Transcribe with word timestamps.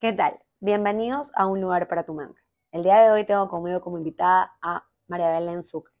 ¿Qué 0.00 0.12
tal? 0.12 0.38
Bienvenidos 0.60 1.32
a 1.34 1.46
Un 1.46 1.60
lugar 1.60 1.88
para 1.88 2.04
tu 2.04 2.12
mente. 2.12 2.38
El 2.72 2.82
día 2.82 3.00
de 3.00 3.10
hoy 3.10 3.24
tengo 3.24 3.48
conmigo 3.48 3.80
como 3.80 3.96
invitada 3.96 4.52
a 4.60 4.84
María 5.06 5.30
Belén 5.30 5.62
Sucre. 5.62 5.94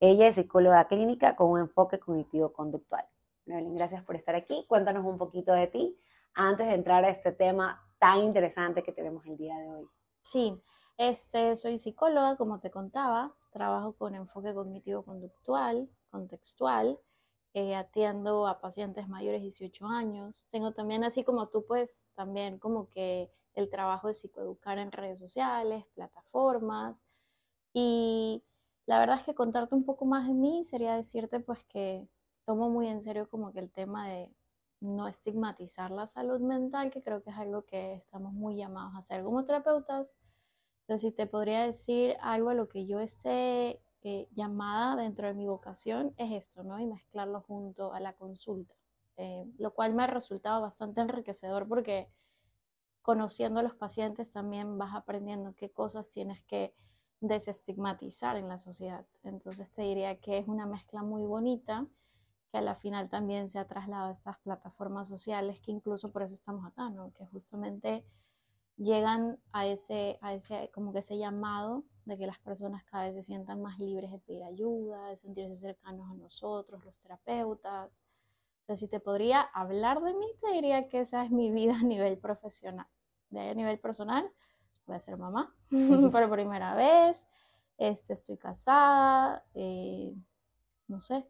Ella 0.00 0.26
es 0.26 0.34
psicóloga 0.34 0.88
clínica 0.88 1.36
con 1.36 1.50
un 1.50 1.60
enfoque 1.60 2.00
cognitivo-conductual. 2.00 3.04
María 3.46 3.62
Belén, 3.62 3.76
gracias 3.76 4.02
por 4.02 4.16
estar 4.16 4.34
aquí. 4.34 4.64
Cuéntanos 4.68 5.04
un 5.04 5.16
poquito 5.16 5.52
de 5.52 5.68
ti 5.68 6.00
antes 6.34 6.66
de 6.66 6.74
entrar 6.74 7.04
a 7.04 7.10
este 7.10 7.30
tema 7.30 7.86
tan 7.98 8.24
interesante 8.24 8.82
que 8.82 8.92
tenemos 8.92 9.24
el 9.26 9.36
día 9.36 9.56
de 9.58 9.70
hoy. 9.70 9.88
Sí, 10.22 10.60
este, 10.96 11.54
soy 11.54 11.78
psicóloga, 11.78 12.36
como 12.36 12.58
te 12.58 12.70
contaba, 12.70 13.36
trabajo 13.52 13.92
con 13.92 14.14
enfoque 14.14 14.54
cognitivo-conductual, 14.54 15.88
contextual, 16.10 16.98
eh, 17.54 17.74
atiendo 17.74 18.46
a 18.46 18.60
pacientes 18.60 19.08
mayores 19.08 19.40
de 19.40 19.44
18 19.48 19.86
años. 19.86 20.46
Tengo 20.50 20.72
también, 20.72 21.04
así 21.04 21.24
como 21.24 21.48
tú, 21.48 21.64
pues 21.66 22.06
también 22.14 22.58
como 22.58 22.88
que 22.90 23.30
el 23.54 23.68
trabajo 23.68 24.08
de 24.08 24.14
psicoeducar 24.14 24.78
en 24.78 24.92
redes 24.92 25.18
sociales, 25.18 25.84
plataformas. 25.94 27.02
Y 27.72 28.42
la 28.86 28.98
verdad 28.98 29.18
es 29.18 29.24
que 29.24 29.34
contarte 29.34 29.74
un 29.74 29.84
poco 29.84 30.04
más 30.04 30.26
de 30.28 30.34
mí 30.34 30.64
sería 30.64 30.94
decirte 30.96 31.40
pues 31.40 31.62
que 31.64 32.08
tomo 32.44 32.70
muy 32.70 32.88
en 32.88 33.02
serio 33.02 33.28
como 33.28 33.52
que 33.52 33.60
el 33.60 33.70
tema 33.70 34.08
de 34.08 34.32
no 34.80 35.08
estigmatizar 35.08 35.90
la 35.90 36.06
salud 36.06 36.40
mental, 36.40 36.90
que 36.90 37.02
creo 37.02 37.22
que 37.22 37.30
es 37.30 37.36
algo 37.36 37.62
que 37.66 37.94
estamos 37.94 38.32
muy 38.32 38.56
llamados 38.56 38.94
a 38.94 38.98
hacer 38.98 39.22
como 39.22 39.44
terapeutas. 39.44 40.16
Entonces, 40.82 41.10
si 41.10 41.16
te 41.16 41.26
podría 41.26 41.64
decir 41.66 42.16
algo 42.20 42.50
a 42.50 42.54
lo 42.54 42.68
que 42.68 42.86
yo 42.86 43.00
esté 43.00 43.80
eh, 44.02 44.28
llamada 44.32 44.96
dentro 44.96 45.26
de 45.26 45.34
mi 45.34 45.46
vocación 45.46 46.14
es 46.16 46.32
esto, 46.32 46.62
¿no? 46.62 46.80
Y 46.80 46.86
mezclarlo 46.86 47.42
junto 47.42 47.92
a 47.92 48.00
la 48.00 48.14
consulta, 48.14 48.74
eh, 49.16 49.44
lo 49.58 49.74
cual 49.74 49.94
me 49.94 50.04
ha 50.04 50.06
resultado 50.06 50.60
bastante 50.60 51.00
enriquecedor 51.00 51.68
porque 51.68 52.08
conociendo 53.02 53.60
a 53.60 53.62
los 53.62 53.74
pacientes 53.74 54.30
también 54.30 54.78
vas 54.78 54.94
aprendiendo 54.94 55.54
qué 55.54 55.70
cosas 55.70 56.10
tienes 56.10 56.42
que 56.44 56.74
desestigmatizar 57.20 58.36
en 58.36 58.48
la 58.48 58.58
sociedad. 58.58 59.06
Entonces 59.22 59.70
te 59.72 59.82
diría 59.82 60.18
que 60.20 60.38
es 60.38 60.48
una 60.48 60.66
mezcla 60.66 61.02
muy 61.02 61.24
bonita 61.24 61.86
que 62.50 62.58
a 62.58 62.62
la 62.62 62.74
final 62.74 63.08
también 63.08 63.48
se 63.48 63.58
ha 63.58 63.66
trasladado 63.66 64.08
a 64.08 64.12
estas 64.12 64.38
plataformas 64.38 65.08
sociales 65.08 65.60
que 65.60 65.70
incluso 65.70 66.10
por 66.10 66.22
eso 66.22 66.34
estamos 66.34 66.64
acá, 66.66 66.90
¿no? 66.90 67.12
Que 67.12 67.26
justamente 67.26 68.04
llegan 68.76 69.38
a 69.52 69.66
ese, 69.66 70.18
a 70.20 70.34
ese, 70.34 70.70
como 70.72 70.92
que 70.92 71.00
ese 71.00 71.18
llamado 71.18 71.84
de 72.10 72.18
que 72.18 72.26
las 72.26 72.38
personas 72.38 72.84
cada 72.84 73.04
vez 73.04 73.14
se 73.14 73.22
sientan 73.22 73.62
más 73.62 73.78
libres 73.78 74.10
de 74.10 74.18
pedir 74.18 74.42
ayuda, 74.42 75.08
de 75.08 75.16
sentirse 75.16 75.54
cercanos 75.54 76.10
a 76.10 76.14
nosotros, 76.14 76.84
los 76.84 77.00
terapeutas. 77.00 78.00
Entonces, 78.60 78.80
si 78.80 78.88
te 78.88 79.00
podría 79.00 79.40
hablar 79.40 80.02
de 80.02 80.12
mí, 80.12 80.26
te 80.40 80.52
diría 80.52 80.88
que 80.88 81.00
esa 81.00 81.24
es 81.24 81.30
mi 81.30 81.50
vida 81.50 81.74
a 81.80 81.82
nivel 81.82 82.18
profesional. 82.18 82.86
De 83.30 83.40
ahí 83.40 83.48
a 83.48 83.54
nivel 83.54 83.78
personal, 83.78 84.30
voy 84.86 84.96
a 84.96 84.98
ser 84.98 85.16
mamá 85.16 85.54
por 86.12 86.30
primera 86.30 86.74
vez, 86.74 87.26
este, 87.78 88.12
estoy 88.12 88.36
casada, 88.36 89.44
eh, 89.54 90.12
no 90.88 91.00
sé, 91.00 91.26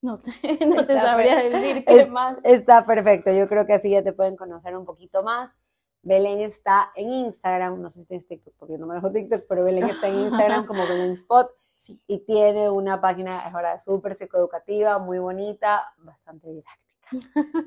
no 0.00 0.20
te, 0.20 0.30
no 0.66 0.86
te 0.86 0.94
sabría 0.94 1.38
decir 1.38 1.84
qué 1.86 2.06
más. 2.06 2.38
Está 2.44 2.86
perfecto, 2.86 3.32
yo 3.32 3.48
creo 3.48 3.66
que 3.66 3.74
así 3.74 3.90
ya 3.90 4.02
te 4.02 4.12
pueden 4.12 4.36
conocer 4.36 4.76
un 4.76 4.84
poquito 4.84 5.22
más. 5.22 5.54
Belén 6.02 6.40
está 6.40 6.92
en 6.94 7.10
Instagram, 7.10 7.80
no 7.80 7.90
sé 7.90 8.00
si 8.00 8.06
tienes 8.06 8.26
TikTok 8.26 8.54
porque 8.58 8.74
yo 8.74 8.78
no 8.78 8.86
me 8.86 8.94
dejo 8.94 9.12
TikTok, 9.12 9.44
pero 9.48 9.64
Belén 9.64 9.84
está 9.84 10.08
en 10.08 10.20
Instagram 10.20 10.66
como 10.66 10.82
Belén 10.88 11.12
Spot 11.12 11.50
sí. 11.76 12.00
y 12.06 12.18
tiene 12.24 12.70
una 12.70 13.00
página, 13.00 13.46
es 13.46 13.52
verdad, 13.52 13.78
súper 13.78 14.14
psicoeducativa, 14.14 14.98
muy 14.98 15.18
bonita, 15.18 15.82
bastante 15.98 16.48
didáctica. 16.48 16.90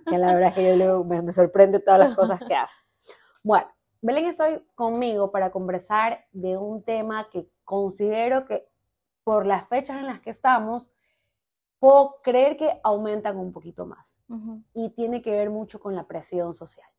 Que 0.10 0.18
la 0.18 0.34
verdad 0.34 0.50
es 0.50 0.56
que 0.56 0.78
yo 0.78 1.04
me, 1.04 1.22
me 1.22 1.34
sorprende 1.34 1.80
todas 1.80 2.00
las 2.00 2.16
cosas 2.16 2.42
que 2.48 2.56
hace. 2.56 2.78
Bueno, 3.44 3.68
Belén 4.02 4.26
está 4.26 4.46
hoy 4.46 4.66
conmigo 4.74 5.32
para 5.32 5.52
conversar 5.52 6.26
de 6.32 6.58
un 6.58 6.82
tema 6.84 7.30
que 7.30 7.50
considero 7.64 8.46
que 8.46 8.68
por 9.24 9.46
las 9.46 9.68
fechas 9.68 9.98
en 9.98 10.08
las 10.08 10.22
que 10.22 10.30
estamos, 10.30 10.92
puedo 11.80 12.22
creer 12.24 12.58
que 12.58 12.80
aumentan 12.84 13.38
un 13.38 13.52
poquito 13.52 13.86
más. 13.86 14.18
Uh 14.30 14.36
-huh. 14.36 14.64
Y 14.74 14.90
tiene 14.92 15.22
que 15.22 15.32
ver 15.32 15.50
mucho 15.50 15.80
con 15.80 15.96
la 15.96 16.08
presión 16.08 16.56
social 16.56 16.93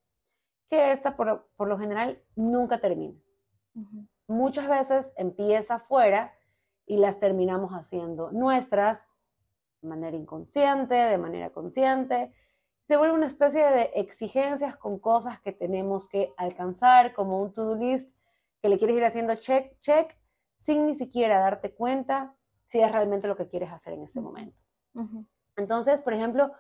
que 0.69 0.93
esta 0.93 1.17
por, 1.17 1.49
por 1.57 1.69
lo 1.69 1.79
general 1.79 2.23
nunca 2.37 2.79
termina. 2.79 3.19
Uh 3.75 3.81
-huh. 3.81 4.09
Muchas 4.27 4.69
veces 4.69 5.15
empieza 5.17 5.77
afuera 5.77 6.33
y 6.87 6.97
las 6.97 7.19
terminamos 7.19 7.73
haciendo 7.73 8.31
nuestras 8.33 9.11
de 9.83 9.89
manera 9.89 10.17
inconsciente, 10.17 10.95
de 10.95 11.19
manera 11.19 11.51
consciente. 11.51 12.33
Se 12.87 12.97
vuelve 12.97 13.15
una 13.15 13.27
especie 13.27 13.65
de 13.65 13.91
exigencias 13.95 14.77
con 14.77 14.99
cosas 14.99 15.41
que 15.41 15.53
tenemos 15.53 16.09
que 16.09 16.33
alcanzar, 16.37 17.15
como 17.15 17.41
un 17.41 17.53
to-do 17.53 17.75
list 17.77 18.15
que 18.61 18.69
le 18.69 18.79
quieres 18.79 18.97
ir 18.97 19.05
haciendo 19.05 19.35
check, 19.37 19.79
check, 19.79 20.17
sin 20.57 20.87
ni 20.87 20.95
siquiera 20.95 21.39
darte 21.39 21.75
cuenta 21.75 22.35
si 22.69 22.81
es 22.81 22.91
realmente 22.91 23.29
lo 23.29 23.37
que 23.37 23.47
quieres 23.47 23.71
hacer 23.71 23.93
en 23.95 24.05
ese 24.05 24.21
momento. 24.21 24.59
Uh 24.95 25.03
-huh. 25.03 25.27
Entonces, 25.57 26.01
por 26.01 26.15
ejemplo, 26.15 26.53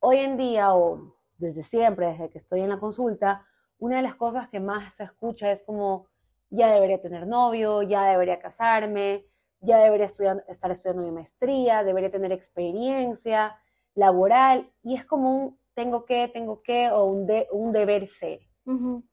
hoy 0.00 0.18
en 0.18 0.36
día 0.36 0.74
o 0.74 1.17
desde 1.38 1.62
siempre, 1.62 2.08
desde 2.08 2.28
que 2.28 2.38
estoy 2.38 2.60
en 2.60 2.68
la 2.68 2.78
consulta, 2.78 3.46
una 3.78 3.96
de 3.96 4.02
las 4.02 4.16
cosas 4.16 4.48
que 4.48 4.60
más 4.60 4.94
se 4.94 5.04
escucha 5.04 5.50
es 5.50 5.62
como, 5.62 6.06
ya 6.50 6.72
debería 6.72 7.00
tener 7.00 7.26
novio, 7.26 7.82
ya 7.82 8.06
debería 8.06 8.38
casarme, 8.40 9.24
ya 9.60 9.78
debería 9.78 10.06
estudiar, 10.06 10.44
estar 10.48 10.70
estudiando 10.70 11.02
mi 11.02 11.10
maestría, 11.10 11.84
debería 11.84 12.10
tener 12.10 12.32
experiencia 12.32 13.56
laboral, 13.94 14.70
y 14.82 14.96
es 14.96 15.04
como 15.04 15.36
un 15.36 15.58
tengo 15.74 16.04
que, 16.04 16.26
tengo 16.26 16.58
que, 16.58 16.90
o 16.90 17.04
un, 17.04 17.26
de, 17.26 17.46
un 17.52 17.72
deber 17.72 18.08
ser. 18.08 18.40
Uh 18.64 18.72
-huh. 18.72 19.08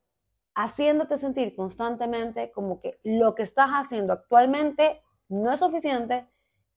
Haciéndote 0.56 1.18
sentir 1.18 1.56
constantemente 1.56 2.52
como 2.52 2.80
que 2.80 3.00
lo 3.04 3.36
que 3.36 3.44
estás 3.44 3.70
haciendo 3.70 4.14
actualmente 4.14 5.04
no 5.30 5.52
es 5.52 5.60
suficiente 5.60 6.28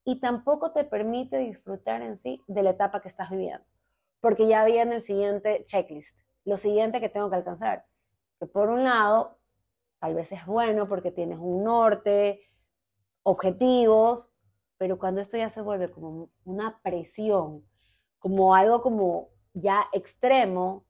y 0.05 0.19
tampoco 0.19 0.73
te 0.73 0.83
permite 0.83 1.37
disfrutar 1.37 2.03
en 2.03 2.17
sí 2.17 2.39
de 2.47 2.61
la 2.61 2.71
etapa 2.71 3.01
que 3.01 3.07
estás 3.07 3.31
viviendo 3.31 3.65
porque 4.21 4.47
ya 4.47 4.65
viene 4.65 4.95
el 4.95 5.01
siguiente 5.01 5.65
checklist, 5.67 6.17
lo 6.45 6.57
siguiente 6.57 6.99
que 6.99 7.09
tengo 7.09 7.29
que 7.29 7.37
alcanzar. 7.37 7.85
Que 8.39 8.45
por 8.45 8.69
un 8.69 8.83
lado, 8.83 9.37
tal 9.99 10.15
vez 10.15 10.31
es 10.31 10.45
bueno 10.45 10.87
porque 10.87 11.11
tienes 11.11 11.39
un 11.39 11.63
norte, 11.63 12.41
objetivos, 13.23 14.31
pero 14.77 14.97
cuando 14.97 15.21
esto 15.21 15.37
ya 15.37 15.49
se 15.49 15.61
vuelve 15.61 15.91
como 15.91 16.29
una 16.45 16.81
presión, 16.81 17.65
como 18.17 18.55
algo 18.55 18.81
como 18.81 19.29
ya 19.53 19.85
extremo, 19.91 20.85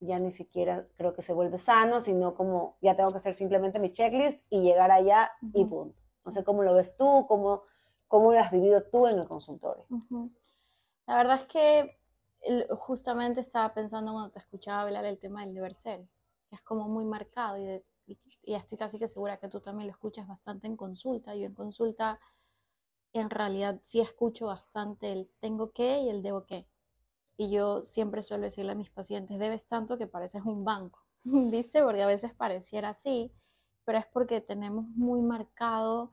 ya 0.00 0.18
ni 0.18 0.32
siquiera 0.32 0.84
creo 0.96 1.12
que 1.14 1.22
se 1.22 1.32
vuelve 1.32 1.58
sano, 1.58 2.00
sino 2.00 2.34
como 2.34 2.78
ya 2.80 2.96
tengo 2.96 3.10
que 3.10 3.18
hacer 3.18 3.34
simplemente 3.34 3.78
mi 3.78 3.92
checklist 3.92 4.44
y 4.48 4.62
llegar 4.62 4.90
allá 4.90 5.30
uh 5.42 5.46
-huh. 5.46 5.50
y 5.54 5.64
punto. 5.66 6.00
No 6.24 6.32
sé 6.32 6.44
cómo 6.44 6.62
lo 6.62 6.74
ves 6.74 6.96
tú, 6.96 7.26
cómo, 7.26 7.64
cómo 8.08 8.32
lo 8.32 8.38
has 8.38 8.50
vivido 8.50 8.82
tú 8.84 9.06
en 9.06 9.18
el 9.18 9.28
consultorio. 9.28 9.84
Uh 9.90 9.98
-huh. 9.98 10.30
La 11.06 11.16
verdad 11.16 11.36
es 11.36 11.44
que 11.44 11.99
justamente 12.78 13.40
estaba 13.40 13.72
pensando 13.74 14.12
cuando 14.12 14.30
te 14.30 14.38
escuchaba 14.38 14.82
hablar 14.82 15.04
el 15.04 15.18
tema 15.18 15.44
del 15.44 15.54
deber 15.54 15.74
ser, 15.74 16.06
que 16.48 16.56
es 16.56 16.62
como 16.62 16.88
muy 16.88 17.04
marcado 17.04 17.58
y, 17.58 17.64
de, 17.64 17.84
y, 18.06 18.54
estoy 18.54 18.78
casi 18.78 18.98
que 18.98 19.08
segura 19.08 19.38
que 19.38 19.48
tú 19.48 19.60
también 19.60 19.86
lo 19.86 19.92
escuchas 19.92 20.26
bastante 20.26 20.66
en 20.66 20.76
consulta. 20.76 21.34
Yo 21.34 21.46
en 21.46 21.54
consulta 21.54 22.18
en 23.12 23.30
realidad 23.30 23.80
sí 23.82 24.00
escucho 24.00 24.46
bastante 24.46 25.12
el 25.12 25.30
tengo 25.40 25.72
que 25.72 26.00
y 26.00 26.08
el 26.08 26.22
debo 26.22 26.46
que. 26.46 26.66
Y 27.36 27.50
yo 27.50 27.82
siempre 27.82 28.22
suelo 28.22 28.44
decirle 28.44 28.72
a 28.72 28.74
mis 28.74 28.90
pacientes, 28.90 29.38
debes 29.38 29.66
tanto 29.66 29.98
que 29.98 30.06
pareces 30.06 30.42
un 30.44 30.64
banco, 30.64 31.04
¿viste? 31.24 31.82
Porque 31.82 32.02
a 32.02 32.06
veces 32.06 32.34
pareciera 32.34 32.90
así, 32.90 33.32
pero 33.84 33.98
es 33.98 34.06
porque 34.06 34.40
tenemos 34.40 34.86
muy 34.88 35.22
marcado 35.22 36.12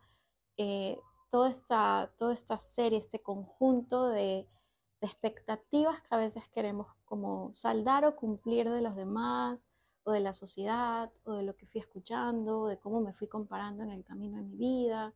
eh, 0.57 0.97
toda, 1.29 1.49
esta, 1.49 2.11
toda 2.17 2.33
esta 2.33 2.57
serie, 2.57 2.97
este 2.97 3.21
conjunto 3.21 4.07
de 4.07 4.47
de 5.00 5.08
expectativas 5.08 6.02
que 6.02 6.16
a 6.16 6.18
veces 6.18 6.44
queremos 6.50 6.88
como 7.06 7.53
saldar 7.53 8.06
o 8.06 8.16
cumplir 8.16 8.69
de 8.69 8.81
los 8.81 8.96
demás 8.96 9.68
o 10.03 10.12
de 10.12 10.22
la 10.22 10.34
sociedad 10.34 11.11
o 11.23 11.34
de 11.34 11.44
lo 11.44 11.55
que 11.55 11.67
fui 11.67 11.82
escuchando, 11.82 12.67
de 12.67 12.79
cómo 12.79 13.02
me 13.02 13.14
fui 13.14 13.28
comparando 13.28 13.84
en 13.84 13.91
el 13.91 14.03
camino 14.03 14.38
de 14.38 14.44
mi 14.44 14.55
vida. 14.55 15.14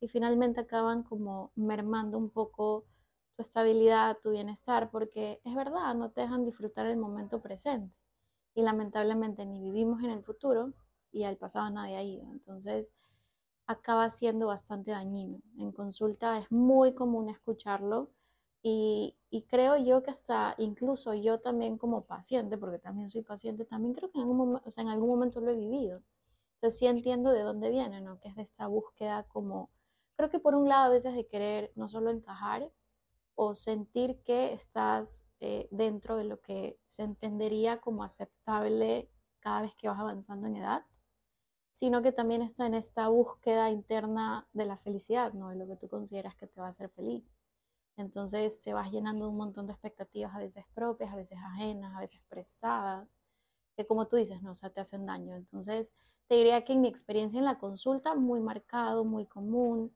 Y 0.00 0.08
finalmente 0.08 0.60
acaban 0.60 1.02
como 1.02 1.52
mermando 1.56 2.18
un 2.18 2.30
poco 2.30 2.86
tu 3.36 3.42
estabilidad, 3.42 4.18
tu 4.22 4.30
bienestar, 4.30 4.90
porque 4.90 5.40
es 5.44 5.54
verdad, 5.54 5.94
no 5.94 6.10
te 6.10 6.20
dejan 6.22 6.44
disfrutar 6.44 6.86
el 6.86 6.96
momento 6.96 7.40
presente. 7.42 7.94
Y 8.54 8.62
lamentablemente 8.62 9.44
ni 9.44 9.60
vivimos 9.60 10.02
en 10.02 10.10
el 10.10 10.22
futuro 10.22 10.72
y 11.12 11.24
al 11.24 11.36
pasado 11.36 11.70
nadie 11.70 11.96
ha 11.96 12.02
ido, 12.02 12.24
entonces 12.30 12.96
acaba 13.66 14.08
siendo 14.10 14.46
bastante 14.46 14.92
dañino. 14.92 15.40
En 15.58 15.72
consulta 15.72 16.38
es 16.38 16.50
muy 16.50 16.94
común 16.94 17.28
escucharlo 17.28 18.10
y, 18.62 19.16
y, 19.30 19.42
creo 19.42 19.76
yo 19.76 20.02
que 20.02 20.10
hasta 20.10 20.54
incluso 20.58 21.14
yo 21.14 21.40
también 21.40 21.78
como 21.78 22.04
paciente, 22.06 22.58
porque 22.58 22.78
también 22.78 23.08
soy 23.08 23.22
paciente, 23.22 23.64
también 23.64 23.94
creo 23.94 24.10
que 24.10 24.18
en 24.18 24.24
algún, 24.24 24.60
o 24.64 24.70
sea, 24.70 24.82
en 24.82 24.90
algún 24.90 25.08
momento 25.10 25.40
lo 25.40 25.50
he 25.52 25.56
vivido. 25.56 26.02
Entonces 26.56 26.78
sí 26.80 26.86
entiendo 26.86 27.30
de 27.30 27.42
dónde 27.42 27.70
viene, 27.70 28.00
¿no? 28.00 28.18
Que 28.20 28.28
es 28.28 28.36
de 28.36 28.42
esta 28.42 28.66
búsqueda 28.66 29.24
como, 29.24 29.70
creo 30.16 30.28
que 30.30 30.40
por 30.40 30.54
un 30.56 30.68
lado 30.68 30.86
a 30.86 30.88
veces 30.88 31.14
de 31.14 31.26
querer 31.26 31.72
no 31.76 31.88
solo 31.88 32.10
encajar 32.10 32.70
o 33.36 33.54
sentir 33.54 34.20
que 34.24 34.52
estás 34.52 35.24
eh, 35.40 35.68
dentro 35.70 36.16
de 36.16 36.24
lo 36.24 36.40
que 36.40 36.78
se 36.84 37.04
entendería 37.04 37.80
como 37.80 38.02
aceptable 38.02 39.08
cada 39.38 39.62
vez 39.62 39.74
que 39.76 39.88
vas 39.88 40.00
avanzando 40.00 40.48
en 40.48 40.56
edad, 40.56 40.84
sino 41.70 42.02
que 42.02 42.10
también 42.10 42.42
está 42.42 42.66
en 42.66 42.74
esta 42.74 43.08
búsqueda 43.08 43.70
interna 43.70 44.48
de 44.52 44.64
la 44.66 44.76
felicidad, 44.76 45.32
¿no? 45.34 45.50
De 45.50 45.56
lo 45.56 45.68
que 45.68 45.76
tú 45.76 45.88
consideras 45.88 46.34
que 46.34 46.48
te 46.48 46.60
va 46.60 46.66
a 46.66 46.70
hacer 46.70 46.90
feliz. 46.90 47.24
Entonces 47.98 48.60
te 48.60 48.72
vas 48.72 48.90
llenando 48.92 49.28
un 49.28 49.36
montón 49.36 49.66
de 49.66 49.72
expectativas, 49.72 50.34
a 50.34 50.38
veces 50.38 50.64
propias, 50.72 51.12
a 51.12 51.16
veces 51.16 51.38
ajenas, 51.44 51.94
a 51.96 52.00
veces 52.00 52.20
prestadas, 52.28 53.16
que 53.76 53.86
como 53.86 54.06
tú 54.06 54.16
dices, 54.16 54.42
no, 54.42 54.52
o 54.52 54.54
sea, 54.54 54.70
te 54.70 54.80
hacen 54.80 55.06
daño. 55.06 55.36
Entonces, 55.36 55.94
te 56.28 56.36
diría 56.36 56.64
que 56.64 56.74
en 56.74 56.80
mi 56.82 56.88
experiencia 56.88 57.38
en 57.38 57.44
la 57.44 57.58
consulta, 57.58 58.14
muy 58.14 58.40
marcado, 58.40 59.04
muy 59.04 59.26
común, 59.26 59.94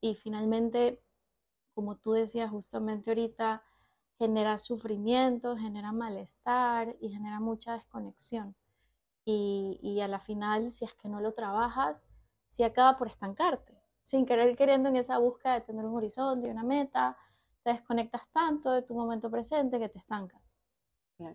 y 0.00 0.14
finalmente, 0.14 1.02
como 1.74 1.96
tú 1.96 2.12
decías 2.12 2.50
justamente 2.50 3.10
ahorita, 3.10 3.62
genera 4.18 4.58
sufrimiento, 4.58 5.56
genera 5.56 5.92
malestar 5.92 6.96
y 7.00 7.10
genera 7.10 7.40
mucha 7.40 7.74
desconexión. 7.74 8.56
Y, 9.24 9.78
y 9.82 10.00
a 10.00 10.08
la 10.08 10.20
final, 10.20 10.70
si 10.70 10.84
es 10.84 10.94
que 10.94 11.08
no 11.08 11.20
lo 11.20 11.34
trabajas, 11.34 12.04
si 12.46 12.62
acaba 12.62 12.96
por 12.98 13.08
estancarte, 13.08 13.78
sin 14.02 14.26
querer 14.26 14.56
queriendo 14.56 14.88
en 14.88 14.96
esa 14.96 15.18
búsqueda 15.18 15.54
de 15.54 15.60
tener 15.60 15.84
un 15.84 15.94
horizonte 15.96 16.50
una 16.50 16.64
meta, 16.64 17.16
te 17.68 17.74
desconectas 17.74 18.22
tanto 18.30 18.72
de 18.72 18.80
tu 18.80 18.94
momento 18.94 19.30
presente 19.30 19.78
que 19.78 19.90
te 19.90 19.98
estancas. 19.98 20.56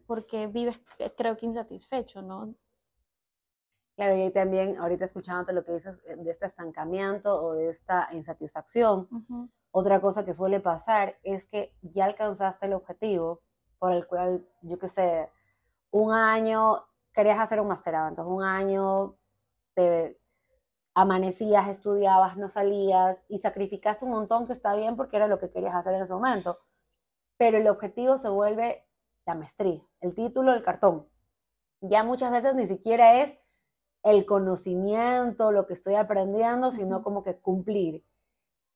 Porque 0.07 0.47
vives, 0.47 0.81
creo 1.15 1.37
que 1.37 1.45
insatisfecho, 1.45 2.23
¿no? 2.23 2.55
Claro, 3.95 4.17
y 4.17 4.31
también 4.31 4.77
ahorita 4.79 5.05
escuchándote 5.05 5.53
lo 5.53 5.63
que 5.63 5.73
dices 5.73 5.95
eh, 6.07 6.15
de 6.15 6.31
este 6.31 6.47
estancamiento 6.47 7.31
o 7.31 7.53
de 7.53 7.69
esta 7.69 8.09
insatisfacción, 8.13 9.07
otra 9.69 10.01
cosa 10.01 10.25
que 10.25 10.33
suele 10.33 10.59
pasar 10.59 11.19
es 11.21 11.45
que 11.45 11.75
ya 11.83 12.05
alcanzaste 12.05 12.65
el 12.65 12.73
objetivo 12.73 13.41
por 13.77 13.91
el 13.91 14.07
cual, 14.07 14.43
yo 14.63 14.79
qué 14.79 14.89
sé, 14.89 15.29
un 15.91 16.13
año 16.13 16.81
querías 17.13 17.39
hacer 17.39 17.59
un 17.59 17.67
masterado, 17.67 18.09
entonces 18.09 18.33
un 18.33 18.43
año 18.43 19.17
te 19.75 20.19
amanecías, 20.93 21.67
estudiabas, 21.67 22.37
no 22.37 22.49
salías 22.49 23.23
y 23.27 23.39
sacrificaste 23.39 24.05
un 24.05 24.11
montón 24.11 24.45
que 24.45 24.53
está 24.53 24.75
bien 24.75 24.95
porque 24.95 25.17
era 25.17 25.27
lo 25.27 25.39
que 25.39 25.49
querías 25.49 25.75
hacer 25.75 25.95
en 25.95 26.03
ese 26.03 26.13
momento, 26.13 26.59
pero 27.37 27.57
el 27.57 27.67
objetivo 27.67 28.17
se 28.17 28.29
vuelve 28.29 28.85
la 29.25 29.35
maestría, 29.35 29.81
el 30.01 30.13
título, 30.13 30.53
el 30.53 30.63
cartón. 30.63 31.07
Ya 31.81 32.03
muchas 32.03 32.31
veces 32.31 32.55
ni 32.55 32.67
siquiera 32.67 33.21
es 33.21 33.37
el 34.03 34.25
conocimiento, 34.25 35.51
lo 35.51 35.65
que 35.65 35.73
estoy 35.73 35.95
aprendiendo, 35.95 36.71
sino 36.71 37.03
como 37.03 37.23
que 37.23 37.37
cumplir. 37.37 38.05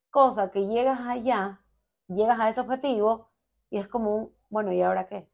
Cosa 0.09 0.51
que 0.51 0.67
llegas 0.67 1.01
allá, 1.01 1.61
llegas 2.07 2.39
a 2.39 2.49
ese 2.49 2.61
objetivo 2.61 3.29
y 3.69 3.77
es 3.77 3.87
como 3.87 4.15
un, 4.15 4.35
bueno, 4.49 4.71
¿y 4.71 4.81
ahora 4.81 5.07
qué? 5.07 5.29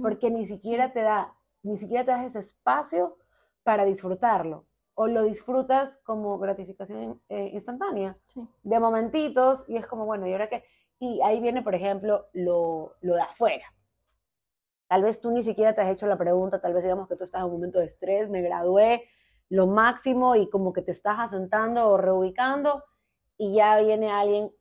Porque 0.00 0.30
ni 0.30 0.46
siquiera 0.46 0.94
te 0.94 1.02
da, 1.02 1.34
ni 1.62 1.76
siquiera 1.76 2.04
te 2.06 2.10
das 2.10 2.24
ese 2.24 2.38
espacio 2.38 3.18
para 3.62 3.84
disfrutarlo. 3.84 4.64
O 4.94 5.06
lo 5.06 5.22
disfrutas 5.24 5.98
como 6.04 6.38
gratificación 6.38 7.20
eh, 7.28 7.50
instantánea, 7.52 8.16
de 8.62 8.80
momentitos, 8.80 9.64
y 9.68 9.76
es 9.76 9.86
como, 9.86 10.06
bueno, 10.06 10.26
¿y 10.26 10.32
ahora 10.32 10.48
qué? 10.48 10.64
Y 10.98 11.20
ahí 11.22 11.40
viene, 11.40 11.62
por 11.62 11.74
ejemplo, 11.74 12.26
lo, 12.32 12.94
lo 13.00 13.14
de 13.14 13.22
afuera. 13.22 13.64
Tal 14.86 15.02
vez 15.02 15.20
tú 15.20 15.30
ni 15.30 15.42
siquiera 15.42 15.74
te 15.74 15.80
has 15.80 15.90
hecho 15.90 16.06
la 16.06 16.16
pregunta, 16.16 16.60
tal 16.60 16.74
vez 16.74 16.84
digamos 16.84 17.08
que 17.08 17.16
tú 17.16 17.24
estás 17.24 17.40
en 17.40 17.46
un 17.46 17.52
momento 17.52 17.80
de 17.80 17.86
estrés, 17.86 18.30
me 18.30 18.42
gradué, 18.42 19.08
lo 19.48 19.66
máximo 19.66 20.36
y 20.36 20.48
como 20.48 20.72
que 20.72 20.82
te 20.82 20.92
estás 20.92 21.18
asentando 21.18 21.88
o 21.88 21.96
reubicando 21.96 22.84
y 23.36 23.54
ya 23.54 23.78
viene 23.80 24.10
alguien 24.10 24.52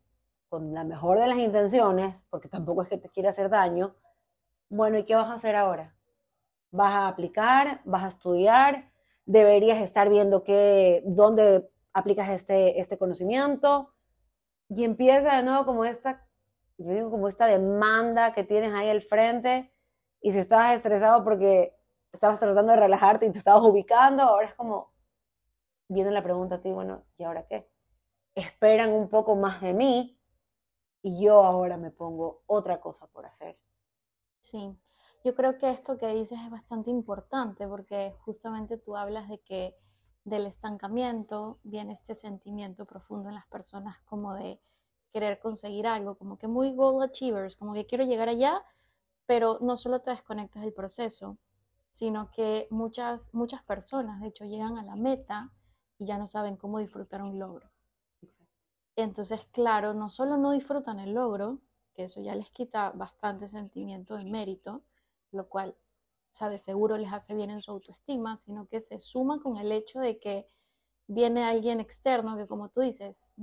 con 0.50 0.74
la 0.74 0.83
mejor 0.83 1.19
de 1.19 1.27
las 1.27 1.38
intenciones, 1.38 2.24
porque 2.30 2.47
tampoco 2.47 2.83
es 2.83 2.88
que 2.88 2.97
te 2.97 3.09
quiera 3.09 3.31
hacer 3.31 3.50
daño, 3.50 3.95
bueno, 4.69 4.97
¿y 4.97 5.03
qué 5.03 5.15
vas 5.15 5.30
a 5.30 5.33
hacer 5.33 5.56
ahora? 5.56 5.95
¿Vas 6.71 6.94
a 6.94 7.07
aplicar? 7.07 7.81
¿Vas 7.85 8.03
a 8.03 8.07
estudiar? 8.07 8.91
¿Deberías 9.25 9.80
estar 9.80 10.10
viendo 10.10 10.44
qué, 10.44 11.02
dónde 11.06 11.70
aplicas 11.94 12.30
este, 12.30 12.80
este 12.80 12.98
conocimiento? 12.98 13.94
Y 14.70 14.84
empieza 14.84 15.36
de 15.36 15.44
nuevo 15.44 15.66
como 15.66 15.86
esta, 15.86 16.28
digo 16.78 17.12
como 17.12 17.28
esta 17.28 17.46
demanda 17.46 18.34
que 18.34 18.44
tienes 18.44 18.74
ahí 18.74 18.90
al 18.90 19.02
frente 19.02 19.74
y 20.22 20.31
si 20.31 20.40
estás 20.40 20.75
estresado 20.75 21.24
porque 21.24 21.75
estabas 22.12 22.40
tratando 22.40 22.72
de 22.72 22.80
relajarte 22.80 23.25
y 23.25 23.31
te 23.31 23.38
estabas 23.38 23.64
ubicando, 23.64 24.24
ahora 24.24 24.48
es 24.48 24.54
como, 24.54 24.94
viene 25.90 26.12
la 26.12 26.24
pregunta 26.24 26.56
a 26.56 26.62
ti, 26.62 26.72
bueno, 26.72 27.06
¿y 27.18 27.24
ahora 27.24 27.46
qué? 27.48 27.69
Esperan 28.36 28.92
un 28.92 29.10
poco 29.10 29.36
más 29.36 29.62
de 29.62 29.74
mí 29.74 30.19
y 31.02 31.24
yo 31.24 31.44
ahora 31.44 31.78
me 31.78 31.92
pongo 31.92 32.44
otra 32.46 32.80
cosa 32.80 33.08
por 33.08 33.26
hacer. 33.26 33.60
Sí, 34.40 34.78
yo 35.24 35.36
creo 35.36 35.58
que 35.58 35.70
esto 35.70 35.98
que 35.98 36.08
dices 36.08 36.40
es 36.44 36.50
bastante 36.50 36.90
importante 36.90 37.68
porque 37.68 38.16
justamente 38.20 38.78
tú 38.78 38.98
hablas 38.98 39.30
de 39.30 39.40
que 39.40 39.75
del 40.25 40.46
estancamiento 40.46 41.60
viene 41.64 41.94
este 41.94 42.16
sentimiento 42.16 42.86
profundo 42.86 43.30
en 43.30 43.36
las 43.36 43.48
personas 43.48 44.00
como 44.06 44.34
de 44.34 44.62
querer 45.12 45.40
conseguir 45.40 45.88
algo, 45.88 46.16
como 46.16 46.38
que 46.38 46.48
muy 46.48 46.74
goal 46.74 47.04
achievers, 47.04 47.56
como 47.56 47.74
que 47.74 47.86
quiero 47.86 48.04
llegar 48.04 48.30
allá, 48.30 48.64
pero 49.25 49.60
no 49.62 49.78
solo 49.78 50.02
te 50.02 50.12
desconectas 50.12 50.64
del 50.64 50.74
proceso, 50.74 51.38
sino 51.90 52.31
que 52.31 52.68
muchas, 52.72 53.34
muchas 53.34 53.64
personas, 53.64 54.19
de 54.22 54.28
hecho, 54.28 54.46
llegan 54.46 54.78
a 54.78 54.84
la 54.84 54.96
meta 54.96 55.54
y 56.00 56.06
ya 56.06 56.18
no 56.18 56.26
saben 56.26 56.58
cómo 56.58 56.80
disfrutar 56.80 57.22
un 57.22 57.38
logro. 57.38 57.69
Entonces, 58.96 59.46
claro, 59.52 59.94
no 59.94 60.10
solo 60.10 60.38
no 60.38 60.52
disfrutan 60.52 61.00
el 61.00 61.14
logro, 61.14 61.60
que 61.94 62.04
eso 62.04 62.22
ya 62.22 62.34
les 62.34 62.50
quita 62.50 62.90
bastante 62.92 63.48
sentimiento 63.48 64.18
de 64.18 64.26
mérito, 64.26 64.84
lo 65.33 65.50
cual, 65.50 65.75
o 66.31 66.35
sea, 66.35 66.50
de 66.50 66.57
seguro 66.57 66.97
les 66.97 67.12
hace 67.13 67.35
bien 67.35 67.51
en 67.51 67.62
su 67.62 67.71
autoestima, 67.71 68.38
sino 68.38 68.68
que 68.68 68.80
se 68.81 69.00
suma 69.00 69.39
con 69.41 69.57
el 69.57 69.71
hecho 69.71 70.00
de 70.00 70.19
que 70.19 70.47
viene 71.07 71.44
alguien 71.44 71.80
externo 71.80 72.38
que, 72.38 72.47
como 72.47 72.69
tú 72.69 72.81
dices, 72.81 73.33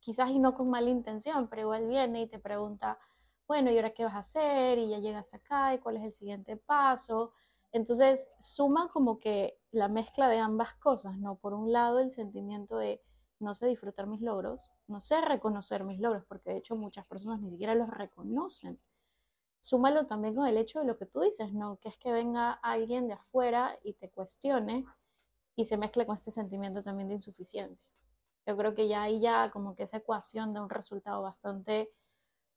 quizás 0.00 0.30
y 0.30 0.38
no 0.38 0.54
con 0.54 0.70
mala 0.70 0.90
intención, 0.90 1.48
pero 1.48 1.62
igual 1.62 1.86
viene 1.88 2.22
y 2.22 2.28
te 2.28 2.38
pregunta, 2.38 2.98
bueno, 3.46 3.70
¿y 3.70 3.76
ahora 3.76 3.94
qué 3.94 4.04
vas 4.04 4.14
a 4.14 4.18
hacer? 4.18 4.78
Y 4.78 4.90
ya 4.90 4.98
llegas 4.98 5.32
acá, 5.34 5.74
¿y 5.74 5.78
cuál 5.78 5.96
es 5.96 6.04
el 6.04 6.12
siguiente 6.12 6.56
paso? 6.56 7.32
Entonces, 7.72 8.30
suma 8.40 8.88
como 8.90 9.18
que 9.18 9.58
la 9.70 9.88
mezcla 9.88 10.28
de 10.28 10.38
ambas 10.38 10.74
cosas, 10.74 11.18
¿no? 11.18 11.36
Por 11.36 11.54
un 11.54 11.72
lado, 11.72 11.98
el 11.98 12.10
sentimiento 12.10 12.76
de 12.78 13.02
no 13.40 13.54
sé 13.54 13.66
disfrutar 13.66 14.06
mis 14.06 14.20
logros, 14.20 14.70
no 14.86 15.00
sé 15.00 15.20
reconocer 15.20 15.84
mis 15.84 16.00
logros, 16.00 16.24
porque 16.26 16.50
de 16.50 16.56
hecho 16.58 16.76
muchas 16.76 17.06
personas 17.06 17.40
ni 17.40 17.50
siquiera 17.50 17.74
los 17.74 17.88
reconocen. 17.88 18.80
Súmalo 19.68 20.06
también 20.06 20.34
con 20.34 20.46
el 20.46 20.56
hecho 20.56 20.78
de 20.78 20.86
lo 20.86 20.96
que 20.96 21.04
tú 21.04 21.20
dices, 21.20 21.52
¿no? 21.52 21.76
Que 21.78 21.90
es 21.90 21.98
que 21.98 22.10
venga 22.10 22.52
alguien 22.52 23.06
de 23.06 23.12
afuera 23.12 23.78
y 23.82 23.92
te 23.92 24.08
cuestione 24.08 24.86
y 25.56 25.66
se 25.66 25.76
mezcle 25.76 26.06
con 26.06 26.16
este 26.16 26.30
sentimiento 26.30 26.82
también 26.82 27.08
de 27.08 27.16
insuficiencia. 27.16 27.90
Yo 28.46 28.56
creo 28.56 28.74
que 28.74 28.88
ya 28.88 29.02
ahí 29.02 29.20
ya 29.20 29.50
como 29.50 29.74
que 29.74 29.82
esa 29.82 29.98
ecuación 29.98 30.54
da 30.54 30.62
un 30.62 30.70
resultado 30.70 31.20
bastante, 31.20 31.92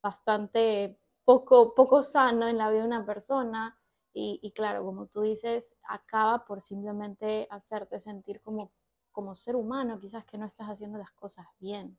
bastante 0.02 0.98
poco, 1.26 1.76
poco 1.76 2.02
sano 2.02 2.48
en 2.48 2.58
la 2.58 2.70
vida 2.70 2.84
de 2.84 2.88
una 2.88 3.06
persona 3.06 3.78
y, 4.14 4.50
claro, 4.56 4.86
como 4.86 5.08
tú 5.08 5.20
dices, 5.20 5.78
acaba 5.84 6.46
por 6.46 6.62
simplemente 6.62 7.46
hacerte 7.52 8.00
sentir 8.00 8.40
como, 8.40 8.72
como 9.12 9.36
ser 9.36 9.58
humano, 9.58 10.00
quizás 10.00 10.24
que 10.24 10.38
no 10.38 10.46
estás 10.46 10.68
haciendo 10.70 10.98
las 10.98 11.12
cosas 11.12 11.46
bien. 11.60 11.98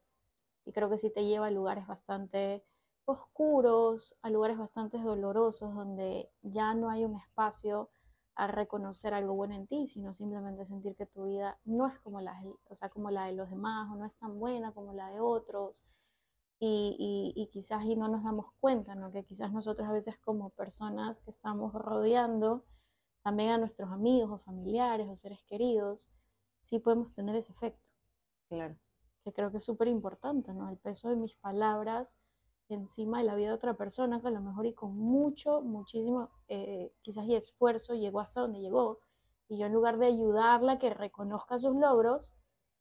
Y 0.65 0.73
creo 0.73 0.89
que 0.89 0.97
sí 0.97 1.11
te 1.11 1.27
lleva 1.27 1.49
a 1.49 1.51
lugares 1.51 1.87
bastante 1.87 2.65
oscuros, 3.05 4.17
a 4.23 4.31
lugares 4.31 4.59
bastante 4.59 4.99
dolorosos, 4.99 5.75
donde 5.75 6.31
ya 6.43 6.75
no 6.75 6.91
hay 6.91 7.05
un 7.05 7.17
espacio 7.17 7.91
a 8.35 8.47
reconocer 8.47 9.13
algo 9.15 9.35
bueno 9.35 9.55
en 9.55 9.67
ti, 9.67 9.87
sino 9.87 10.15
simplemente 10.15 10.65
sentir 10.65 10.97
que 10.97 11.07
tu 11.07 11.25
vida 11.25 11.59
no 11.65 11.87
es 11.87 11.99
como 12.01 12.21
la, 12.21 12.41
o 12.69 12.77
sea, 12.77 12.89
como 12.89 13.11
la 13.11 13.27
de 13.27 13.33
los 13.33 13.51
demás 13.51 13.91
o 13.91 13.97
no 13.97 14.07
es 14.07 14.17
tan 14.17 14.39
buena 14.39 14.73
como 14.73 14.95
la 14.95 15.11
de 15.11 15.21
otros 15.21 15.83
y, 16.65 17.49
quizás 17.53 17.85
y 17.85 17.97
no 17.97 18.09
nos 18.09 18.23
damos 18.23 18.47
cuenta, 18.61 18.95
¿no? 18.95 19.11
Que 19.11 19.25
quizás 19.25 19.53
nosotros 19.53 19.89
a 19.89 19.93
veces 19.93 20.17
como 20.19 20.51
personas 20.51 21.19
que 21.21 21.31
estamos 21.31 21.75
rodeando 21.75 22.65
también 23.23 23.51
a 23.51 23.59
nuestros 23.59 23.91
amigos 23.91 24.31
o 24.31 24.39
familiares 24.39 25.09
o 25.09 25.17
seres 25.17 25.43
queridos, 25.45 26.09
sí 26.61 26.79
podemos 26.79 27.13
tener 27.15 27.35
ese 27.35 27.53
efecto. 27.53 27.91
Claro. 28.49 28.77
Que 29.25 29.33
creo 29.33 29.51
que 29.51 29.59
es 29.59 29.65
súper 29.65 29.89
importante, 29.89 30.53
¿no? 30.53 30.71
El 30.71 30.79
peso 30.79 31.09
de 31.09 31.17
mis 31.17 31.35
palabras 31.35 32.17
encima 32.73 33.19
de 33.19 33.25
la 33.25 33.35
vida 33.35 33.49
de 33.49 33.55
otra 33.55 33.75
persona 33.75 34.21
que 34.21 34.29
a 34.29 34.31
lo 34.31 34.41
mejor 34.41 34.67
y 34.67 34.75
con 34.75 34.97
mucho, 34.97 35.63
muchísimo, 35.63 36.31
eh, 36.49 36.93
quizás 37.01 37.27
y 37.27 37.35
esfuerzo 37.35 37.95
llegó 37.95 38.21
hasta 38.21 38.41
donde 38.41 38.61
llegó. 38.61 39.01
Y 39.49 39.59
yo 39.59 39.67
en 39.67 39.73
lugar 39.73 39.99
de 39.99 40.07
ayudarla 40.07 40.73
a 40.73 40.79
que 40.79 40.91
reconozca 40.91 41.59
sus 41.59 41.77
logros, 41.77 42.35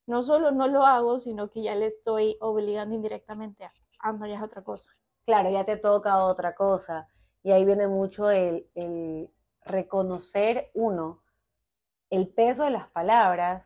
no 0.07 0.23
solo 0.23 0.51
no 0.51 0.67
lo 0.67 0.85
hago, 0.85 1.19
sino 1.19 1.49
que 1.49 1.63
ya 1.63 1.75
le 1.75 1.85
estoy 1.85 2.37
obligando 2.41 2.95
indirectamente 2.95 3.63
a, 3.63 3.71
ah, 3.99 4.13
no, 4.13 4.27
ya 4.27 4.35
es 4.35 4.43
otra 4.43 4.63
cosa. 4.63 4.91
Claro, 5.25 5.49
ya 5.49 5.65
te 5.65 5.77
toca 5.77 6.25
otra 6.25 6.55
cosa. 6.55 7.07
Y 7.43 7.51
ahí 7.51 7.65
viene 7.65 7.87
mucho 7.87 8.29
el, 8.29 8.67
reconocer 9.63 10.71
uno, 10.73 11.23
el 12.09 12.27
peso 12.27 12.63
de 12.63 12.71
las 12.71 12.87
palabras 12.87 13.65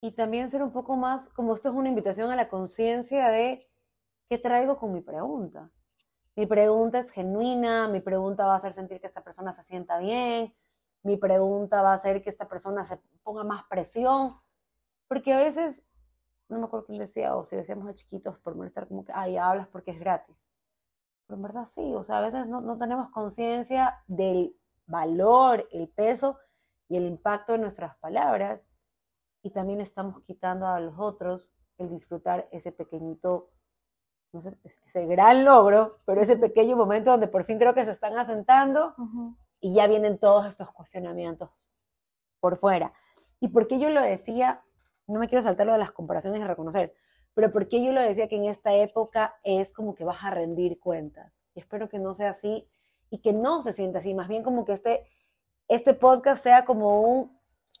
y 0.00 0.12
también 0.12 0.50
ser 0.50 0.62
un 0.62 0.72
poco 0.72 0.96
más, 0.96 1.28
como 1.30 1.54
esto 1.54 1.70
es 1.70 1.74
una 1.74 1.88
invitación 1.88 2.30
a 2.30 2.36
la 2.36 2.48
conciencia 2.48 3.28
de 3.30 3.69
qué 4.30 4.38
traigo 4.38 4.78
con 4.78 4.92
mi 4.92 5.00
pregunta. 5.00 5.70
Mi 6.36 6.46
pregunta 6.46 7.00
es 7.00 7.10
genuina, 7.10 7.88
mi 7.88 8.00
pregunta 8.00 8.46
va 8.46 8.54
a 8.54 8.56
hacer 8.58 8.72
sentir 8.72 9.00
que 9.00 9.08
esta 9.08 9.24
persona 9.24 9.52
se 9.52 9.64
sienta 9.64 9.98
bien, 9.98 10.54
mi 11.02 11.16
pregunta 11.16 11.82
va 11.82 11.90
a 11.90 11.94
hacer 11.96 12.22
que 12.22 12.30
esta 12.30 12.48
persona 12.48 12.84
se 12.84 12.98
ponga 13.24 13.42
más 13.42 13.64
presión, 13.64 14.32
porque 15.08 15.32
a 15.32 15.38
veces, 15.38 15.84
no 16.48 16.60
me 16.60 16.66
acuerdo 16.66 16.86
quién 16.86 17.00
decía, 17.00 17.34
o 17.34 17.44
si 17.44 17.56
decíamos 17.56 17.88
a 17.88 17.94
chiquitos 17.94 18.38
por 18.38 18.54
molestar, 18.54 18.86
como 18.86 19.04
que, 19.04 19.12
ay, 19.12 19.36
hablas 19.36 19.66
porque 19.66 19.90
es 19.90 19.98
gratis. 19.98 20.46
Pero 21.26 21.36
en 21.36 21.42
verdad 21.42 21.66
sí, 21.66 21.92
o 21.92 22.04
sea, 22.04 22.18
a 22.18 22.22
veces 22.22 22.46
no, 22.46 22.60
no 22.60 22.78
tenemos 22.78 23.08
conciencia 23.10 24.00
del 24.06 24.56
valor, 24.86 25.66
el 25.72 25.88
peso 25.88 26.38
y 26.88 26.96
el 26.96 27.04
impacto 27.04 27.54
de 27.54 27.58
nuestras 27.58 27.96
palabras, 27.96 28.62
y 29.42 29.50
también 29.50 29.80
estamos 29.80 30.22
quitando 30.22 30.68
a 30.68 30.78
los 30.78 30.94
otros 30.98 31.52
el 31.78 31.90
disfrutar 31.90 32.48
ese 32.52 32.70
pequeñito, 32.70 33.50
no 34.32 34.40
sé, 34.40 34.56
ese 34.86 35.06
gran 35.06 35.44
logro, 35.44 35.98
pero 36.04 36.20
ese 36.20 36.36
pequeño 36.36 36.76
momento 36.76 37.10
donde 37.10 37.28
por 37.28 37.44
fin 37.44 37.58
creo 37.58 37.74
que 37.74 37.84
se 37.84 37.90
están 37.90 38.16
asentando 38.18 38.94
y 39.60 39.74
ya 39.74 39.86
vienen 39.86 40.18
todos 40.18 40.46
estos 40.46 40.70
cuestionamientos 40.70 41.50
por 42.38 42.56
fuera. 42.56 42.92
¿Y 43.40 43.48
por 43.48 43.66
qué 43.66 43.78
yo 43.78 43.90
lo 43.90 44.00
decía? 44.00 44.62
No 45.06 45.18
me 45.18 45.28
quiero 45.28 45.42
saltar 45.42 45.66
lo 45.66 45.72
de 45.72 45.78
las 45.78 45.92
comparaciones 45.92 46.40
y 46.40 46.44
reconocer, 46.44 46.94
pero 47.34 47.52
¿por 47.52 47.68
qué 47.68 47.84
yo 47.84 47.92
lo 47.92 48.00
decía 48.00 48.28
que 48.28 48.36
en 48.36 48.44
esta 48.44 48.74
época 48.74 49.34
es 49.42 49.72
como 49.72 49.94
que 49.94 50.04
vas 50.04 50.24
a 50.24 50.30
rendir 50.30 50.78
cuentas? 50.78 51.32
Y 51.54 51.60
espero 51.60 51.88
que 51.88 51.98
no 51.98 52.14
sea 52.14 52.30
así 52.30 52.68
y 53.10 53.18
que 53.18 53.32
no 53.32 53.62
se 53.62 53.72
sienta 53.72 53.98
así, 53.98 54.14
más 54.14 54.28
bien 54.28 54.42
como 54.42 54.64
que 54.64 54.72
este, 54.72 55.06
este 55.66 55.94
podcast 55.94 56.42
sea 56.42 56.64
como 56.64 57.02
un, 57.02 57.36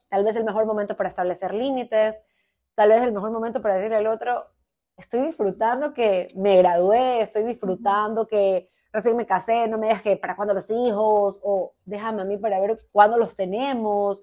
tal 0.08 0.24
vez 0.24 0.34
el 0.34 0.44
mejor 0.44 0.66
momento 0.66 0.96
para 0.96 1.08
establecer 1.08 1.54
límites, 1.54 2.20
tal 2.74 2.88
vez 2.88 3.02
el 3.02 3.12
mejor 3.12 3.30
momento 3.30 3.62
para 3.62 3.76
decirle 3.76 3.96
al 3.96 4.08
otro, 4.08 4.46
estoy 5.00 5.26
disfrutando 5.26 5.92
que 5.92 6.32
me 6.36 6.56
gradué, 6.58 7.22
estoy 7.22 7.44
disfrutando 7.44 8.26
que 8.26 8.70
recién 8.92 9.16
me 9.16 9.26
casé, 9.26 9.66
no 9.68 9.78
me 9.78 9.86
digas 9.86 10.02
que 10.02 10.16
para 10.16 10.36
cuándo 10.36 10.54
los 10.54 10.70
hijos, 10.70 11.40
o 11.42 11.74
déjame 11.84 12.22
a 12.22 12.24
mí 12.24 12.36
para 12.36 12.60
ver 12.60 12.78
cuándo 12.92 13.18
los 13.18 13.34
tenemos, 13.34 14.22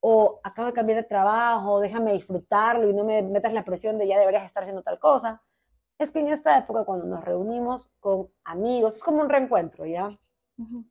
o 0.00 0.40
acabo 0.42 0.66
de 0.66 0.74
cambiar 0.74 0.98
de 0.98 1.04
trabajo, 1.04 1.80
déjame 1.80 2.12
disfrutarlo 2.12 2.88
y 2.88 2.94
no 2.94 3.04
me 3.04 3.22
metas 3.22 3.52
la 3.52 3.62
presión 3.62 3.98
de 3.98 4.06
ya 4.06 4.18
deberías 4.18 4.44
estar 4.44 4.62
haciendo 4.62 4.82
tal 4.82 4.98
cosa. 4.98 5.42
Es 5.98 6.10
que 6.10 6.18
en 6.18 6.28
esta 6.28 6.58
época 6.58 6.84
cuando 6.84 7.06
nos 7.06 7.24
reunimos 7.24 7.90
con 8.00 8.28
amigos, 8.44 8.96
es 8.96 9.04
como 9.04 9.22
un 9.22 9.30
reencuentro, 9.30 9.86
¿ya? 9.86 10.08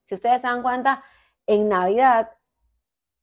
Si 0.06 0.16
ustedes 0.16 0.42
se 0.42 0.48
dan 0.48 0.64
cuenta, 0.64 1.04
en 1.46 1.70
Navidad 1.70 2.32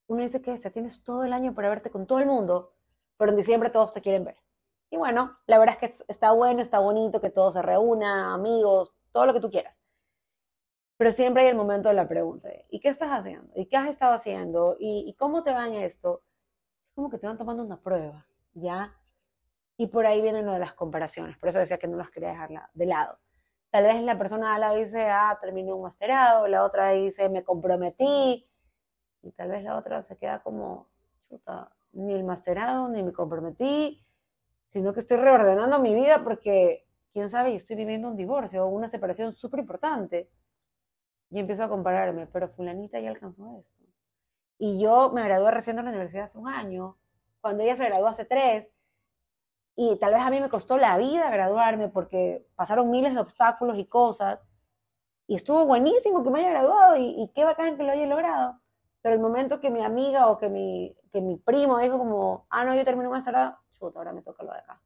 uno 0.06 0.22
dice 0.22 0.40
que 0.40 0.58
se 0.58 0.70
tienes 0.70 1.02
todo 1.02 1.24
el 1.24 1.32
año 1.32 1.54
para 1.54 1.68
verte 1.68 1.90
con 1.90 2.06
todo 2.06 2.18
el 2.18 2.26
mundo, 2.26 2.72
pero 3.16 3.30
en 3.30 3.36
diciembre 3.36 3.70
todos 3.70 3.92
te 3.92 4.00
quieren 4.00 4.24
ver. 4.24 4.36
Y 4.90 4.96
bueno, 4.96 5.34
la 5.46 5.58
verdad 5.58 5.76
es 5.80 5.96
que 5.98 6.04
está 6.08 6.32
bueno, 6.32 6.60
está 6.60 6.78
bonito 6.78 7.20
que 7.20 7.30
todos 7.30 7.54
se 7.54 7.62
reúnan, 7.62 8.30
amigos, 8.30 8.94
todo 9.12 9.26
lo 9.26 9.34
que 9.34 9.40
tú 9.40 9.50
quieras. 9.50 9.74
Pero 10.96 11.12
siempre 11.12 11.42
hay 11.44 11.48
el 11.50 11.56
momento 11.56 11.88
de 11.88 11.94
la 11.94 12.08
pregunta, 12.08 12.48
¿y 12.70 12.80
qué 12.80 12.88
estás 12.88 13.10
haciendo? 13.10 13.52
¿Y 13.54 13.66
qué 13.66 13.76
has 13.76 13.88
estado 13.88 14.14
haciendo? 14.14 14.76
¿Y, 14.80 15.14
cómo 15.18 15.44
te 15.44 15.52
va 15.52 15.68
en 15.68 15.74
esto? 15.74 16.22
Es 16.88 16.94
como 16.94 17.10
que 17.10 17.18
te 17.18 17.26
van 17.26 17.38
tomando 17.38 17.62
una 17.62 17.80
prueba, 17.80 18.26
¿ya? 18.54 18.94
Y 19.76 19.86
por 19.88 20.06
ahí 20.06 20.20
vienen 20.20 20.44
lo 20.44 20.52
de 20.52 20.58
las 20.58 20.74
comparaciones, 20.74 21.36
por 21.36 21.50
eso 21.50 21.60
decía 21.60 21.78
que 21.78 21.86
no 21.86 21.96
las 21.96 22.10
quería 22.10 22.30
dejar 22.30 22.50
de 22.74 22.86
lado. 22.86 23.18
Tal 23.70 23.84
vez 23.84 24.02
la 24.02 24.18
persona 24.18 24.54
al 24.54 24.62
lado 24.62 24.76
dice, 24.76 25.06
ah, 25.08 25.36
terminé 25.40 25.72
un 25.72 25.82
masterado, 25.82 26.48
la 26.48 26.64
otra 26.64 26.90
dice, 26.90 27.28
me 27.28 27.44
comprometí, 27.44 28.48
y 29.22 29.30
tal 29.32 29.50
vez 29.50 29.62
la 29.62 29.76
otra 29.76 30.02
se 30.02 30.16
queda 30.16 30.42
como, 30.42 30.88
chuta, 31.28 31.70
ni 31.92 32.12
el 32.14 32.24
masterado, 32.24 32.88
ni 32.88 33.04
me 33.04 33.12
comprometí, 33.12 34.04
sino 34.72 34.92
que 34.92 35.00
estoy 35.00 35.18
reordenando 35.18 35.78
mi 35.78 35.94
vida 35.94 36.22
porque, 36.22 36.86
quién 37.12 37.30
sabe, 37.30 37.50
yo 37.50 37.56
estoy 37.56 37.76
viviendo 37.76 38.08
un 38.08 38.16
divorcio 38.16 38.64
o 38.64 38.68
una 38.68 38.88
separación 38.88 39.32
súper 39.32 39.60
importante 39.60 40.30
y 41.30 41.38
empiezo 41.38 41.64
a 41.64 41.68
compararme, 41.68 42.26
pero 42.26 42.48
fulanita 42.48 43.00
ya 43.00 43.10
alcanzó 43.10 43.58
esto. 43.58 43.84
Y 44.58 44.80
yo 44.80 45.10
me 45.12 45.22
gradué 45.24 45.50
recién 45.50 45.76
de 45.76 45.82
la 45.82 45.90
universidad 45.90 46.24
hace 46.24 46.38
un 46.38 46.48
año, 46.48 46.96
cuando 47.40 47.62
ella 47.62 47.76
se 47.76 47.84
graduó 47.84 48.08
hace 48.08 48.24
tres, 48.24 48.72
y 49.76 49.96
tal 50.00 50.12
vez 50.12 50.22
a 50.22 50.30
mí 50.30 50.40
me 50.40 50.48
costó 50.48 50.76
la 50.76 50.98
vida 50.98 51.30
graduarme 51.30 51.88
porque 51.88 52.44
pasaron 52.56 52.90
miles 52.90 53.14
de 53.14 53.20
obstáculos 53.20 53.78
y 53.78 53.84
cosas, 53.84 54.40
y 55.28 55.36
estuvo 55.36 55.64
buenísimo 55.66 56.24
que 56.24 56.30
me 56.30 56.40
haya 56.40 56.50
graduado 56.50 56.96
y, 56.96 57.22
y 57.22 57.28
qué 57.34 57.44
bacán 57.44 57.76
que 57.76 57.84
lo 57.84 57.92
haya 57.92 58.06
logrado. 58.06 58.60
Pero 59.02 59.14
el 59.14 59.20
momento 59.20 59.60
que 59.60 59.70
mi 59.70 59.82
amiga 59.82 60.28
o 60.28 60.38
que 60.38 60.48
mi, 60.48 60.96
que 61.12 61.20
mi 61.20 61.36
primo 61.36 61.78
dijo 61.78 61.98
como, 61.98 62.46
ah, 62.50 62.64
no, 62.64 62.74
yo 62.74 62.84
terminé 62.84 63.08
una 63.08 63.22
cerrada, 63.22 63.60
chuta, 63.78 63.98
ahora 63.98 64.12
me 64.12 64.22
toca 64.22 64.42
lo 64.42 64.52
de 64.52 64.58
acá. 64.58 64.80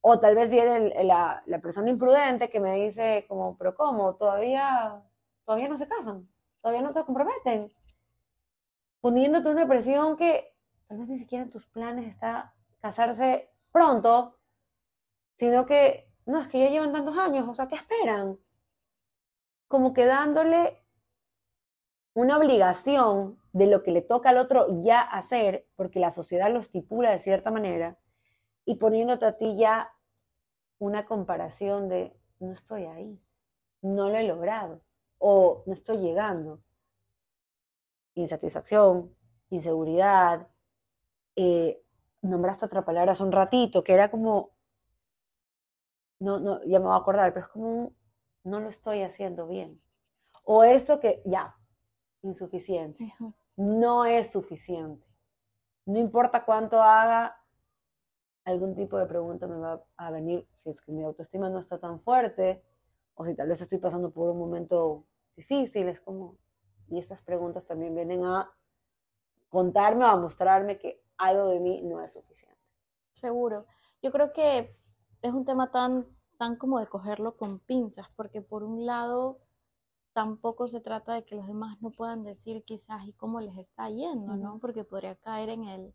O 0.00 0.18
tal 0.18 0.34
vez 0.34 0.50
viene 0.50 1.04
la, 1.04 1.42
la 1.46 1.58
persona 1.60 1.90
imprudente 1.90 2.50
que 2.50 2.60
me 2.60 2.74
dice 2.74 3.24
como, 3.28 3.56
pero 3.56 3.74
¿cómo? 3.74 4.14
Todavía 4.16 5.02
todavía 5.44 5.68
no 5.68 5.78
se 5.78 5.88
casan, 5.88 6.28
todavía 6.60 6.82
no 6.82 6.92
te 6.92 7.04
comprometen, 7.04 7.72
poniéndote 9.00 9.48
una 9.48 9.66
presión 9.66 10.16
que 10.16 10.54
tal 10.86 10.98
vez 10.98 11.08
ni 11.08 11.18
siquiera 11.18 11.44
en 11.44 11.50
tus 11.50 11.66
planes 11.66 12.08
está 12.08 12.54
casarse 12.80 13.50
pronto, 13.70 14.32
sino 15.36 15.66
que, 15.66 16.10
no, 16.26 16.40
es 16.40 16.48
que 16.48 16.60
ya 16.60 16.70
llevan 16.70 16.92
tantos 16.92 17.16
años, 17.16 17.48
o 17.48 17.54
sea, 17.54 17.68
¿qué 17.68 17.76
esperan? 17.76 18.38
Como 19.68 19.92
que 19.92 20.04
dándole 20.04 20.81
una 22.14 22.36
obligación 22.36 23.38
de 23.52 23.66
lo 23.66 23.82
que 23.82 23.90
le 23.90 24.02
toca 24.02 24.30
al 24.30 24.38
otro 24.38 24.82
ya 24.82 25.00
hacer, 25.00 25.66
porque 25.76 26.00
la 26.00 26.10
sociedad 26.10 26.52
lo 26.52 26.58
estipula 26.58 27.10
de 27.10 27.18
cierta 27.18 27.50
manera, 27.50 27.98
y 28.64 28.76
poniéndote 28.76 29.26
a 29.26 29.36
ti 29.36 29.56
ya 29.56 29.92
una 30.78 31.06
comparación 31.06 31.88
de, 31.88 32.16
no 32.38 32.52
estoy 32.52 32.84
ahí, 32.84 33.18
no 33.82 34.08
lo 34.08 34.16
he 34.16 34.24
logrado 34.26 34.82
o 35.18 35.62
no 35.66 35.72
estoy 35.72 35.98
llegando. 35.98 36.58
Insatisfacción, 38.14 39.14
inseguridad. 39.50 40.48
Eh, 41.36 41.82
nombraste 42.20 42.66
otra 42.66 42.84
palabra 42.84 43.12
hace 43.12 43.22
un 43.22 43.32
ratito, 43.32 43.82
que 43.82 43.94
era 43.94 44.10
como, 44.10 44.50
no, 46.18 46.38
no, 46.40 46.62
ya 46.64 46.78
me 46.78 46.86
voy 46.86 46.94
a 46.94 46.98
acordar, 46.98 47.32
pero 47.32 47.46
es 47.46 47.52
como, 47.52 47.92
no 48.44 48.60
lo 48.60 48.68
estoy 48.68 49.02
haciendo 49.02 49.46
bien. 49.46 49.80
O 50.44 50.64
esto 50.64 51.00
que, 51.00 51.22
ya, 51.24 51.56
insuficiencia. 52.22 53.14
No 53.56 54.04
es 54.04 54.32
suficiente. 54.32 55.06
No 55.84 55.98
importa 55.98 56.44
cuánto 56.44 56.80
haga, 56.82 57.36
algún 58.44 58.74
tipo 58.74 58.98
de 58.98 59.06
pregunta 59.06 59.46
me 59.46 59.56
va 59.56 59.84
a 59.96 60.10
venir 60.10 60.48
si 60.52 60.70
es 60.70 60.80
que 60.80 60.92
mi 60.92 61.02
autoestima 61.04 61.48
no 61.48 61.58
está 61.58 61.78
tan 61.78 62.00
fuerte 62.00 62.62
o 63.14 63.24
si 63.24 63.34
tal 63.34 63.48
vez 63.48 63.60
estoy 63.60 63.78
pasando 63.78 64.10
por 64.10 64.30
un 64.30 64.38
momento 64.38 65.04
difícil, 65.36 65.88
es 65.88 66.00
como, 66.00 66.38
y 66.88 66.98
estas 66.98 67.22
preguntas 67.22 67.66
también 67.66 67.94
vienen 67.94 68.24
a 68.24 68.50
contarme 69.48 70.04
o 70.04 70.08
a 70.08 70.16
mostrarme 70.16 70.78
que 70.78 71.02
algo 71.18 71.48
de 71.48 71.60
mí 71.60 71.82
no 71.82 72.00
es 72.00 72.12
suficiente. 72.12 72.58
Seguro. 73.12 73.66
Yo 74.00 74.10
creo 74.10 74.32
que 74.32 74.76
es 75.20 75.32
un 75.32 75.44
tema 75.44 75.70
tan, 75.70 76.06
tan 76.38 76.56
como 76.56 76.80
de 76.80 76.86
cogerlo 76.86 77.36
con 77.36 77.60
pinzas, 77.60 78.08
porque 78.16 78.40
por 78.40 78.62
un 78.62 78.86
lado 78.86 79.40
tampoco 80.12 80.68
se 80.68 80.80
trata 80.80 81.14
de 81.14 81.24
que 81.24 81.34
los 81.34 81.46
demás 81.46 81.80
no 81.80 81.90
puedan 81.90 82.22
decir 82.22 82.64
quizás 82.64 83.06
y 83.06 83.12
cómo 83.12 83.40
les 83.40 83.56
está 83.56 83.88
yendo, 83.88 84.36
¿no? 84.36 84.58
Porque 84.58 84.84
podría 84.84 85.14
caer 85.16 85.48
en 85.48 85.64
el, 85.64 85.94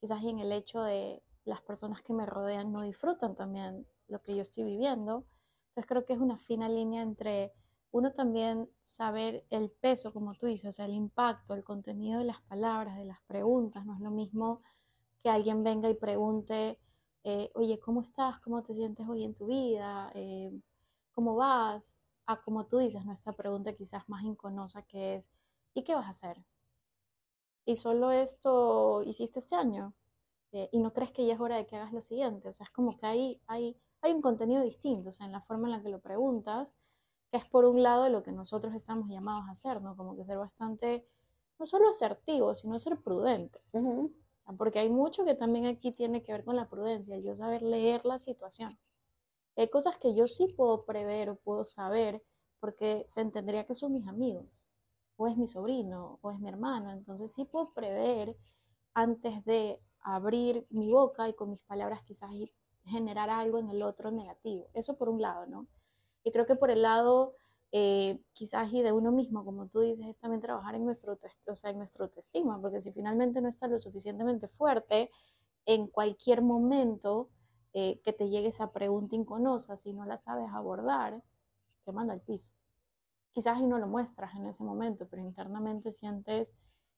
quizás 0.00 0.22
en 0.24 0.38
el 0.38 0.52
hecho 0.52 0.82
de 0.82 1.22
las 1.44 1.60
personas 1.60 2.02
que 2.02 2.12
me 2.12 2.26
rodean 2.26 2.72
no 2.72 2.82
disfrutan 2.82 3.34
también 3.34 3.86
lo 4.08 4.22
que 4.22 4.34
yo 4.34 4.42
estoy 4.42 4.64
viviendo. 4.64 5.26
Entonces 5.68 5.86
creo 5.86 6.04
que 6.04 6.14
es 6.14 6.18
una 6.18 6.38
fina 6.38 6.68
línea 6.68 7.02
entre 7.02 7.52
uno 7.92 8.12
también 8.12 8.70
saber 8.82 9.44
el 9.50 9.70
peso, 9.70 10.12
como 10.12 10.34
tú 10.34 10.46
dices, 10.46 10.68
o 10.68 10.72
sea, 10.72 10.86
el 10.86 10.94
impacto, 10.94 11.54
el 11.54 11.64
contenido 11.64 12.20
de 12.20 12.24
las 12.24 12.40
palabras, 12.42 12.96
de 12.96 13.04
las 13.04 13.20
preguntas. 13.26 13.84
No 13.84 13.94
es 13.94 14.00
lo 14.00 14.10
mismo 14.10 14.62
que 15.22 15.28
alguien 15.28 15.62
venga 15.64 15.88
y 15.90 15.94
pregunte, 15.94 16.78
eh, 17.24 17.50
oye, 17.54 17.78
¿cómo 17.80 18.02
estás? 18.02 18.38
¿Cómo 18.40 18.62
te 18.62 18.74
sientes 18.74 19.06
hoy 19.08 19.24
en 19.24 19.34
tu 19.34 19.46
vida? 19.46 20.10
Eh, 20.14 20.52
¿Cómo 21.12 21.34
vas? 21.34 22.00
A 22.30 22.42
como 22.42 22.66
tú 22.66 22.78
dices, 22.78 23.04
nuestra 23.04 23.32
pregunta 23.32 23.72
quizás 23.72 24.08
más 24.08 24.22
inconosa 24.22 24.82
que 24.82 25.16
es, 25.16 25.30
¿y 25.74 25.82
qué 25.82 25.94
vas 25.94 26.06
a 26.06 26.10
hacer? 26.10 26.44
¿Y 27.64 27.76
solo 27.76 28.12
esto 28.12 29.02
hiciste 29.02 29.40
este 29.40 29.56
año? 29.56 29.94
Eh, 30.52 30.68
¿Y 30.72 30.78
no 30.78 30.92
crees 30.92 31.12
que 31.12 31.26
ya 31.26 31.34
es 31.34 31.40
hora 31.40 31.56
de 31.56 31.66
que 31.66 31.76
hagas 31.76 31.92
lo 31.92 32.02
siguiente? 32.02 32.48
O 32.48 32.52
sea, 32.52 32.64
es 32.64 32.70
como 32.70 32.96
que 32.96 33.06
hay, 33.06 33.40
hay, 33.48 33.76
hay 34.00 34.12
un 34.12 34.22
contenido 34.22 34.62
distinto, 34.62 35.10
o 35.10 35.12
sea, 35.12 35.26
en 35.26 35.32
la 35.32 35.40
forma 35.40 35.66
en 35.66 35.72
la 35.72 35.82
que 35.82 35.88
lo 35.88 36.00
preguntas 36.00 36.74
que 37.30 37.36
es 37.36 37.44
por 37.44 37.64
un 37.64 37.82
lado 37.82 38.08
lo 38.08 38.22
que 38.22 38.32
nosotros 38.32 38.74
estamos 38.74 39.08
llamados 39.08 39.44
a 39.48 39.52
hacer, 39.52 39.80
¿no? 39.80 39.96
Como 39.96 40.16
que 40.16 40.24
ser 40.24 40.38
bastante, 40.38 41.06
no 41.58 41.66
solo 41.66 41.88
asertivos, 41.88 42.60
sino 42.60 42.78
ser 42.78 43.00
prudentes. 43.00 43.74
Porque 44.58 44.80
hay 44.80 44.90
mucho 44.90 45.24
que 45.24 45.34
también 45.34 45.66
aquí 45.66 45.92
tiene 45.92 46.24
que 46.24 46.32
ver 46.32 46.44
con 46.44 46.56
la 46.56 46.68
prudencia, 46.68 47.16
yo 47.18 47.36
saber 47.36 47.62
leer 47.62 48.04
la 48.04 48.18
situación. 48.18 48.70
Hay 49.60 49.68
cosas 49.68 49.98
que 49.98 50.14
yo 50.14 50.26
sí 50.26 50.46
puedo 50.56 50.86
prever 50.86 51.28
o 51.28 51.36
puedo 51.36 51.64
saber 51.64 52.22
porque 52.60 53.04
se 53.06 53.20
entendería 53.20 53.66
que 53.66 53.74
son 53.74 53.92
mis 53.92 54.08
amigos, 54.08 54.64
o 55.16 55.28
es 55.28 55.36
mi 55.36 55.48
sobrino, 55.48 56.18
o 56.22 56.30
es 56.30 56.40
mi 56.40 56.48
hermano. 56.48 56.92
Entonces 56.92 57.30
sí 57.30 57.44
puedo 57.44 57.74
prever 57.74 58.38
antes 58.94 59.44
de 59.44 59.78
abrir 60.00 60.66
mi 60.70 60.90
boca 60.90 61.28
y 61.28 61.34
con 61.34 61.50
mis 61.50 61.60
palabras 61.60 62.02
quizás 62.04 62.30
generar 62.84 63.28
algo 63.28 63.58
en 63.58 63.68
el 63.68 63.82
otro 63.82 64.10
negativo. 64.10 64.66
Eso 64.72 64.96
por 64.96 65.10
un 65.10 65.20
lado, 65.20 65.44
¿no? 65.44 65.66
Y 66.24 66.32
creo 66.32 66.46
que 66.46 66.56
por 66.56 66.70
el 66.70 66.80
lado 66.80 67.34
eh, 67.70 68.18
quizás 68.32 68.72
y 68.72 68.80
de 68.80 68.92
uno 68.92 69.12
mismo, 69.12 69.44
como 69.44 69.68
tú 69.68 69.80
dices, 69.80 70.06
es 70.06 70.16
también 70.16 70.40
trabajar 70.40 70.74
en 70.74 70.86
nuestro, 70.86 71.18
o 71.46 71.54
sea, 71.54 71.70
en 71.70 71.76
nuestro 71.76 72.06
autoestima, 72.06 72.58
porque 72.62 72.80
si 72.80 72.92
finalmente 72.92 73.42
no 73.42 73.50
estás 73.50 73.70
lo 73.70 73.78
suficientemente 73.78 74.48
fuerte, 74.48 75.10
en 75.66 75.86
cualquier 75.86 76.40
momento 76.40 77.28
eh, 77.72 78.00
que 78.02 78.12
te 78.12 78.28
llegue 78.28 78.48
esa 78.48 78.72
pregunta 78.72 79.14
inconosa, 79.14 79.76
si 79.76 79.92
no 79.92 80.04
la 80.04 80.16
sabes 80.16 80.50
abordar, 80.52 81.22
te 81.84 81.92
manda 81.92 82.12
al 82.12 82.20
piso. 82.20 82.50
Quizás 83.32 83.60
y 83.60 83.66
no 83.66 83.78
lo 83.78 83.86
muestras 83.86 84.34
en 84.34 84.46
ese 84.46 84.64
momento, 84.64 85.06
pero 85.08 85.22
internamente 85.22 85.92
sientes 85.92 86.54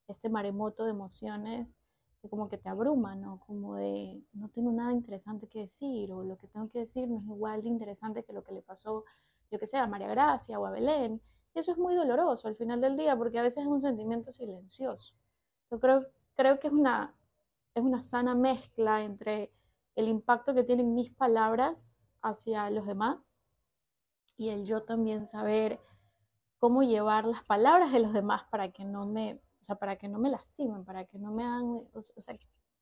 este 0.08 0.30
maremoto 0.30 0.84
de 0.84 0.90
emociones 0.90 1.78
que 2.22 2.28
como 2.28 2.48
que 2.48 2.56
te 2.56 2.68
abruman, 2.68 3.20
¿no? 3.20 3.40
Como 3.40 3.74
de 3.74 4.22
no 4.32 4.48
tengo 4.48 4.70
nada 4.72 4.92
interesante 4.92 5.48
que 5.48 5.60
decir 5.60 6.12
o 6.12 6.22
lo 6.22 6.38
que 6.38 6.46
tengo 6.46 6.68
que 6.70 6.78
decir 6.78 7.08
no 7.08 7.18
es 7.18 7.24
igual 7.24 7.62
de 7.62 7.68
interesante 7.68 8.24
que 8.24 8.32
lo 8.32 8.44
que 8.44 8.52
le 8.52 8.62
pasó, 8.62 9.04
yo 9.50 9.58
que 9.58 9.66
sé, 9.66 9.76
a 9.76 9.86
María 9.88 10.08
Gracia 10.08 10.58
o 10.58 10.64
a 10.64 10.70
Belén. 10.70 11.20
Y 11.54 11.58
eso 11.58 11.72
es 11.72 11.78
muy 11.78 11.94
doloroso 11.94 12.48
al 12.48 12.56
final 12.56 12.80
del 12.80 12.96
día 12.96 13.16
porque 13.16 13.38
a 13.38 13.42
veces 13.42 13.64
es 13.64 13.68
un 13.68 13.80
sentimiento 13.80 14.30
silencioso. 14.30 15.14
Yo 15.70 15.80
creo, 15.80 16.06
creo 16.36 16.60
que 16.60 16.68
es 16.68 16.72
una, 16.72 17.14
es 17.74 17.82
una 17.82 18.02
sana 18.02 18.34
mezcla 18.34 19.02
entre 19.02 19.52
el 19.94 20.08
impacto 20.08 20.54
que 20.54 20.64
tienen 20.64 20.94
mis 20.94 21.10
palabras 21.10 21.96
hacia 22.22 22.70
los 22.70 22.86
demás 22.86 23.34
y 24.36 24.48
el 24.50 24.64
yo 24.64 24.84
también 24.84 25.26
saber 25.26 25.80
cómo 26.58 26.82
llevar 26.82 27.24
las 27.24 27.44
palabras 27.44 27.92
de 27.92 28.00
los 28.00 28.12
demás 28.12 28.44
para 28.50 28.70
que 28.70 28.84
no 28.84 29.06
me, 29.06 29.34
o 29.34 29.64
sea, 29.64 29.76
para 29.76 29.96
que 29.96 30.08
no 30.08 30.18
me 30.18 30.30
lastimen, 30.30 30.84
para 30.84 31.04
que 31.04 31.18
no 31.18 31.32
me 31.32 31.44
hagan, 31.44 31.82
o 31.92 32.02
sea, 32.02 32.36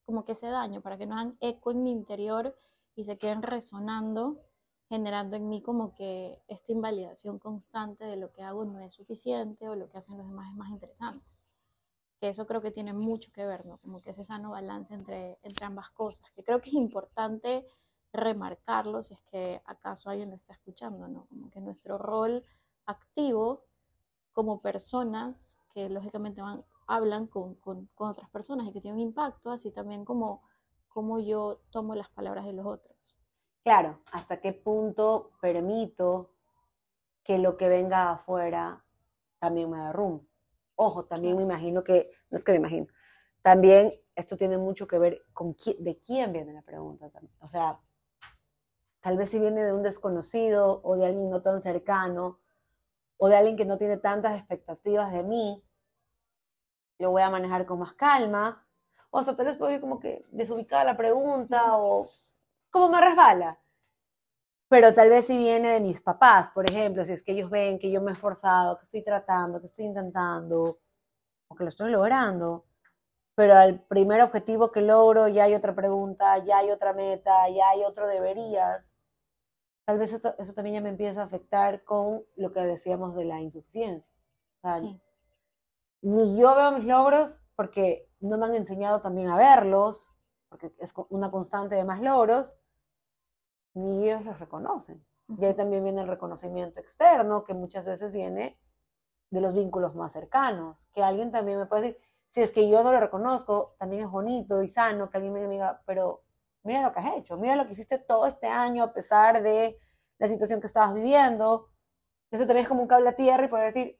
como 0.04 0.24
que 0.24 0.32
ese 0.32 0.48
daño, 0.48 0.80
para 0.80 0.98
que 0.98 1.06
no 1.06 1.14
hagan 1.14 1.36
eco 1.40 1.70
en 1.70 1.82
mi 1.82 1.90
interior 1.90 2.56
y 2.94 3.04
se 3.04 3.18
queden 3.18 3.42
resonando, 3.42 4.40
generando 4.88 5.36
en 5.36 5.48
mí 5.48 5.62
como 5.62 5.94
que 5.94 6.42
esta 6.48 6.72
invalidación 6.72 7.38
constante 7.38 8.04
de 8.04 8.16
lo 8.16 8.32
que 8.32 8.42
hago 8.42 8.64
no 8.64 8.80
es 8.80 8.94
suficiente 8.94 9.68
o 9.68 9.76
lo 9.76 9.88
que 9.88 9.98
hacen 9.98 10.18
los 10.18 10.26
demás 10.26 10.50
es 10.50 10.56
más 10.56 10.70
interesante 10.70 11.24
que 12.20 12.28
eso 12.28 12.46
creo 12.46 12.60
que 12.60 12.70
tiene 12.70 12.92
mucho 12.92 13.32
que 13.32 13.46
ver, 13.46 13.64
¿no? 13.64 13.78
Como 13.78 14.02
que 14.02 14.10
ese 14.10 14.22
sano 14.22 14.50
balance 14.50 14.92
entre, 14.92 15.38
entre 15.42 15.64
ambas 15.64 15.90
cosas, 15.90 16.30
que 16.32 16.44
creo 16.44 16.60
que 16.60 16.68
es 16.68 16.74
importante 16.74 17.66
remarcarlo 18.12 19.02
si 19.02 19.14
es 19.14 19.22
que 19.22 19.62
acaso 19.64 20.10
alguien 20.10 20.28
lo 20.28 20.36
está 20.36 20.52
escuchando, 20.52 21.08
¿no? 21.08 21.26
Como 21.26 21.50
que 21.50 21.60
nuestro 21.60 21.96
rol 21.96 22.44
activo 22.84 23.64
como 24.32 24.60
personas 24.60 25.58
que 25.72 25.88
lógicamente 25.88 26.42
van, 26.42 26.62
hablan 26.86 27.26
con, 27.26 27.54
con, 27.54 27.86
con 27.94 28.10
otras 28.10 28.28
personas 28.28 28.66
y 28.66 28.72
que 28.72 28.80
tienen 28.80 29.00
un 29.00 29.08
impacto, 29.08 29.50
así 29.50 29.70
también 29.70 30.04
como, 30.04 30.42
como 30.88 31.18
yo 31.20 31.60
tomo 31.70 31.94
las 31.94 32.10
palabras 32.10 32.44
de 32.44 32.52
los 32.52 32.66
otros. 32.66 33.16
Claro, 33.62 34.00
hasta 34.12 34.40
qué 34.40 34.52
punto 34.52 35.30
permito 35.40 36.32
que 37.22 37.38
lo 37.38 37.56
que 37.56 37.68
venga 37.68 38.10
afuera 38.10 38.84
también 39.38 39.70
me 39.70 39.80
derrumbe. 39.80 40.29
Ojo, 40.82 41.04
también 41.04 41.36
me 41.36 41.42
imagino 41.42 41.84
que, 41.84 42.10
no 42.30 42.38
es 42.38 42.42
que 42.42 42.52
me 42.52 42.56
imagino, 42.56 42.86
también 43.42 43.92
esto 44.14 44.38
tiene 44.38 44.56
mucho 44.56 44.88
que 44.88 44.98
ver 44.98 45.26
con 45.34 45.54
de 45.78 45.98
quién 45.98 46.32
viene 46.32 46.54
la 46.54 46.62
pregunta. 46.62 47.10
O 47.40 47.46
sea, 47.46 47.78
tal 49.00 49.18
vez 49.18 49.28
si 49.28 49.38
viene 49.38 49.62
de 49.62 49.74
un 49.74 49.82
desconocido 49.82 50.80
o 50.82 50.96
de 50.96 51.04
alguien 51.04 51.28
no 51.28 51.42
tan 51.42 51.60
cercano 51.60 52.40
o 53.18 53.28
de 53.28 53.36
alguien 53.36 53.58
que 53.58 53.66
no 53.66 53.76
tiene 53.76 53.98
tantas 53.98 54.38
expectativas 54.38 55.12
de 55.12 55.22
mí, 55.22 55.62
yo 56.98 57.10
voy 57.10 57.20
a 57.20 57.28
manejar 57.28 57.66
con 57.66 57.80
más 57.80 57.92
calma. 57.92 58.66
O 59.10 59.22
sea, 59.22 59.36
tal 59.36 59.44
vez 59.44 59.58
puedo 59.58 59.72
ir 59.72 59.82
como 59.82 60.00
que 60.00 60.24
desubicada 60.30 60.84
la 60.84 60.96
pregunta 60.96 61.76
o 61.76 62.08
como 62.70 62.88
me 62.88 63.02
resbala. 63.02 63.58
Pero 64.70 64.94
tal 64.94 65.10
vez 65.10 65.26
si 65.26 65.36
viene 65.36 65.72
de 65.72 65.80
mis 65.80 66.00
papás, 66.00 66.50
por 66.52 66.70
ejemplo, 66.70 67.04
si 67.04 67.12
es 67.12 67.24
que 67.24 67.32
ellos 67.32 67.50
ven 67.50 67.80
que 67.80 67.90
yo 67.90 68.00
me 68.00 68.10
he 68.10 68.12
esforzado, 68.12 68.78
que 68.78 68.84
estoy 68.84 69.02
tratando, 69.02 69.60
que 69.60 69.66
estoy 69.66 69.86
intentando, 69.86 70.78
o 71.48 71.54
que 71.56 71.64
lo 71.64 71.68
estoy 71.68 71.90
logrando, 71.90 72.66
pero 73.34 73.56
al 73.56 73.80
primer 73.80 74.22
objetivo 74.22 74.70
que 74.70 74.80
logro 74.80 75.26
ya 75.26 75.44
hay 75.44 75.56
otra 75.56 75.74
pregunta, 75.74 76.38
ya 76.44 76.58
hay 76.58 76.70
otra 76.70 76.92
meta, 76.92 77.48
ya 77.48 77.68
hay 77.70 77.82
otro 77.82 78.06
deberías, 78.06 78.94
tal 79.86 79.98
vez 79.98 80.12
eso, 80.12 80.54
también 80.54 80.74
ya 80.74 80.80
me 80.80 80.90
empieza 80.90 81.22
a 81.22 81.24
afectar 81.24 81.82
con 81.82 82.22
lo 82.36 82.52
que 82.52 82.60
decíamos 82.60 83.16
de 83.16 83.24
la 83.24 83.40
insuficiencia. 83.40 84.06
Ni 86.02 86.38
yo 86.38 86.54
veo 86.54 86.70
mis 86.70 86.84
logros 86.84 87.40
porque 87.56 88.08
no 88.20 88.38
me 88.38 88.46
han 88.46 88.54
enseñado 88.54 89.02
también 89.02 89.30
a 89.30 89.36
verlos, 89.36 90.12
porque 90.48 90.72
es 90.78 90.94
una 91.08 91.32
constante 91.32 91.74
de 91.74 91.84
más 91.84 92.00
logros, 92.00 92.54
ni 93.74 94.04
ellos 94.04 94.24
los 94.24 94.38
reconocen. 94.38 95.04
Y 95.38 95.44
ahí 95.44 95.54
también 95.54 95.84
viene 95.84 96.02
el 96.02 96.08
reconocimiento 96.08 96.80
externo, 96.80 97.44
que 97.44 97.54
muchas 97.54 97.84
veces 97.84 98.12
viene 98.12 98.58
de 99.30 99.40
los 99.40 99.54
vínculos 99.54 99.94
más 99.94 100.12
cercanos, 100.12 100.76
que 100.92 101.02
alguien 101.02 101.30
también 101.30 101.58
me 101.58 101.66
puede 101.66 101.82
decir, 101.82 102.02
si 102.30 102.42
es 102.42 102.52
que 102.52 102.68
yo 102.68 102.82
no 102.82 102.92
lo 102.92 103.00
reconozco, 103.00 103.74
también 103.78 104.04
es 104.04 104.10
bonito 104.10 104.62
y 104.62 104.68
sano 104.68 105.10
que 105.10 105.16
alguien 105.16 105.32
me 105.32 105.46
diga, 105.48 105.82
pero 105.86 106.22
mira 106.62 106.82
lo 106.82 106.92
que 106.92 107.00
has 107.00 107.16
hecho, 107.16 107.36
mira 107.36 107.56
lo 107.56 107.66
que 107.66 107.72
hiciste 107.72 107.98
todo 107.98 108.26
este 108.26 108.46
año 108.46 108.84
a 108.84 108.92
pesar 108.92 109.42
de 109.42 109.78
la 110.18 110.28
situación 110.28 110.60
que 110.60 110.66
estabas 110.66 110.94
viviendo. 110.94 111.68
Eso 112.30 112.46
también 112.46 112.64
es 112.64 112.68
como 112.68 112.82
un 112.82 112.88
cable 112.88 113.08
a 113.08 113.16
tierra 113.16 113.44
y 113.44 113.48
poder 113.48 113.72
decir, 113.72 113.98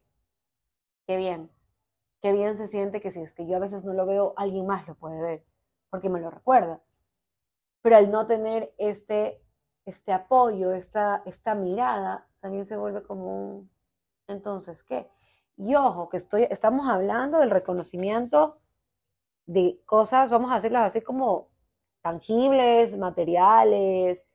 qué 1.07 1.17
bien, 1.17 1.51
qué 2.21 2.31
bien 2.31 2.57
se 2.57 2.67
siente 2.67 3.01
que 3.01 3.11
si 3.11 3.21
es 3.21 3.33
que 3.33 3.47
yo 3.47 3.57
a 3.57 3.59
veces 3.59 3.83
no 3.83 3.93
lo 3.93 4.05
veo, 4.05 4.33
alguien 4.37 4.65
más 4.65 4.87
lo 4.87 4.95
puede 4.95 5.21
ver, 5.21 5.45
porque 5.89 6.09
me 6.09 6.21
lo 6.21 6.29
recuerda. 6.29 6.81
Pero 7.81 7.97
al 7.97 8.11
no 8.11 8.27
tener 8.27 8.73
este 8.77 9.41
este 9.85 10.13
apoyo, 10.13 10.71
esta, 10.71 11.23
esta 11.25 11.55
mirada, 11.55 12.27
también 12.39 12.65
se 12.65 12.77
vuelve 12.77 13.03
como 13.03 13.35
un, 13.35 13.71
entonces, 14.27 14.83
¿qué? 14.83 15.09
Y 15.57 15.75
ojo, 15.75 16.09
que 16.09 16.17
estoy, 16.17 16.43
estamos 16.49 16.87
hablando 16.89 17.39
del 17.39 17.51
reconocimiento 17.51 18.59
de 19.45 19.79
cosas, 19.85 20.29
vamos 20.31 20.51
a 20.51 20.55
hacerlas 20.55 20.85
así 20.85 21.01
como 21.01 21.49
tangibles, 22.01 22.97
materiales, 22.97 24.25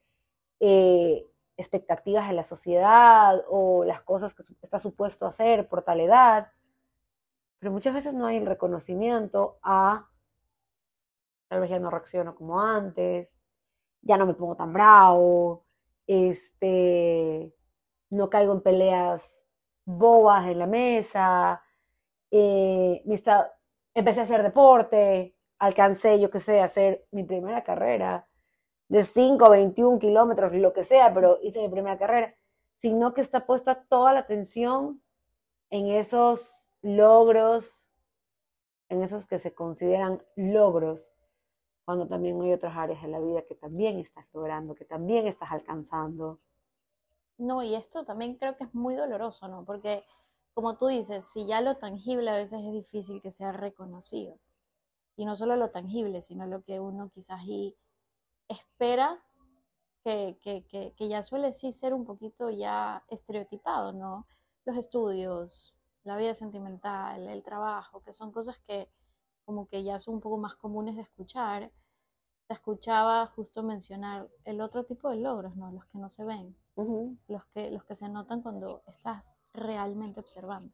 eh, 0.60 1.26
expectativas 1.56 2.28
de 2.28 2.34
la 2.34 2.44
sociedad 2.44 3.42
o 3.48 3.84
las 3.84 4.02
cosas 4.02 4.34
que 4.34 4.44
está 4.62 4.78
supuesto 4.78 5.26
hacer 5.26 5.68
por 5.68 5.82
tal 5.82 6.00
edad. 6.00 6.52
Pero 7.58 7.72
muchas 7.72 7.94
veces 7.94 8.14
no 8.14 8.26
hay 8.26 8.36
el 8.36 8.46
reconocimiento 8.46 9.58
a, 9.62 10.08
tal 11.48 11.60
vez 11.60 11.70
ya 11.70 11.78
no 11.78 11.90
reacciono 11.90 12.34
como 12.34 12.60
antes, 12.60 13.35
ya 14.06 14.16
no 14.16 14.26
me 14.26 14.34
pongo 14.34 14.56
tan 14.56 14.72
bravo, 14.72 15.64
este, 16.06 17.52
no 18.10 18.30
caigo 18.30 18.52
en 18.54 18.62
peleas 18.62 19.38
bobas 19.84 20.46
en 20.48 20.58
la 20.58 20.66
mesa, 20.66 21.62
eh, 22.30 23.02
empecé 23.94 24.20
a 24.20 24.24
hacer 24.24 24.42
deporte, 24.42 25.36
alcancé, 25.58 26.20
yo 26.20 26.30
qué 26.30 26.40
sé, 26.40 26.60
a 26.60 26.64
hacer 26.64 27.06
mi 27.10 27.24
primera 27.24 27.62
carrera 27.62 28.28
de 28.88 29.04
5, 29.04 29.50
21 29.50 29.98
kilómetros, 29.98 30.52
lo 30.54 30.72
que 30.72 30.84
sea, 30.84 31.12
pero 31.12 31.38
hice 31.42 31.60
mi 31.60 31.68
primera 31.68 31.98
carrera, 31.98 32.34
sino 32.80 33.14
que 33.14 33.20
está 33.20 33.46
puesta 33.46 33.84
toda 33.88 34.12
la 34.12 34.20
atención 34.20 35.02
en 35.70 35.88
esos 35.88 36.70
logros, 36.82 37.88
en 38.88 39.02
esos 39.02 39.26
que 39.26 39.38
se 39.38 39.54
consideran 39.54 40.22
logros 40.36 41.00
cuando 41.86 42.08
también 42.08 42.42
hay 42.42 42.52
otras 42.52 42.76
áreas 42.76 43.00
de 43.00 43.06
la 43.06 43.20
vida 43.20 43.42
que 43.42 43.54
también 43.54 44.00
estás 44.00 44.26
logrando, 44.34 44.74
que 44.74 44.84
también 44.84 45.28
estás 45.28 45.52
alcanzando. 45.52 46.40
No, 47.38 47.62
y 47.62 47.76
esto 47.76 48.04
también 48.04 48.34
creo 48.34 48.56
que 48.56 48.64
es 48.64 48.74
muy 48.74 48.96
doloroso, 48.96 49.46
¿no? 49.46 49.64
Porque, 49.64 50.04
como 50.52 50.76
tú 50.76 50.88
dices, 50.88 51.24
si 51.26 51.46
ya 51.46 51.60
lo 51.60 51.76
tangible 51.76 52.28
a 52.28 52.34
veces 52.34 52.60
es 52.60 52.72
difícil 52.72 53.22
que 53.22 53.30
sea 53.30 53.52
reconocido. 53.52 54.36
Y 55.16 55.26
no 55.26 55.36
solo 55.36 55.54
lo 55.54 55.70
tangible, 55.70 56.20
sino 56.22 56.44
lo 56.46 56.62
que 56.64 56.80
uno 56.80 57.08
quizás 57.14 57.44
y 57.44 57.76
espera, 58.48 59.22
que, 60.02 60.38
que, 60.42 60.64
que, 60.64 60.92
que 60.96 61.08
ya 61.08 61.22
suele 61.22 61.52
sí 61.52 61.70
ser 61.70 61.94
un 61.94 62.04
poquito 62.04 62.50
ya 62.50 63.04
estereotipado, 63.08 63.92
¿no? 63.92 64.26
Los 64.64 64.76
estudios, 64.76 65.72
la 66.02 66.16
vida 66.16 66.34
sentimental, 66.34 67.28
el 67.28 67.44
trabajo, 67.44 68.02
que 68.02 68.12
son 68.12 68.32
cosas 68.32 68.58
que 68.66 68.88
como 69.46 69.68
que 69.68 69.82
ya 69.84 69.98
son 69.98 70.16
un 70.16 70.20
poco 70.20 70.36
más 70.36 70.56
comunes 70.56 70.96
de 70.96 71.02
escuchar, 71.02 71.72
te 72.46 72.54
escuchaba 72.54 73.26
justo 73.28 73.62
mencionar 73.62 74.28
el 74.44 74.60
otro 74.60 74.84
tipo 74.84 75.08
de 75.08 75.16
logros, 75.16 75.56
¿no? 75.56 75.72
Los 75.72 75.86
que 75.86 75.98
no 75.98 76.08
se 76.08 76.24
ven, 76.24 76.56
los, 76.76 77.44
que, 77.54 77.70
los 77.70 77.84
que 77.84 77.94
se 77.94 78.08
notan 78.08 78.42
cuando 78.42 78.82
estás 78.86 79.36
realmente 79.54 80.20
observando. 80.20 80.72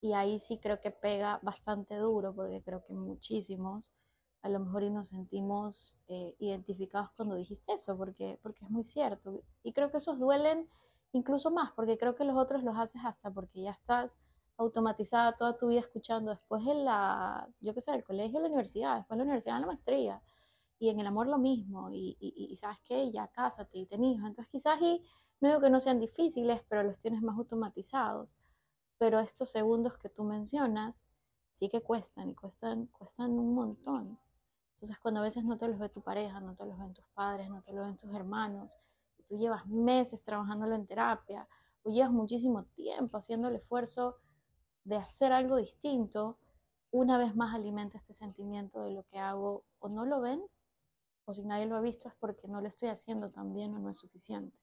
Y 0.00 0.12
ahí 0.12 0.38
sí 0.38 0.58
creo 0.58 0.80
que 0.80 0.90
pega 0.90 1.40
bastante 1.42 1.96
duro, 1.96 2.34
porque 2.34 2.62
creo 2.62 2.84
que 2.84 2.92
muchísimos 2.92 3.92
a 4.42 4.48
lo 4.48 4.60
mejor 4.60 4.84
y 4.84 4.90
nos 4.90 5.08
sentimos 5.08 5.98
eh, 6.06 6.36
identificados 6.38 7.10
cuando 7.16 7.34
dijiste 7.34 7.72
eso, 7.72 7.96
porque, 7.96 8.38
porque 8.42 8.64
es 8.64 8.70
muy 8.70 8.84
cierto. 8.84 9.42
Y 9.64 9.72
creo 9.72 9.90
que 9.90 9.96
esos 9.96 10.18
duelen 10.20 10.68
incluso 11.12 11.50
más, 11.50 11.72
porque 11.72 11.98
creo 11.98 12.14
que 12.14 12.24
los 12.24 12.36
otros 12.36 12.62
los 12.62 12.76
haces 12.78 13.02
hasta 13.04 13.30
porque 13.30 13.62
ya 13.62 13.72
estás 13.72 14.18
automatizada 14.58 15.36
toda 15.36 15.56
tu 15.56 15.68
vida 15.68 15.80
escuchando, 15.80 16.30
después 16.30 16.66
en 16.66 16.84
la, 16.84 17.48
yo 17.60 17.74
qué 17.74 17.80
sé, 17.80 17.94
el 17.94 18.04
colegio, 18.04 18.40
la 18.40 18.46
universidad, 18.46 18.96
después 18.96 19.18
la 19.18 19.24
universidad, 19.24 19.60
la 19.60 19.66
maestría, 19.66 20.22
y 20.78 20.90
en 20.90 21.00
el 21.00 21.06
amor 21.06 21.26
lo 21.26 21.38
mismo, 21.38 21.90
y, 21.90 22.16
y, 22.20 22.54
sabes 22.56 22.78
qué, 22.84 23.10
ya 23.10 23.28
cásate 23.28 23.78
y 23.78 23.86
ten 23.86 24.04
hijos, 24.04 24.26
entonces 24.26 24.50
quizás 24.50 24.80
y 24.80 25.02
no 25.40 25.48
digo 25.48 25.60
que 25.60 25.70
no 25.70 25.80
sean 25.80 26.00
difíciles, 26.00 26.62
pero 26.68 26.82
los 26.82 26.98
tienes 26.98 27.22
más 27.22 27.36
automatizados. 27.36 28.36
Pero 28.98 29.20
estos 29.20 29.50
segundos 29.50 29.98
que 29.98 30.08
tú 30.08 30.24
mencionas 30.24 31.04
sí 31.50 31.68
que 31.68 31.82
cuestan 31.82 32.30
y 32.30 32.34
cuestan, 32.34 32.86
cuestan 32.86 33.32
un 33.32 33.54
montón. 33.54 34.18
Entonces 34.74 34.98
cuando 34.98 35.20
a 35.20 35.22
veces 35.24 35.44
no 35.44 35.58
te 35.58 35.68
los 35.68 35.78
ve 35.78 35.88
tu 35.88 36.02
pareja, 36.02 36.40
no 36.40 36.54
te 36.54 36.64
los 36.64 36.78
ven 36.78 36.94
tus 36.94 37.06
padres, 37.08 37.48
no 37.50 37.60
te 37.62 37.72
los 37.72 37.86
ven 37.86 37.96
tus 37.96 38.14
hermanos, 38.14 38.76
tú 39.26 39.36
llevas 39.36 39.66
meses 39.66 40.22
trabajándolo 40.22 40.74
en 40.74 40.86
terapia 40.86 41.48
o 41.82 41.90
llevas 41.90 42.12
muchísimo 42.12 42.64
tiempo 42.64 43.16
haciendo 43.16 43.48
el 43.48 43.56
esfuerzo 43.56 44.16
de 44.86 44.96
hacer 44.96 45.32
algo 45.32 45.56
distinto, 45.56 46.38
una 46.92 47.18
vez 47.18 47.34
más 47.34 47.54
alimenta 47.54 47.98
este 47.98 48.12
sentimiento 48.12 48.82
de 48.84 48.92
lo 48.92 49.02
que 49.02 49.18
hago 49.18 49.64
o 49.80 49.88
no 49.88 50.06
lo 50.06 50.20
ven 50.20 50.42
o 51.24 51.34
si 51.34 51.42
nadie 51.42 51.66
lo 51.66 51.76
ha 51.76 51.80
visto 51.80 52.08
es 52.08 52.14
porque 52.14 52.46
no 52.46 52.60
lo 52.60 52.68
estoy 52.68 52.88
haciendo 52.88 53.30
tan 53.30 53.52
bien 53.52 53.74
o 53.74 53.80
no 53.80 53.90
es 53.90 53.98
suficiente. 53.98 54.56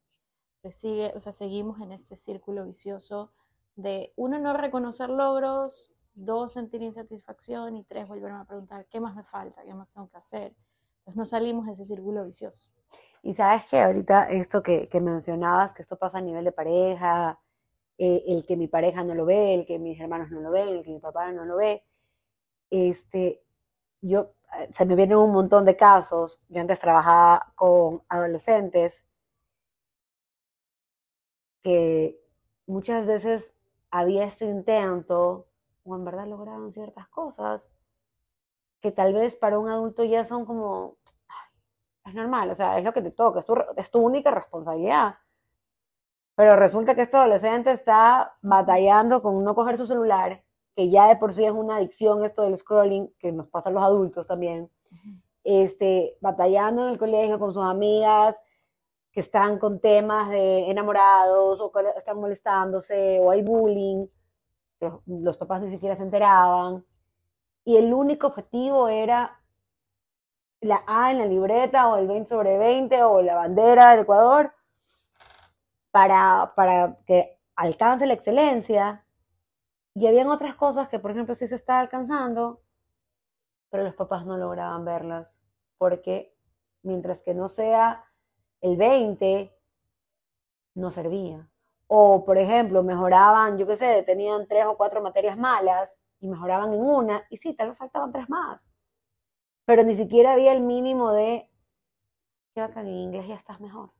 Entonces 0.56 0.80
sigue, 0.80 1.12
o 1.14 1.20
sea, 1.20 1.34
seguimos 1.34 1.82
en 1.82 1.92
este 1.92 2.16
círculo 2.16 2.64
vicioso 2.64 3.34
de 3.76 4.14
uno 4.16 4.40
no 4.40 4.54
reconocer 4.54 5.10
logros, 5.10 5.94
dos 6.14 6.54
sentir 6.54 6.82
insatisfacción 6.82 7.76
y 7.76 7.84
tres 7.84 8.08
volverme 8.08 8.40
a 8.40 8.46
preguntar 8.46 8.86
qué 8.88 9.02
más 9.02 9.14
me 9.16 9.26
falta, 9.26 9.62
qué 9.64 9.74
más 9.74 9.94
tengo 9.94 10.08
que 10.08 10.18
hacer. 10.18 10.56
Entonces 11.00 11.18
no 11.18 11.26
salimos 11.26 11.66
de 11.66 11.74
ese 11.74 11.84
círculo 11.84 12.24
vicioso. 12.24 12.72
Y 13.24 13.34
sabes 13.34 13.66
que 13.66 13.82
ahorita 13.82 14.30
esto 14.30 14.64
que, 14.64 14.88
que 14.88 15.02
mencionabas, 15.02 15.74
que 15.74 15.82
esto 15.82 15.98
pasa 15.98 16.20
a 16.20 16.22
nivel 16.22 16.46
de 16.46 16.54
pareja, 16.54 17.42
eh, 17.98 18.24
el 18.28 18.46
que 18.46 18.58
mi 18.58 18.68
pareja 18.68 19.04
no 19.04 19.16
lo 19.16 19.26
ve, 19.26 19.54
el 19.54 19.66
que 19.66 19.80
mis 19.80 20.00
hermanos 20.00 20.32
no 20.32 20.42
lo 20.42 20.52
ven, 20.52 20.70
el 20.70 20.84
que 20.84 20.92
mi 20.92 21.00
papá 21.00 21.32
no 21.32 21.46
lo 21.46 21.58
ve, 21.58 21.84
este, 22.70 23.44
yo, 24.02 24.34
eh, 24.60 24.70
se 24.74 24.86
me 24.86 24.96
vienen 24.96 25.18
un 25.18 25.32
montón 25.32 25.66
de 25.66 25.78
casos, 25.78 26.42
yo 26.50 26.62
antes 26.62 26.80
trabajaba 26.80 27.54
con 27.56 28.04
adolescentes 28.10 29.06
que 31.64 32.20
muchas 32.68 33.06
veces 33.08 33.56
había 33.92 34.26
este 34.26 34.46
intento, 34.46 35.48
o 35.84 35.96
en 35.96 36.06
verdad 36.06 36.28
lograban 36.28 36.74
ciertas 36.74 37.08
cosas, 37.10 37.72
que 38.82 38.92
tal 38.92 39.14
vez 39.14 39.36
para 39.38 39.60
un 39.60 39.70
adulto 39.70 40.04
ya 40.04 40.26
son 40.26 40.46
como, 40.46 40.98
es 42.06 42.14
normal, 42.14 42.50
o 42.50 42.56
sea, 42.56 42.78
es 42.78 42.84
lo 42.84 42.94
que 42.94 43.02
te 43.02 43.12
toca, 43.12 43.40
es 43.40 43.46
tu, 43.46 43.56
es 43.78 43.92
tu 43.92 44.00
única 44.00 44.32
responsabilidad. 44.32 45.16
Pero 46.36 46.56
resulta 46.56 46.96
que 46.96 47.02
este 47.02 47.17
adolescente 47.17 47.72
está 47.72 48.36
batallando 48.41 49.22
con 49.22 49.43
no 49.43 49.54
coger 49.54 49.78
su 49.78 49.86
celular, 49.86 50.43
que 50.76 50.89
ya 50.89 51.08
de 51.08 51.17
por 51.17 51.34
sí 51.34 51.46
es 51.46 51.52
una 51.52 51.76
adicción 51.76 52.26
esto 52.26 52.43
del 52.43 52.58
scrolling, 52.58 53.13
que 53.19 53.32
nos 53.32 53.48
pasa 53.48 53.69
a 53.69 53.72
los 53.72 53.84
adultos 53.84 54.26
también, 54.26 54.69
este, 55.43 56.17
batallando 56.22 56.86
en 56.86 56.93
el 56.93 56.98
colegio 56.98 57.38
con 57.38 57.54
sus 57.54 57.63
amigas, 57.63 58.41
que 59.12 59.19
están 59.19 59.60
con 59.60 59.80
temas 59.80 60.30
de 60.30 60.72
enamorados 60.72 61.62
o 61.62 61.72
que 61.72 61.82
están 61.96 62.19
molestándose 62.19 63.19
o 63.19 63.30
hay 63.30 63.43
bullying, 63.43 64.08
los, 64.80 65.02
los 65.06 65.38
papás 65.38 65.62
ni 65.62 65.69
siquiera 65.69 65.96
se 65.96 66.04
enteraban. 66.04 66.84
Y 67.63 67.78
el 67.78 67.93
único 67.93 68.28
objetivo 68.28 68.88
era 68.89 69.39
la 70.62 70.84
A 70.88 71.12
en 71.12 71.19
la 71.19 71.26
libreta 71.26 71.89
o 71.89 71.98
el 71.98 72.08
20 72.08 72.30
sobre 72.30 72.58
20 72.58 73.04
o 73.04 73.22
la 73.22 73.36
bandera 73.36 73.91
del 73.91 74.02
Ecuador 74.02 74.54
para, 75.94 76.54
para 76.56 76.98
que 77.06 77.40
alcance 77.56 78.08
la 78.08 78.16
excelencia. 78.16 79.06
Y 79.94 80.08
habían 80.08 80.28
otras 80.30 80.56
cosas 80.56 80.90
que, 80.90 80.98
por 80.98 81.12
ejemplo, 81.12 81.36
sí 81.36 81.48
se 81.48 81.54
estaba 81.56 81.82
alcanzando, 81.82 82.64
pero 83.70 83.84
los 83.84 83.94
papás 83.94 84.26
no 84.26 84.36
lograban 84.38 84.84
verlas, 84.86 85.38
porque 85.78 86.36
mientras 86.82 87.22
que 87.22 87.36
no 87.36 87.48
sea 87.48 88.04
el 88.62 88.76
20 88.76 89.56
no 90.74 90.90
servía. 90.90 91.48
O, 91.86 92.26
por 92.26 92.40
ejemplo, 92.40 92.82
mejoraban, 92.82 93.60
yo 93.60 93.68
qué 93.68 93.78
sé, 93.78 94.02
tenían 94.02 94.48
tres 94.48 94.66
o 94.66 94.76
cuatro 94.76 95.00
materias 95.00 95.38
malas 95.38 96.00
y 96.20 96.28
mejoraban 96.28 96.74
en 96.74 96.82
una, 96.82 97.24
y 97.30 97.38
sí, 97.38 97.54
tal 97.54 97.70
vez 97.70 97.78
faltaban 97.78 98.12
tres 98.12 98.28
más. 98.30 98.68
Pero 99.66 99.84
ni 99.84 99.94
siquiera 99.94 100.34
había 100.34 100.54
el 100.54 100.62
mínimo 100.62 101.12
de, 101.14 101.52
que 102.56 102.62
en 102.62 102.88
inglés 102.88 103.28
ya 103.28 103.36
estás 103.36 103.60
mejor. 103.60 103.92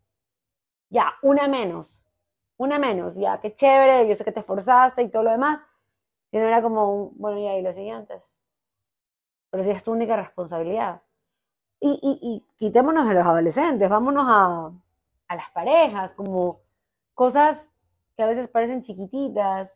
Ya, 0.94 1.16
una 1.24 1.48
menos, 1.48 2.04
una 2.58 2.78
menos, 2.78 3.16
ya, 3.16 3.42
qué 3.42 3.56
chévere, 3.56 4.08
yo 4.08 4.16
sé 4.16 4.24
que 4.24 4.32
te 4.32 4.42
esforzaste 4.42 5.02
y 5.02 5.10
todo 5.10 5.24
lo 5.24 5.32
demás. 5.32 5.60
Y 6.32 6.38
no 6.38 6.44
era 6.44 6.62
como, 6.62 7.10
bueno, 7.16 7.40
ya, 7.40 7.56
y 7.56 7.64
los 7.64 7.74
siguientes. 7.74 8.38
Pero 9.50 9.64
sí 9.64 9.72
es 9.72 9.84
tu 9.84 9.92
única 9.92 10.16
responsabilidad. 10.16 11.02
Y, 11.80 12.46
quitémonos 12.58 13.08
de 13.08 13.16
los 13.16 13.26
adolescentes, 13.26 13.90
vámonos 13.90 14.26
a, 14.28 14.72
a 15.30 15.36
las 15.36 15.50
parejas, 15.52 16.14
como 16.14 16.62
cosas 17.16 17.72
que 18.16 18.22
a 18.24 18.28
veces 18.28 18.48
parecen 18.50 18.84
chiquititas, 18.84 19.76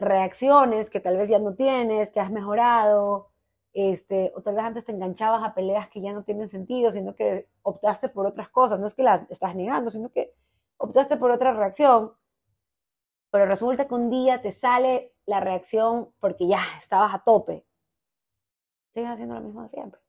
reacciones 0.00 0.90
que 0.90 0.98
tal 1.00 1.16
vez 1.18 1.28
ya 1.28 1.38
no 1.38 1.54
tienes, 1.54 2.10
que 2.10 2.18
has 2.20 2.32
mejorado, 2.32 3.30
este, 3.78 4.32
o 4.34 4.40
tal 4.40 4.54
vez 4.54 4.64
antes 4.64 4.86
te 4.86 4.92
enganchabas 4.92 5.44
a 5.44 5.52
peleas 5.52 5.90
que 5.90 6.00
ya 6.00 6.14
no 6.14 6.24
tienen 6.24 6.48
sentido, 6.48 6.90
sino 6.90 7.14
que 7.14 7.46
optaste 7.60 8.08
por 8.08 8.24
otras 8.24 8.48
cosas, 8.48 8.80
no 8.80 8.86
es 8.86 8.94
que 8.94 9.02
las 9.02 9.30
estás 9.30 9.54
negando, 9.54 9.90
sino 9.90 10.08
que 10.08 10.32
optaste 10.78 11.18
por 11.18 11.30
otra 11.30 11.52
reacción, 11.52 12.14
pero 13.30 13.44
resulta 13.44 13.86
que 13.86 13.94
un 13.94 14.08
día 14.08 14.40
te 14.40 14.50
sale 14.50 15.12
la 15.26 15.40
reacción 15.40 16.10
porque 16.20 16.46
ya 16.46 16.64
estabas 16.80 17.12
a 17.14 17.18
tope, 17.18 17.66
sigues 18.94 19.10
haciendo 19.10 19.34
lo 19.34 19.42
mismo 19.42 19.60
de 19.60 19.68
siempre. 19.68 20.00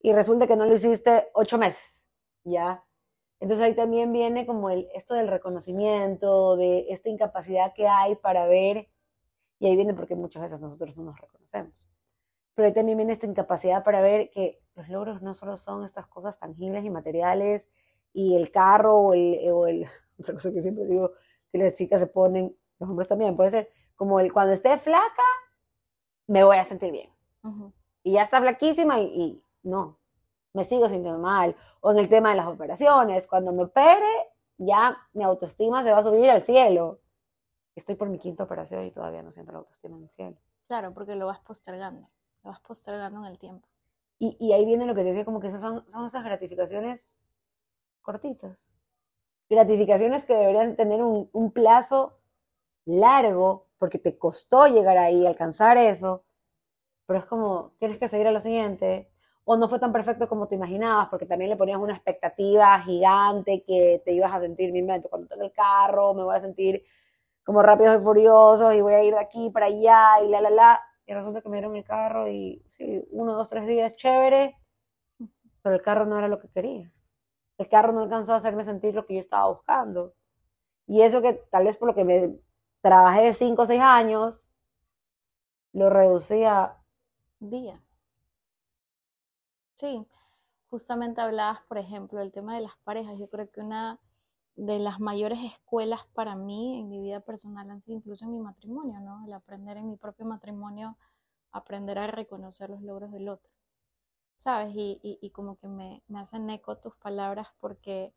Y 0.00 0.12
resulta 0.12 0.46
que 0.46 0.56
no 0.56 0.66
lo 0.66 0.74
hiciste 0.74 1.30
ocho 1.32 1.56
meses, 1.56 2.04
¿ya? 2.44 2.84
Entonces 3.40 3.64
ahí 3.64 3.74
también 3.74 4.12
viene 4.12 4.44
como 4.44 4.68
el, 4.68 4.86
esto 4.94 5.14
del 5.14 5.28
reconocimiento, 5.28 6.56
de 6.56 6.88
esta 6.90 7.08
incapacidad 7.08 7.72
que 7.72 7.88
hay 7.88 8.16
para 8.16 8.44
ver, 8.44 8.90
y 9.58 9.66
ahí 9.66 9.76
viene 9.76 9.94
porque 9.94 10.14
muchas 10.14 10.42
veces 10.42 10.60
nosotros 10.60 10.94
no 10.94 11.04
nos 11.04 11.18
reconocemos, 11.18 11.72
pero 12.54 12.68
ahí 12.68 12.74
también 12.74 12.98
viene 12.98 13.12
esta 13.12 13.26
incapacidad 13.26 13.84
para 13.84 14.00
ver 14.00 14.30
que 14.30 14.60
los 14.74 14.88
logros 14.88 15.22
no 15.22 15.34
solo 15.34 15.56
son 15.56 15.84
estas 15.84 16.06
cosas 16.06 16.38
tangibles 16.38 16.84
y 16.84 16.90
materiales, 16.90 17.64
y 18.12 18.36
el 18.36 18.50
carro 18.50 18.96
o 18.96 19.14
el, 19.14 19.50
o 19.50 19.66
el 19.66 19.86
otra 20.18 20.34
cosa 20.34 20.52
que 20.52 20.62
siempre 20.62 20.84
digo, 20.86 21.12
que 21.50 21.58
las 21.58 21.74
chicas 21.74 22.00
se 22.00 22.06
ponen, 22.06 22.56
los 22.78 22.88
hombres 22.88 23.08
también, 23.08 23.36
puede 23.36 23.50
ser 23.50 23.70
como 23.94 24.20
el 24.20 24.32
cuando 24.32 24.52
esté 24.52 24.78
flaca, 24.78 25.22
me 26.26 26.44
voy 26.44 26.56
a 26.56 26.64
sentir 26.64 26.92
bien. 26.92 27.10
Y 28.02 28.12
ya 28.12 28.22
está 28.22 28.40
flaquísima 28.40 29.00
y 29.00 29.42
no, 29.62 29.98
me 30.52 30.64
sigo 30.64 30.88
sintiendo 30.88 31.18
mal. 31.18 31.56
O 31.80 31.90
en 31.90 31.98
el 31.98 32.08
tema 32.08 32.30
de 32.30 32.36
las 32.36 32.46
operaciones, 32.46 33.26
cuando 33.26 33.52
me 33.52 33.64
opere, 33.64 34.30
ya 34.58 34.96
mi 35.12 35.24
autoestima 35.24 35.82
se 35.82 35.92
va 35.92 35.98
a 35.98 36.02
subir 36.02 36.30
al 36.30 36.42
cielo. 36.42 37.00
Estoy 37.74 37.94
por 37.94 38.08
mi 38.08 38.18
quinta 38.18 38.44
operación 38.44 38.84
y 38.84 38.90
todavía 38.90 39.22
no 39.22 39.32
siento 39.32 39.52
la 39.52 39.58
autoestima 39.58 39.96
en 39.96 40.02
el 40.04 40.10
cielo. 40.10 40.36
Claro, 40.68 40.92
porque 40.94 41.16
lo 41.16 41.26
vas 41.26 41.40
postergando, 41.40 42.08
lo 42.42 42.50
vas 42.50 42.60
postergando 42.60 43.20
en 43.20 43.32
el 43.32 43.38
tiempo. 43.38 43.68
Y, 44.18 44.52
ahí 44.52 44.64
viene 44.64 44.86
lo 44.86 44.94
que 44.94 45.02
te 45.02 45.08
decía, 45.08 45.24
como 45.24 45.40
que 45.40 45.48
esas 45.48 45.60
son, 45.60 45.84
son 45.90 46.06
esas 46.06 46.22
gratificaciones 46.22 47.16
cortitas. 48.02 48.56
Gratificaciones 49.50 50.24
que 50.24 50.34
deberían 50.34 50.76
tener 50.76 51.02
un, 51.02 51.28
un 51.32 51.50
plazo 51.50 52.20
largo, 52.84 53.66
porque 53.78 53.98
te 53.98 54.16
costó 54.16 54.68
llegar 54.68 54.96
ahí, 54.96 55.26
alcanzar 55.26 55.76
eso, 55.76 56.24
pero 57.06 57.18
es 57.18 57.24
como, 57.26 57.72
tienes 57.78 57.98
que 57.98 58.08
seguir 58.08 58.28
a 58.28 58.32
lo 58.32 58.40
siguiente, 58.40 59.10
o 59.44 59.56
no 59.56 59.68
fue 59.68 59.80
tan 59.80 59.92
perfecto 59.92 60.28
como 60.28 60.46
te 60.46 60.54
imaginabas, 60.54 61.08
porque 61.08 61.26
también 61.26 61.50
le 61.50 61.56
ponías 61.56 61.78
una 61.78 61.94
expectativa 61.94 62.78
gigante 62.80 63.64
que 63.64 64.02
te 64.04 64.12
ibas 64.12 64.32
a 64.32 64.40
sentir, 64.40 64.72
mi 64.72 64.78
invento, 64.78 65.08
cuando 65.08 65.28
tengo 65.28 65.42
el 65.42 65.52
carro, 65.52 66.14
me 66.14 66.22
voy 66.22 66.36
a 66.36 66.40
sentir 66.40 66.84
como 67.44 67.62
rápidos 67.62 68.00
y 68.00 68.04
furiosos 68.04 68.74
y 68.74 68.80
voy 68.80 68.92
a 68.94 69.02
ir 69.02 69.14
de 69.14 69.20
aquí 69.20 69.50
para 69.50 69.66
allá 69.66 70.22
y 70.24 70.28
la, 70.28 70.40
la, 70.40 70.50
la. 70.50 70.80
Resulta 71.14 71.42
que 71.42 71.48
me 71.48 71.56
dieron 71.56 71.76
el 71.76 71.84
carro 71.84 72.28
y 72.28 72.62
sí, 72.76 73.04
uno, 73.10 73.34
dos, 73.34 73.48
tres 73.48 73.66
días, 73.66 73.96
chévere, 73.96 74.56
pero 75.62 75.74
el 75.74 75.82
carro 75.82 76.06
no 76.06 76.18
era 76.18 76.28
lo 76.28 76.40
que 76.40 76.48
quería. 76.48 76.92
El 77.58 77.68
carro 77.68 77.92
no 77.92 78.02
alcanzó 78.02 78.32
a 78.32 78.36
hacerme 78.36 78.64
sentir 78.64 78.94
lo 78.94 79.06
que 79.06 79.14
yo 79.14 79.20
estaba 79.20 79.48
buscando. 79.48 80.14
Y 80.86 81.02
eso 81.02 81.22
que 81.22 81.34
tal 81.34 81.64
vez 81.64 81.76
por 81.76 81.88
lo 81.88 81.94
que 81.94 82.04
me 82.04 82.38
trabajé 82.80 83.32
cinco 83.34 83.62
o 83.62 83.66
seis 83.66 83.80
años, 83.80 84.50
lo 85.72 85.88
reducía 85.90 86.76
días. 87.38 87.98
Sí, 89.74 90.06
justamente 90.70 91.20
hablabas, 91.20 91.62
por 91.62 91.78
ejemplo, 91.78 92.18
del 92.20 92.32
tema 92.32 92.54
de 92.54 92.62
las 92.62 92.76
parejas. 92.84 93.18
Yo 93.18 93.28
creo 93.28 93.50
que 93.50 93.60
una 93.60 94.00
de 94.56 94.78
las 94.78 95.00
mayores 95.00 95.38
escuelas 95.44 96.06
para 96.14 96.36
mí 96.36 96.80
en 96.80 96.88
mi 96.88 97.00
vida 97.00 97.20
personal 97.20 97.70
han 97.70 97.80
sido 97.80 97.96
incluso 97.98 98.24
en 98.24 98.32
mi 98.32 98.40
matrimonio, 98.40 99.00
¿no? 99.00 99.24
El 99.24 99.32
aprender 99.32 99.76
en 99.76 99.88
mi 99.88 99.96
propio 99.96 100.26
matrimonio, 100.26 100.96
aprender 101.52 101.98
a 101.98 102.06
reconocer 102.06 102.70
los 102.70 102.82
logros 102.82 103.12
del 103.12 103.28
otro, 103.28 103.52
¿sabes? 104.36 104.74
Y, 104.74 105.00
y, 105.02 105.30
como 105.30 105.56
que 105.56 105.68
me, 105.68 106.02
me 106.08 106.20
hacen 106.20 106.48
eco 106.50 106.76
tus 106.78 106.96
palabras 106.96 107.48
porque 107.60 108.14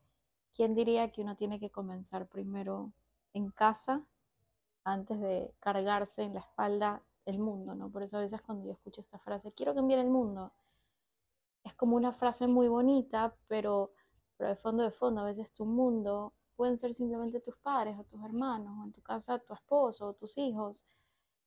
¿quién 0.54 0.76
diría 0.76 1.12
que 1.12 1.21
uno 1.21 1.36
tiene 1.36 1.60
que 1.60 1.69
comenzar 1.69 2.28
primero 2.28 2.91
en 3.34 3.50
casa 3.52 4.06
antes 4.84 5.19
de 5.19 5.54
cargarse 5.60 6.24
en 6.24 6.34
la 6.34 6.41
espalda 6.41 7.02
el 7.26 7.39
mundo, 7.39 7.76
¿no? 7.76 7.89
Por 7.89 8.04
eso 8.04 8.17
a 8.17 8.21
veces 8.21 8.41
cuando 8.41 8.65
yo 8.65 8.71
escucho 8.71 9.02
esta 9.02 9.19
frase, 9.19 9.52
quiero 9.52 9.74
cambiar 9.74 10.00
el 10.00 10.10
mundo, 10.10 10.54
es 11.63 11.74
como 11.76 11.95
una 11.95 12.13
frase 12.13 12.48
muy 12.48 12.67
bonita, 12.67 13.36
pero, 13.48 13.91
pero 14.38 14.50
de 14.50 14.56
fondo 14.56 14.84
de 14.84 14.91
fondo, 14.91 15.21
a 15.21 15.26
veces 15.26 15.52
tu 15.52 15.65
mundo 15.65 16.34
pueden 16.56 16.78
ser 16.78 16.93
simplemente 16.93 17.39
tus 17.39 17.58
padres 17.58 17.98
o 18.00 18.04
tus 18.04 18.24
hermanos, 18.24 18.78
o 18.80 18.84
en 18.84 18.91
tu 18.91 19.02
casa 19.02 19.39
tu 19.39 19.54
esposo 19.54 20.08
o 20.08 20.13
tus 20.13 20.38
hijos. 20.38 20.86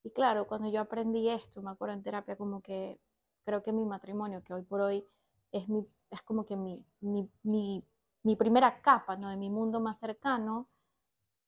Y 0.05 0.11
claro, 0.11 0.47
cuando 0.47 0.69
yo 0.71 0.81
aprendí 0.81 1.29
esto, 1.29 1.63
me 1.63 1.71
acuerdo 1.71 1.95
en 1.95 2.03
terapia 2.03 2.37
como 2.37 2.61
que 2.61 3.01
creo 3.45 3.63
que 3.63 3.73
mi 3.73 3.85
matrimonio, 3.85 4.43
que 4.43 4.55
hoy 4.55 4.63
por 4.63 4.81
hoy 4.81 5.07
es, 5.53 5.69
mi, 5.69 5.87
es 6.11 6.23
como 6.23 6.45
que 6.45 6.57
mi, 6.57 6.85
mi, 7.01 7.29
mi, 7.43 7.85
mi 8.23 8.37
primera 8.37 8.81
capa 8.83 9.17
¿no? 9.17 9.31
de 9.31 9.37
mi 9.37 9.51
mundo 9.51 9.81
más 9.81 9.99
cercano, 9.99 10.69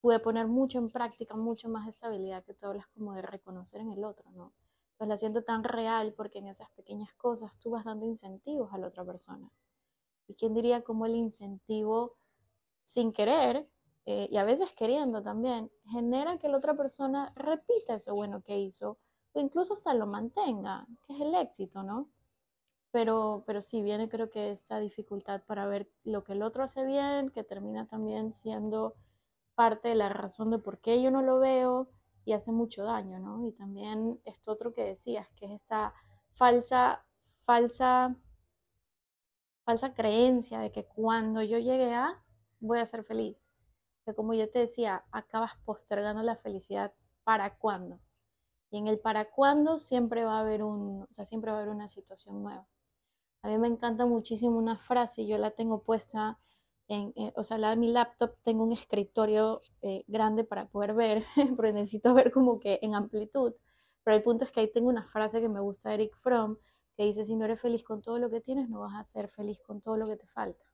pude 0.01 0.19
poner 0.19 0.47
mucho 0.47 0.79
en 0.79 0.89
práctica, 0.91 1.37
mucho 1.37 1.69
más 1.69 1.87
estabilidad 1.87 2.45
que 2.45 2.55
tú 2.55 2.67
hablas 2.67 2.87
como 2.89 3.13
de 3.13 3.23
reconocer 3.23 3.81
en 3.81 3.93
el 3.93 4.05
otro, 4.05 4.31
¿no? 4.31 4.53
Pues 4.97 5.09
la 5.09 5.17
siento 5.17 5.43
tan 5.43 5.63
real 5.63 6.15
porque 6.15 6.39
en 6.39 6.49
esas 6.49 6.71
pequeñas 6.71 7.13
cosas 7.15 7.59
tú 7.59 7.71
vas 7.71 7.85
dando 7.85 8.07
incentivos 8.07 8.73
a 8.73 8.79
la 8.79 8.89
otra 8.89 9.05
persona. 9.05 9.51
¿Y 10.31 10.35
quién 10.35 10.55
diría 10.55 10.83
cómo 10.83 11.07
el 11.07 11.17
incentivo 11.17 12.15
sin 12.85 13.13
querer 13.13 13.69
eh, 14.07 14.29
y 14.31 14.37
a 14.37 14.45
veces 14.45 14.73
queriendo 14.73 15.23
también 15.23 15.71
genera 15.91 16.39
que 16.39 16.49
la 16.49 16.57
otra 16.57 16.75
persona 16.75 17.33
repita 17.37 17.97
eso 17.97 18.15
bueno 18.15 18.43
que 18.43 18.59
hizo 18.59 18.99
o 19.33 19.41
incluso 19.41 19.75
hasta 19.75 19.93
lo 19.95 20.07
mantenga, 20.07 20.87
que 21.07 21.13
es 21.15 21.21
el 21.21 21.35
éxito, 21.35 21.83
¿no? 21.83 22.09
Pero, 22.93 23.45
pero 23.47 23.63
sí 23.63 23.83
viene 23.83 24.09
creo 24.09 24.31
que 24.31 24.51
esta 24.51 24.81
dificultad 24.81 25.43
para 25.47 25.67
ver 25.67 25.89
lo 26.05 26.25
que 26.25 26.33
el 26.33 26.43
otro 26.43 26.65
hace 26.65 26.85
bien, 26.85 27.31
que 27.31 27.45
termina 27.45 27.87
también 27.87 28.33
siendo 28.33 28.95
parte 29.55 29.89
de 29.89 29.95
la 29.95 30.09
razón 30.09 30.51
de 30.51 30.59
por 30.59 30.79
qué 30.79 31.01
yo 31.03 31.11
no 31.11 31.23
lo 31.23 31.39
veo 31.39 31.89
y 32.25 32.33
hace 32.33 32.51
mucho 32.51 32.85
daño, 32.85 33.19
¿no? 33.19 33.47
Y 33.47 33.53
también 33.53 34.21
esto 34.25 34.53
otro 34.53 34.73
que 34.73 34.85
decías, 34.85 35.29
que 35.37 35.47
es 35.47 35.53
esta 35.53 35.95
falsa, 36.33 37.05
falsa, 37.45 38.17
falsa 39.71 39.95
creencia 39.95 40.59
de 40.59 40.73
que 40.73 40.85
cuando 40.85 41.43
yo 41.43 41.59
llegue 41.59 41.95
a, 41.95 42.21
voy 42.59 42.81
a 42.81 42.87
ser 42.87 43.05
feliz. 43.05 43.49
Que 44.05 44.15
como 44.15 44.35
yo 44.35 44.51
te 44.51 44.59
decía, 44.59 45.05
acabas 45.13 45.53
postergando 45.65 46.25
la 46.25 46.35
felicidad 46.35 46.93
para 47.23 47.57
cuándo. 47.57 48.01
Y 48.73 48.79
en 48.79 48.89
el 48.89 48.99
para 48.99 49.31
cuándo 49.31 49.79
siempre 49.79 50.25
va 50.25 50.39
a 50.39 50.41
haber 50.41 50.65
un, 50.65 51.03
o 51.03 51.13
sea, 51.13 51.25
siempre 51.25 51.53
va 51.53 51.59
a 51.59 51.61
haber 51.61 51.73
una 51.73 51.87
situación 51.87 52.43
nueva. 52.43 52.67
A 53.43 53.49
mí 53.49 53.59
me 53.59 53.69
encanta 53.69 54.07
muchísimo 54.07 54.59
una 54.59 54.77
frase, 54.77 55.25
yo 55.25 55.39
la 55.39 55.53
tengo 55.53 55.83
puesta 55.83 56.41
eh, 56.89 57.33
o 57.37 57.45
sea, 57.45 57.57
de 57.57 57.77
mi 57.77 57.93
laptop 57.93 58.35
tengo 58.43 58.65
un 58.65 58.73
escritorio 58.73 59.61
eh, 59.83 60.03
grande 60.09 60.43
para 60.43 60.67
poder 60.67 60.95
ver, 60.95 61.25
porque 61.57 61.73
necesito 61.73 62.13
ver 62.13 62.33
como 62.33 62.59
que 62.59 62.81
en 62.83 62.97
amplitud. 62.97 63.55
Pero 64.03 64.17
el 64.17 64.25
punto 64.25 64.45
es 64.45 64.51
que 64.51 64.61
ahí 64.61 64.73
tengo 64.73 64.89
una 64.89 65.05
frase 65.07 65.41
que 65.41 65.49
me 65.49 65.61
gusta 65.61 65.95
Eric 65.95 66.17
Fromm, 66.17 66.59
que 67.01 67.07
dice, 67.07 67.25
si 67.25 67.35
no 67.35 67.47
eres 67.47 67.59
feliz 67.59 67.83
con 67.83 68.03
todo 68.03 68.19
lo 68.19 68.29
que 68.29 68.43
tienes, 68.43 68.69
no 68.69 68.81
vas 68.81 68.93
a 68.95 69.05
ser 69.05 69.31
feliz 69.31 69.59
con 69.61 69.81
todo 69.81 69.97
lo 69.97 70.07
que 70.07 70.17
te 70.17 70.27
falta. 70.27 70.67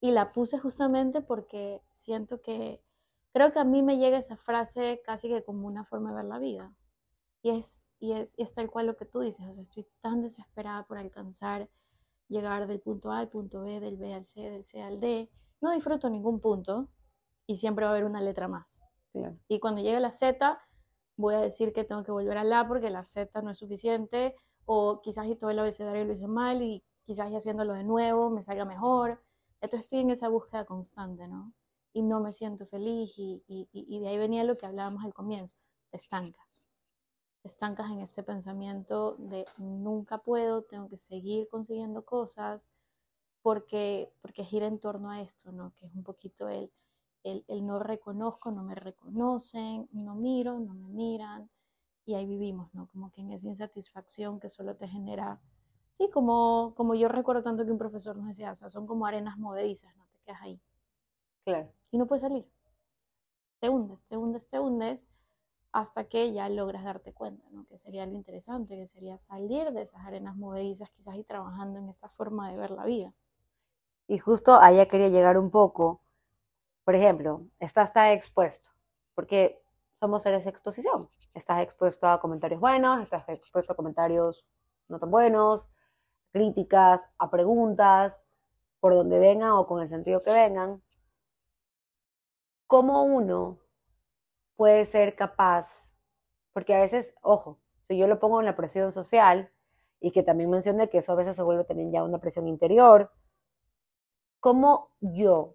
Y 0.00 0.12
la 0.12 0.32
puse 0.32 0.60
justamente 0.60 1.22
porque 1.22 1.82
siento 1.90 2.40
que, 2.40 2.80
creo 3.32 3.52
que 3.52 3.58
a 3.58 3.64
mí 3.64 3.82
me 3.82 3.98
llega 3.98 4.16
esa 4.16 4.36
frase 4.36 5.02
casi 5.04 5.28
que 5.28 5.42
como 5.42 5.66
una 5.66 5.84
forma 5.84 6.10
de 6.10 6.16
ver 6.18 6.24
la 6.26 6.38
vida. 6.38 6.72
Y 7.42 7.50
es, 7.50 7.88
y 7.98 8.12
es, 8.12 8.38
y 8.38 8.44
es 8.44 8.52
tal 8.52 8.70
cual 8.70 8.86
lo 8.86 8.96
que 8.96 9.06
tú 9.06 9.22
dices, 9.22 9.44
o 9.44 9.52
sea, 9.52 9.64
estoy 9.64 9.88
tan 10.00 10.22
desesperada 10.22 10.86
por 10.86 10.98
alcanzar 10.98 11.68
llegar 12.28 12.68
del 12.68 12.78
punto 12.78 13.10
A 13.10 13.18
al 13.18 13.28
punto 13.28 13.62
B, 13.62 13.80
del 13.80 13.96
B 13.96 14.14
al 14.14 14.26
C, 14.26 14.40
del 14.40 14.62
C 14.62 14.84
al 14.84 15.00
D. 15.00 15.32
No 15.60 15.72
disfruto 15.72 16.08
ningún 16.10 16.38
punto 16.38 16.90
y 17.48 17.56
siempre 17.56 17.86
va 17.86 17.90
a 17.90 17.94
haber 17.94 18.04
una 18.04 18.20
letra 18.20 18.46
más. 18.46 18.82
Y 19.48 19.58
cuando 19.58 19.80
llegue 19.82 19.98
la 19.98 20.12
Z, 20.12 20.60
voy 21.16 21.34
a 21.34 21.40
decir 21.40 21.72
que 21.72 21.82
tengo 21.82 22.04
que 22.04 22.12
volver 22.12 22.38
a 22.38 22.44
la 22.44 22.68
porque 22.68 22.88
la 22.88 23.04
Z 23.04 23.42
no 23.42 23.50
es 23.50 23.58
suficiente 23.58 24.36
o 24.66 25.00
quizás 25.02 25.26
y 25.26 25.36
todo 25.36 25.50
el 25.50 25.58
abecedario 25.58 26.04
lo 26.04 26.12
hice 26.12 26.28
mal 26.28 26.62
y 26.62 26.82
quizás 27.04 27.30
y 27.30 27.36
haciéndolo 27.36 27.74
de 27.74 27.84
nuevo 27.84 28.30
me 28.30 28.42
salga 28.42 28.64
mejor. 28.64 29.22
Entonces 29.60 29.86
estoy 29.86 30.00
en 30.00 30.10
esa 30.10 30.28
búsqueda 30.28 30.64
constante, 30.64 31.26
¿no? 31.28 31.52
Y 31.92 32.02
no 32.02 32.20
me 32.20 32.32
siento 32.32 32.66
feliz 32.66 33.14
y, 33.18 33.42
y, 33.48 33.68
y 33.72 34.00
de 34.00 34.08
ahí 34.08 34.18
venía 34.18 34.44
lo 34.44 34.56
que 34.56 34.66
hablábamos 34.66 35.04
al 35.04 35.14
comienzo, 35.14 35.56
te 35.90 35.96
estancas 35.96 36.64
estancas 37.44 37.90
en 37.90 38.00
este 38.00 38.22
pensamiento 38.22 39.16
de 39.18 39.46
nunca 39.58 40.18
puedo, 40.18 40.62
tengo 40.62 40.88
que 40.88 40.96
seguir 40.96 41.48
consiguiendo 41.48 42.04
cosas, 42.04 42.70
porque, 43.42 44.10
porque 44.22 44.44
gira 44.44 44.66
en 44.66 44.80
torno 44.80 45.10
a 45.10 45.20
esto, 45.20 45.52
¿no? 45.52 45.74
Que 45.76 45.86
es 45.86 45.94
un 45.94 46.02
poquito 46.02 46.48
el, 46.48 46.72
el, 47.22 47.44
el, 47.48 47.66
no 47.66 47.78
reconozco, 47.78 48.50
no 48.50 48.64
me 48.64 48.74
reconocen, 48.74 49.88
no 49.92 50.14
miro, 50.14 50.58
no 50.58 50.74
me 50.74 50.88
miran, 50.88 51.50
y 52.06 52.14
ahí 52.14 52.26
vivimos, 52.26 52.72
¿no? 52.74 52.86
Como 52.88 53.10
que 53.10 53.20
en 53.20 53.32
esa 53.32 53.48
insatisfacción 53.48 54.40
que 54.40 54.48
solo 54.48 54.76
te 54.76 54.88
genera, 54.88 55.40
sí, 55.92 56.10
como, 56.10 56.74
como 56.76 56.94
yo 56.94 57.08
recuerdo 57.08 57.42
tanto 57.42 57.64
que 57.64 57.72
un 57.72 57.78
profesor 57.78 58.16
nos 58.16 58.28
decía, 58.28 58.52
o 58.52 58.54
sea, 58.54 58.68
son 58.68 58.86
como 58.86 59.06
arenas 59.06 59.38
movedizas, 59.38 59.96
¿no? 59.96 60.06
Te 60.12 60.20
quedas 60.20 60.42
ahí. 60.42 60.60
Claro. 61.44 61.72
Y 61.90 61.98
no 61.98 62.06
puedes 62.06 62.22
salir. 62.22 62.46
Te 63.60 63.68
hundes, 63.68 64.04
te 64.04 64.16
hundes, 64.16 64.48
te 64.48 64.58
hundes 64.58 65.08
hasta 65.72 66.04
que 66.04 66.32
ya 66.32 66.48
logras 66.48 66.84
darte 66.84 67.12
cuenta, 67.12 67.48
¿no? 67.50 67.66
Que 67.66 67.78
sería 67.78 68.06
lo 68.06 68.14
interesante, 68.14 68.76
que 68.76 68.86
sería 68.86 69.18
salir 69.18 69.72
de 69.72 69.82
esas 69.82 70.06
arenas 70.06 70.36
movedizas 70.36 70.90
quizás 70.90 71.16
y 71.16 71.24
trabajando 71.24 71.78
en 71.78 71.88
esta 71.88 72.08
forma 72.10 72.50
de 72.52 72.60
ver 72.60 72.70
la 72.70 72.84
vida. 72.84 73.12
Y 74.06 74.18
justo 74.18 74.54
allá 74.54 74.86
quería 74.86 75.08
llegar 75.08 75.38
un 75.38 75.50
poco, 75.50 76.02
por 76.84 76.94
ejemplo, 76.94 77.46
estás 77.58 77.92
tan 77.92 78.10
expuesto, 78.10 78.70
porque 79.14 79.63
somos 80.04 80.22
seres 80.22 80.44
de 80.44 80.50
exposición. 80.50 81.08
Estás 81.32 81.62
expuesto 81.62 82.06
a 82.06 82.20
comentarios 82.20 82.60
buenos, 82.60 83.00
estás 83.00 83.26
expuesto 83.30 83.72
a 83.72 83.74
comentarios 83.74 84.44
no 84.86 84.98
tan 84.98 85.10
buenos, 85.10 85.66
críticas, 86.30 87.08
a 87.16 87.30
preguntas, 87.30 88.22
por 88.80 88.92
donde 88.92 89.18
vengan 89.18 89.52
o 89.52 89.66
con 89.66 89.80
el 89.80 89.88
sentido 89.88 90.22
que 90.22 90.30
vengan. 90.30 90.82
¿Cómo 92.66 93.04
uno 93.04 93.60
puede 94.56 94.84
ser 94.84 95.16
capaz, 95.16 95.90
porque 96.52 96.74
a 96.74 96.80
veces, 96.80 97.14
ojo, 97.22 97.58
si 97.88 97.96
yo 97.96 98.06
lo 98.06 98.20
pongo 98.20 98.40
en 98.40 98.44
la 98.44 98.56
presión 98.56 98.92
social, 98.92 99.50
y 100.00 100.12
que 100.12 100.22
también 100.22 100.50
mencioné 100.50 100.90
que 100.90 100.98
eso 100.98 101.12
a 101.12 101.14
veces 101.14 101.34
se 101.34 101.42
vuelve 101.42 101.64
también 101.64 101.90
ya 101.92 102.04
una 102.04 102.18
presión 102.18 102.46
interior, 102.46 103.10
¿cómo 104.38 104.90
yo, 105.00 105.54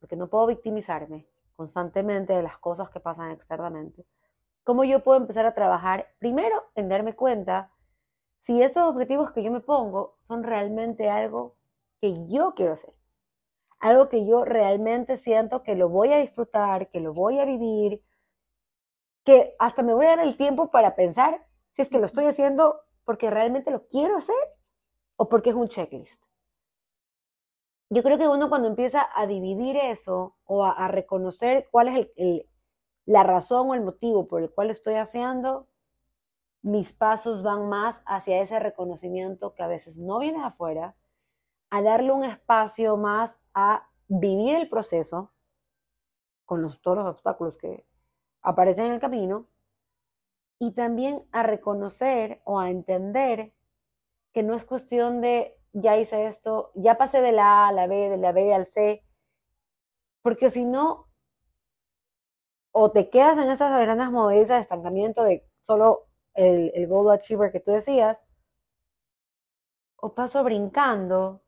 porque 0.00 0.16
no 0.16 0.28
puedo 0.28 0.48
victimizarme 0.48 1.26
constantemente 1.56 2.34
de 2.34 2.42
las 2.42 2.58
cosas 2.58 2.90
que 2.90 3.00
pasan 3.00 3.32
externamente, 3.32 4.06
cómo 4.62 4.84
yo 4.84 5.02
puedo 5.02 5.18
empezar 5.18 5.46
a 5.46 5.54
trabajar 5.54 6.08
primero 6.18 6.70
en 6.74 6.88
darme 6.88 7.14
cuenta 7.14 7.72
si 8.40 8.62
estos 8.62 8.84
objetivos 8.84 9.32
que 9.32 9.42
yo 9.42 9.50
me 9.50 9.60
pongo 9.60 10.18
son 10.28 10.44
realmente 10.44 11.10
algo 11.10 11.56
que 12.00 12.14
yo 12.28 12.54
quiero 12.54 12.74
hacer? 12.74 12.94
Algo 13.80 14.08
que 14.08 14.26
yo 14.26 14.44
realmente 14.44 15.16
siento 15.16 15.62
que 15.62 15.74
lo 15.74 15.88
voy 15.88 16.12
a 16.12 16.18
disfrutar, 16.18 16.88
que 16.90 17.00
lo 17.00 17.12
voy 17.12 17.40
a 17.40 17.44
vivir, 17.44 18.02
que 19.24 19.56
hasta 19.58 19.82
me 19.82 19.94
voy 19.94 20.06
a 20.06 20.16
dar 20.16 20.20
el 20.20 20.36
tiempo 20.36 20.70
para 20.70 20.94
pensar 20.94 21.44
si 21.72 21.82
es 21.82 21.88
que 21.88 21.98
lo 21.98 22.06
estoy 22.06 22.26
haciendo 22.26 22.80
porque 23.04 23.30
realmente 23.30 23.70
lo 23.70 23.86
quiero 23.88 24.16
hacer 24.16 24.36
o 25.16 25.28
porque 25.28 25.50
es 25.50 25.56
un 25.56 25.68
checklist. 25.68 26.22
Yo 27.88 28.02
creo 28.02 28.18
que 28.18 28.28
uno 28.28 28.48
cuando 28.48 28.68
empieza 28.68 29.08
a 29.14 29.26
dividir 29.26 29.76
eso 29.76 30.36
o 30.44 30.64
a, 30.64 30.88
reconocer 30.88 31.68
cuál 31.70 31.88
es 31.88 32.46
la 33.04 33.22
razón 33.22 33.70
o 33.70 33.74
el 33.74 33.82
motivo 33.82 34.26
por 34.26 34.42
el 34.42 34.50
cual 34.50 34.70
estoy 34.70 34.94
haciendo, 34.94 35.68
mis 36.62 36.92
pasos 36.92 37.42
van 37.42 37.68
más 37.68 38.02
hacia 38.06 38.40
ese 38.40 38.58
reconocimiento 38.58 39.54
que 39.54 39.62
a 39.62 39.68
veces 39.68 39.98
no 39.98 40.18
viene 40.18 40.38
de 40.38 40.46
afuera, 40.46 40.96
a 41.70 41.82
darle 41.82 42.12
un 42.12 42.24
espacio 42.24 42.96
más 42.96 43.40
a 43.54 43.88
vivir 44.08 44.56
el 44.56 44.68
proceso 44.68 45.32
con 46.44 46.62
los, 46.62 46.80
todos 46.80 46.98
los 46.98 47.08
obstáculos 47.08 47.56
que, 47.56 47.86
aparecen 48.46 48.86
en 48.86 48.92
el 48.92 49.00
camino 49.00 49.48
y 50.60 50.70
también 50.70 51.26
a 51.32 51.42
reconocer 51.42 52.40
o 52.44 52.60
a 52.60 52.70
entender 52.70 53.52
que 54.32 54.44
no 54.44 54.54
es 54.54 54.64
cuestión 54.64 55.20
de 55.20 55.58
ya 55.72 55.96
hice 55.98 56.26
esto, 56.26 56.72
ya 56.74 56.98
pasé 56.98 57.20
de 57.22 57.32
la 57.32 57.64
A 57.64 57.68
a 57.68 57.72
la 57.72 57.86
B, 57.86 58.10
de 58.10 58.16
la 58.18 58.32
B 58.32 58.54
al 58.54 58.66
C, 58.66 59.04
porque 60.22 60.50
si 60.50 60.64
no, 60.64 61.08
o 62.72 62.90
te 62.90 63.10
quedas 63.10 63.38
en 63.38 63.50
esas 63.50 63.70
grandes 63.80 64.10
movedizas 64.10 64.56
de 64.56 64.60
estancamiento 64.62 65.24
de 65.24 65.46
solo 65.66 66.06
el, 66.34 66.72
el 66.74 66.86
goal 66.86 67.10
achiever 67.10 67.50
que 67.52 67.60
tú 67.60 67.72
decías, 67.72 68.22
o 69.96 70.14
paso 70.14 70.44
brincando, 70.44 71.42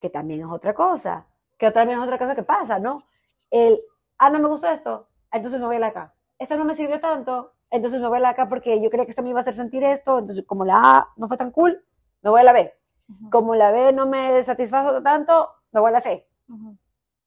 que 0.00 0.10
también 0.10 0.40
es 0.40 0.46
otra 0.46 0.74
cosa, 0.74 1.26
que 1.58 1.70
también 1.70 1.98
es 1.98 2.04
otra 2.04 2.18
cosa 2.18 2.34
que 2.34 2.42
pasa, 2.42 2.78
¿no? 2.78 3.02
El, 3.50 3.80
ah, 4.18 4.30
no 4.30 4.38
me 4.38 4.48
gustó 4.48 4.68
esto, 4.68 5.08
entonces 5.32 5.60
me 5.60 5.66
voy 5.66 5.76
a 5.76 5.80
la 5.80 5.86
acá. 5.88 6.14
Esta 6.38 6.56
no 6.56 6.64
me 6.64 6.74
sirvió 6.74 7.00
tanto, 7.00 7.54
entonces 7.70 8.00
me 8.00 8.08
voy 8.08 8.18
a 8.18 8.20
la 8.20 8.28
acá 8.30 8.48
porque 8.48 8.80
yo 8.80 8.90
creía 8.90 9.06
que 9.06 9.10
esta 9.10 9.22
me 9.22 9.30
iba 9.30 9.40
a 9.40 9.42
hacer 9.42 9.56
sentir 9.56 9.82
esto, 9.84 10.18
entonces 10.18 10.44
como 10.46 10.64
la 10.64 10.80
A 10.80 11.08
no 11.16 11.28
fue 11.28 11.36
tan 11.36 11.50
cool, 11.50 11.84
me 12.22 12.30
voy 12.30 12.40
a 12.40 12.44
la 12.44 12.52
B. 12.52 12.74
Como 13.30 13.54
la 13.54 13.70
B 13.70 13.92
no 13.92 14.06
me 14.06 14.42
satisfajo 14.42 15.02
tanto, 15.02 15.50
me 15.72 15.80
voy 15.80 15.90
a 15.90 15.92
la 15.92 16.00
C. 16.00 16.26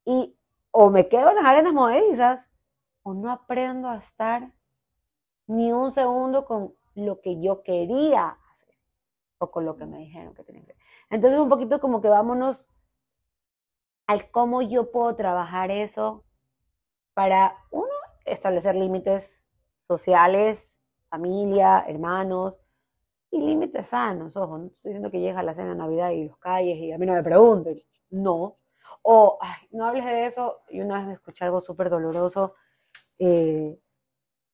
Y 0.06 0.36
o 0.72 0.90
me 0.90 1.08
quedo 1.08 1.30
en 1.30 1.38
las 1.38 1.46
arenas 1.46 1.74
movedizas 1.74 2.48
o 3.04 3.14
no 3.14 3.32
aprendo 3.32 3.88
a 3.88 3.98
estar 3.98 4.52
ni 5.48 5.72
un 5.72 5.92
segundo 5.92 6.46
con 6.46 6.76
lo 6.96 7.22
que 7.22 7.42
yo 7.42 7.64
quería 7.64 8.38
hacer 8.52 8.76
o 9.40 9.52
con 9.52 9.66
lo 9.66 9.78
que 9.78 9.86
me 9.86 10.00
dijeron 10.00 10.34
que 10.34 10.44
tenía 10.44 10.64
que 10.66 10.72
hacer. 10.74 10.84
Entonces 11.10 11.40
un 11.40 11.50
poquito 11.50 11.80
como 11.80 12.02
que 12.02 12.10
vámonos 12.10 12.72
al 14.06 14.30
cómo 14.32 14.62
yo 14.62 14.92
puedo 14.92 15.16
trabajar 15.16 15.72
eso 15.72 16.24
para, 17.14 17.56
uno, 17.72 17.88
establecer 18.26 18.76
límites 18.76 19.42
sociales, 19.88 20.78
familia, 21.10 21.86
hermanos, 21.88 22.60
y 23.32 23.40
límites 23.40 23.90
sanos, 23.90 24.36
ojo, 24.38 24.58
no 24.58 24.68
estoy 24.68 24.92
diciendo 24.92 25.12
que 25.12 25.20
llega 25.20 25.44
la 25.44 25.54
cena 25.54 25.70
de 25.70 25.76
Navidad 25.76 26.12
y 26.12 26.28
los 26.28 26.38
calles 26.38 26.78
y 26.78 26.92
a 26.92 26.98
mí 26.98 27.06
no 27.06 27.14
me 27.14 27.24
pregunten, 27.24 27.78
no. 28.10 28.58
O, 29.04 29.38
ay, 29.42 29.68
no 29.72 29.86
hables 29.86 30.06
de 30.06 30.26
eso, 30.26 30.62
y 30.70 30.82
una 30.82 30.98
vez 30.98 31.08
me 31.08 31.14
escuché 31.14 31.46
algo 31.46 31.62
súper 31.62 31.90
doloroso, 31.90 32.56
eh, 33.20 33.80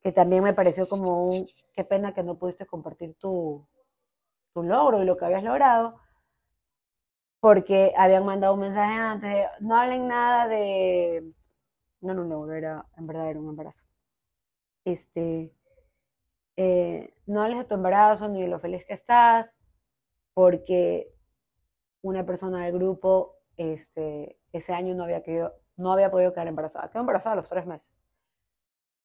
que 0.02 0.12
también 0.12 0.44
me 0.44 0.54
pareció 0.54 0.88
como 0.88 1.26
un, 1.28 1.46
qué 1.74 1.84
pena 1.84 2.14
que 2.14 2.24
no 2.24 2.38
pudiste 2.38 2.66
compartir 2.66 3.16
tu, 3.16 3.68
tu 4.54 4.64
logro 4.64 5.02
y 5.02 5.06
lo 5.06 5.18
que 5.18 5.26
habías 5.26 5.44
logrado, 5.44 6.00
porque 7.40 7.94
habían 7.98 8.26
mandado 8.26 8.56
un 8.56 8.62
mensaje 8.62 8.94
antes, 8.94 9.48
no 9.62 9.78
hablen 9.78 10.08
nada 10.08 10.48
de, 10.48 11.32
no, 12.02 12.14
no, 12.14 12.26
no, 12.26 12.52
era, 12.52 12.86
en 12.98 13.08
verdad 13.08 13.30
era 13.30 13.40
un 13.40 13.50
embarazo. 13.50 13.84
Este, 14.86 15.55
eh, 16.58 17.14
no 17.26 17.42
hables 17.42 17.60
de 17.60 17.66
tu 17.66 17.76
embarazo 17.76 18.30
ni 18.30 18.42
de 18.42 18.48
lo 18.48 18.60
feliz 18.60 18.86
que 18.86 18.94
estás, 18.94 19.58
porque 20.34 21.12
una 22.02 22.26
persona 22.26 22.66
del 22.66 22.74
grupo 22.74 23.36
este, 23.58 24.40
ese 24.52 24.74
año 24.74 24.96
no 24.96 25.04
había, 25.04 25.24
quedado, 25.24 25.56
no 25.78 25.92
había 25.92 26.12
podido 26.12 26.34
quedar 26.34 26.48
embarazada. 26.48 26.90
Quedó 26.90 27.02
embarazada 27.02 27.34
a 27.34 27.38
los 27.38 27.50
tres 27.50 27.66
meses. 27.66 27.88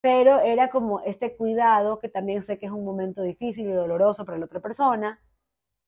Pero 0.01 0.41
era 0.41 0.71
como 0.71 1.01
este 1.01 1.37
cuidado, 1.37 1.99
que 1.99 2.09
también 2.09 2.43
sé 2.43 2.59
que 2.59 2.67
es 2.67 2.73
un 2.73 2.85
momento 2.85 3.23
difícil 3.23 3.69
y 3.69 3.73
doloroso 3.73 4.25
para 4.25 4.39
la 4.39 4.47
otra 4.47 4.61
persona, 4.61 5.23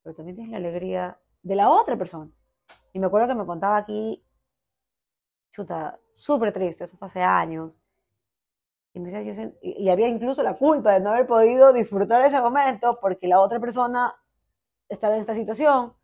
pero 0.02 0.14
también 0.14 0.36
tienes 0.36 0.52
la 0.52 0.58
alegría 0.58 1.18
de 1.42 1.56
la 1.56 1.70
otra 1.70 1.96
persona. 1.96 2.30
Y 2.92 2.98
me 2.98 3.06
acuerdo 3.06 3.28
que 3.28 3.34
me 3.34 3.46
contaba 3.46 3.78
aquí, 3.78 4.22
chuta, 5.52 5.98
súper 6.12 6.52
triste, 6.52 6.84
eso 6.84 6.96
fue 6.98 7.08
hace 7.08 7.22
años, 7.22 7.81
y, 8.94 9.88
había 9.88 10.08
incluso 10.08 10.42
la 10.42 10.54
culpa 10.54 10.92
de 10.92 11.00
no 11.00 11.10
haber 11.10 11.26
podido 11.26 11.72
disfrutar 11.72 12.24
ese 12.24 12.40
momento 12.40 12.98
porque 13.00 13.26
la 13.26 13.40
otra 13.40 13.58
persona 13.58 14.14
estaba 14.88 15.14
en 15.14 15.22
esta 15.22 15.34
situación. 15.34 15.94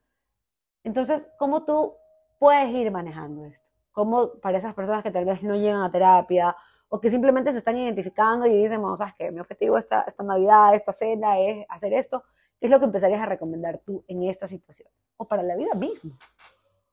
Entonces, 0.84 1.28
¿cómo 1.38 1.64
tú 1.64 1.94
puedes 2.38 2.70
ir 2.70 2.90
manejando 2.90 3.44
esto? 3.44 3.66
¿Cómo 3.92 4.32
para 4.40 4.58
esas 4.58 4.74
personas 4.74 5.02
que 5.02 5.10
tal 5.10 5.26
vez 5.26 5.42
no 5.42 5.54
llegan 5.54 5.82
a 5.82 5.90
terapia 5.90 6.56
o 6.88 6.98
que 6.98 7.10
simplemente 7.10 7.52
se 7.52 7.58
están 7.58 7.76
identificando 7.76 8.46
y 8.46 8.56
dicen, 8.56 8.80
bueno, 8.80 8.96
sabes 8.96 9.14
que 9.14 9.30
mi 9.30 9.40
objetivo 9.40 9.76
esta, 9.76 10.02
esta 10.02 10.22
Navidad, 10.22 10.74
esta 10.74 10.92
cena 10.94 11.38
es 11.38 11.66
hacer 11.68 11.92
esto, 11.92 12.22
¿qué 12.58 12.66
es 12.66 12.70
lo 12.70 12.78
que 12.78 12.86
empezarías 12.86 13.20
a 13.20 13.26
recomendar 13.26 13.78
tú 13.84 14.02
en 14.08 14.22
esta 14.22 14.48
situación? 14.48 14.88
O 15.18 15.26
para 15.26 15.42
la 15.42 15.56
vida 15.56 15.74
misma. 15.74 16.16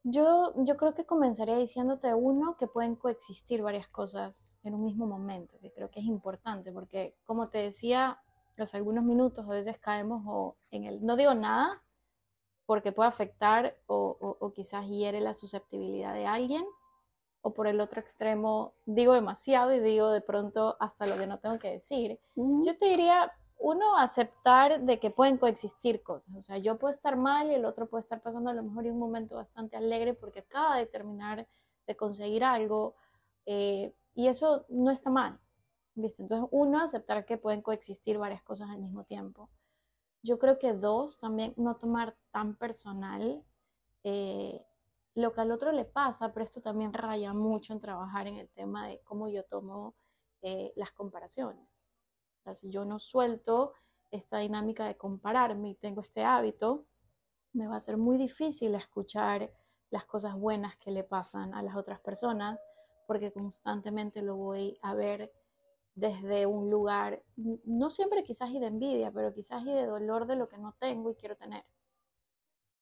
Yo, 0.07 0.53
yo 0.57 0.77
creo 0.77 0.93
que 0.93 1.03
comenzaría 1.03 1.57
diciéndote, 1.57 2.13
uno, 2.13 2.57
que 2.57 2.67
pueden 2.67 2.95
coexistir 2.95 3.63
varias 3.63 3.87
cosas 3.87 4.55
en 4.61 4.75
un 4.75 4.83
mismo 4.83 5.07
momento, 5.07 5.57
que 5.59 5.71
creo 5.71 5.89
que 5.89 5.99
es 5.99 6.05
importante, 6.05 6.71
porque 6.71 7.15
como 7.25 7.49
te 7.49 7.57
decía 7.57 8.19
hace 8.55 8.77
algunos 8.77 9.03
minutos, 9.03 9.45
a 9.45 9.49
veces 9.49 9.79
caemos 9.79 10.21
o 10.27 10.57
en 10.69 10.83
el 10.85 11.03
no 11.03 11.15
digo 11.15 11.33
nada, 11.33 11.81
porque 12.67 12.91
puede 12.91 13.09
afectar 13.09 13.75
o, 13.87 14.37
o, 14.39 14.53
quizás 14.53 14.87
hiere 14.87 15.21
la 15.21 15.33
susceptibilidad 15.33 16.13
de 16.13 16.27
alguien, 16.27 16.65
o 17.41 17.53
por 17.55 17.65
el 17.65 17.81
otro 17.81 17.99
extremo 17.99 18.75
digo 18.85 19.13
demasiado 19.13 19.73
y 19.73 19.79
digo 19.79 20.11
de 20.11 20.21
pronto 20.21 20.77
hasta 20.79 21.07
lo 21.07 21.17
que 21.17 21.25
no 21.25 21.39
tengo 21.39 21.57
que 21.57 21.71
decir. 21.71 22.19
Yo 22.35 22.77
te 22.77 22.85
diría, 22.85 23.31
uno, 23.57 23.97
aceptar 23.97 24.81
de 24.81 24.99
que 24.99 25.11
pueden 25.11 25.37
coexistir 25.37 26.03
cosas. 26.03 26.35
O 26.35 26.41
sea, 26.41 26.57
yo 26.57 26.77
puedo 26.77 26.91
estar 26.91 27.15
mal 27.15 27.49
y 27.49 27.55
el 27.55 27.65
otro 27.65 27.87
puede 27.87 28.01
estar 28.01 28.21
pasando 28.21 28.49
a 28.49 28.53
lo 28.53 28.63
mejor 28.63 28.85
en 28.85 28.93
un 28.93 28.99
momento 28.99 29.35
bastante 29.35 29.77
alegre 29.77 30.13
porque 30.13 30.39
acaba 30.39 30.77
de 30.77 30.85
terminar 30.85 31.47
de 31.87 31.95
conseguir 31.95 32.43
algo 32.43 32.95
eh, 33.45 33.93
y 34.13 34.27
eso 34.27 34.65
no 34.69 34.91
está 34.91 35.09
mal. 35.09 35.39
¿viste? 35.95 36.21
Entonces, 36.23 36.47
uno, 36.51 36.79
aceptar 36.79 37.25
que 37.25 37.37
pueden 37.37 37.61
coexistir 37.61 38.17
varias 38.17 38.43
cosas 38.43 38.69
al 38.69 38.79
mismo 38.79 39.03
tiempo. 39.05 39.49
Yo 40.23 40.39
creo 40.39 40.59
que 40.59 40.73
dos, 40.73 41.17
también 41.17 41.53
no 41.57 41.75
tomar 41.77 42.15
tan 42.31 42.55
personal 42.57 43.43
eh, 44.03 44.65
lo 45.15 45.33
que 45.33 45.41
al 45.41 45.51
otro 45.51 45.71
le 45.71 45.85
pasa, 45.85 46.33
pero 46.33 46.43
esto 46.43 46.61
también 46.61 46.93
raya 46.93 47.33
mucho 47.33 47.73
en 47.73 47.79
trabajar 47.79 48.27
en 48.27 48.37
el 48.37 48.49
tema 48.49 48.87
de 48.87 49.01
cómo 49.03 49.29
yo 49.29 49.43
tomo 49.43 49.95
eh, 50.41 50.73
las 50.75 50.91
comparaciones 50.91 51.74
si 52.53 52.69
yo 52.69 52.85
no 52.85 52.99
suelto 52.99 53.73
esta 54.11 54.39
dinámica 54.39 54.85
de 54.85 54.97
compararme 54.97 55.69
y 55.69 55.75
tengo 55.75 56.01
este 56.01 56.23
hábito, 56.23 56.85
me 57.53 57.67
va 57.67 57.77
a 57.77 57.79
ser 57.79 57.97
muy 57.97 58.17
difícil 58.17 58.75
escuchar 58.75 59.51
las 59.89 60.05
cosas 60.05 60.35
buenas 60.35 60.75
que 60.77 60.91
le 60.91 61.03
pasan 61.03 61.53
a 61.53 61.63
las 61.63 61.75
otras 61.75 61.99
personas 61.99 62.63
porque 63.07 63.31
constantemente 63.31 64.21
lo 64.21 64.35
voy 64.35 64.77
a 64.81 64.93
ver 64.93 65.31
desde 65.95 66.45
un 66.45 66.69
lugar, 66.69 67.23
no 67.35 67.89
siempre 67.89 68.23
quizás 68.23 68.49
y 68.49 68.59
de 68.59 68.67
envidia, 68.67 69.11
pero 69.11 69.33
quizás 69.33 69.63
y 69.63 69.71
de 69.71 69.85
dolor 69.85 70.27
de 70.27 70.35
lo 70.35 70.49
que 70.49 70.57
no 70.57 70.73
tengo 70.77 71.09
y 71.09 71.15
quiero 71.15 71.37
tener. 71.37 71.63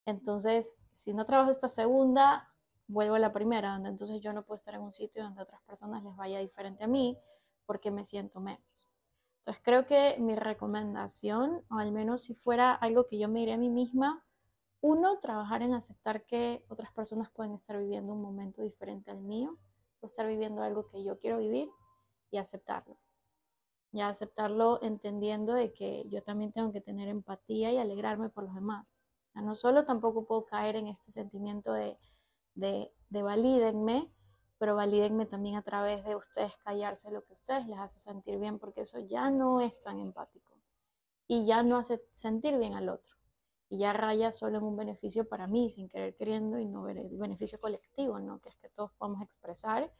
Entonces, 0.05 0.75
si 0.91 1.13
no 1.13 1.25
trabajo 1.25 1.51
esta 1.51 1.67
segunda, 1.67 2.51
vuelvo 2.87 3.15
a 3.15 3.19
la 3.19 3.31
primera, 3.31 3.73
donde 3.73 3.89
entonces 3.89 4.19
yo 4.19 4.33
no 4.33 4.43
puedo 4.43 4.55
estar 4.55 4.73
en 4.73 4.81
un 4.81 4.91
sitio 4.91 5.23
donde 5.23 5.41
a 5.41 5.43
otras 5.43 5.61
personas 5.61 6.03
les 6.03 6.15
vaya 6.15 6.39
diferente 6.39 6.83
a 6.83 6.87
mí 6.87 7.17
porque 7.65 7.91
me 7.91 8.03
siento 8.03 8.39
menos. 8.39 8.87
Entonces 9.43 9.61
creo 9.61 9.85
que 9.85 10.15
mi 10.19 10.35
recomendación, 10.35 11.65
o 11.69 11.75
al 11.75 11.91
menos 11.91 12.23
si 12.23 12.33
fuera 12.33 12.73
algo 12.73 13.07
que 13.07 13.19
yo 13.19 13.27
me 13.27 13.51
a 13.51 13.57
mí 13.57 13.69
misma, 13.69 14.23
uno, 14.79 15.19
trabajar 15.19 15.61
en 15.61 15.73
aceptar 15.73 16.25
que 16.25 16.63
otras 16.69 16.93
personas 16.93 17.29
pueden 17.29 17.51
estar 17.51 17.77
viviendo 17.77 18.13
un 18.13 18.21
momento 18.21 18.61
diferente 18.61 19.11
al 19.11 19.19
mío, 19.19 19.57
o 19.99 20.05
estar 20.05 20.25
viviendo 20.27 20.63
algo 20.63 20.87
que 20.87 21.03
yo 21.03 21.19
quiero 21.19 21.39
vivir 21.39 21.69
y 22.31 22.37
aceptarlo. 22.37 22.97
Ya 23.91 24.07
aceptarlo 24.07 24.81
entendiendo 24.81 25.53
de 25.53 25.73
que 25.73 26.05
yo 26.07 26.23
también 26.23 26.53
tengo 26.53 26.71
que 26.71 26.79
tener 26.79 27.09
empatía 27.09 27.69
y 27.73 27.79
alegrarme 27.79 28.29
por 28.29 28.45
los 28.45 28.55
demás. 28.55 28.97
no 29.33 29.55
solo 29.55 29.83
tampoco 29.83 30.25
puedo 30.25 30.45
caer 30.45 30.77
en 30.77 30.87
este 30.87 31.11
sentimiento 31.11 31.73
de, 31.73 31.97
de, 32.55 32.93
de 33.09 33.23
valídenme, 33.23 34.09
pero 34.63 34.77
valídenme 34.77 35.25
también 35.25 35.57
a 35.57 35.61
través 35.61 36.05
de 36.05 36.15
ustedes 36.15 36.55
callarse 36.63 37.11
lo 37.11 37.21
que 37.25 37.33
a 37.33 37.35
ustedes 37.35 37.67
les 37.67 37.77
hace 37.77 37.99
sentir 37.99 38.39
bien, 38.39 38.59
porque 38.59 38.83
eso 38.83 38.97
ya 38.97 39.29
no 39.29 39.59
es 39.59 39.77
tan 39.81 39.99
empático 39.99 40.57
y 41.27 41.45
ya 41.45 41.63
no 41.63 41.75
hace 41.75 42.01
sentir 42.13 42.57
bien 42.57 42.73
al 42.73 42.87
otro. 42.87 43.13
Y 43.67 43.79
ya 43.79 43.91
raya 43.91 44.31
solo 44.31 44.59
en 44.59 44.63
un 44.63 44.77
beneficio 44.77 45.27
para 45.27 45.47
mí, 45.47 45.69
sin 45.69 45.89
querer 45.89 46.15
queriendo, 46.15 46.59
y 46.59 46.65
no 46.65 46.83
ver 46.83 46.97
el 46.97 47.17
beneficio 47.17 47.59
colectivo, 47.59 48.21
¿no? 48.21 48.39
Que 48.39 48.47
es 48.47 48.55
que 48.55 48.69
todos 48.69 48.93
podamos 48.93 49.21
expresar, 49.21 49.91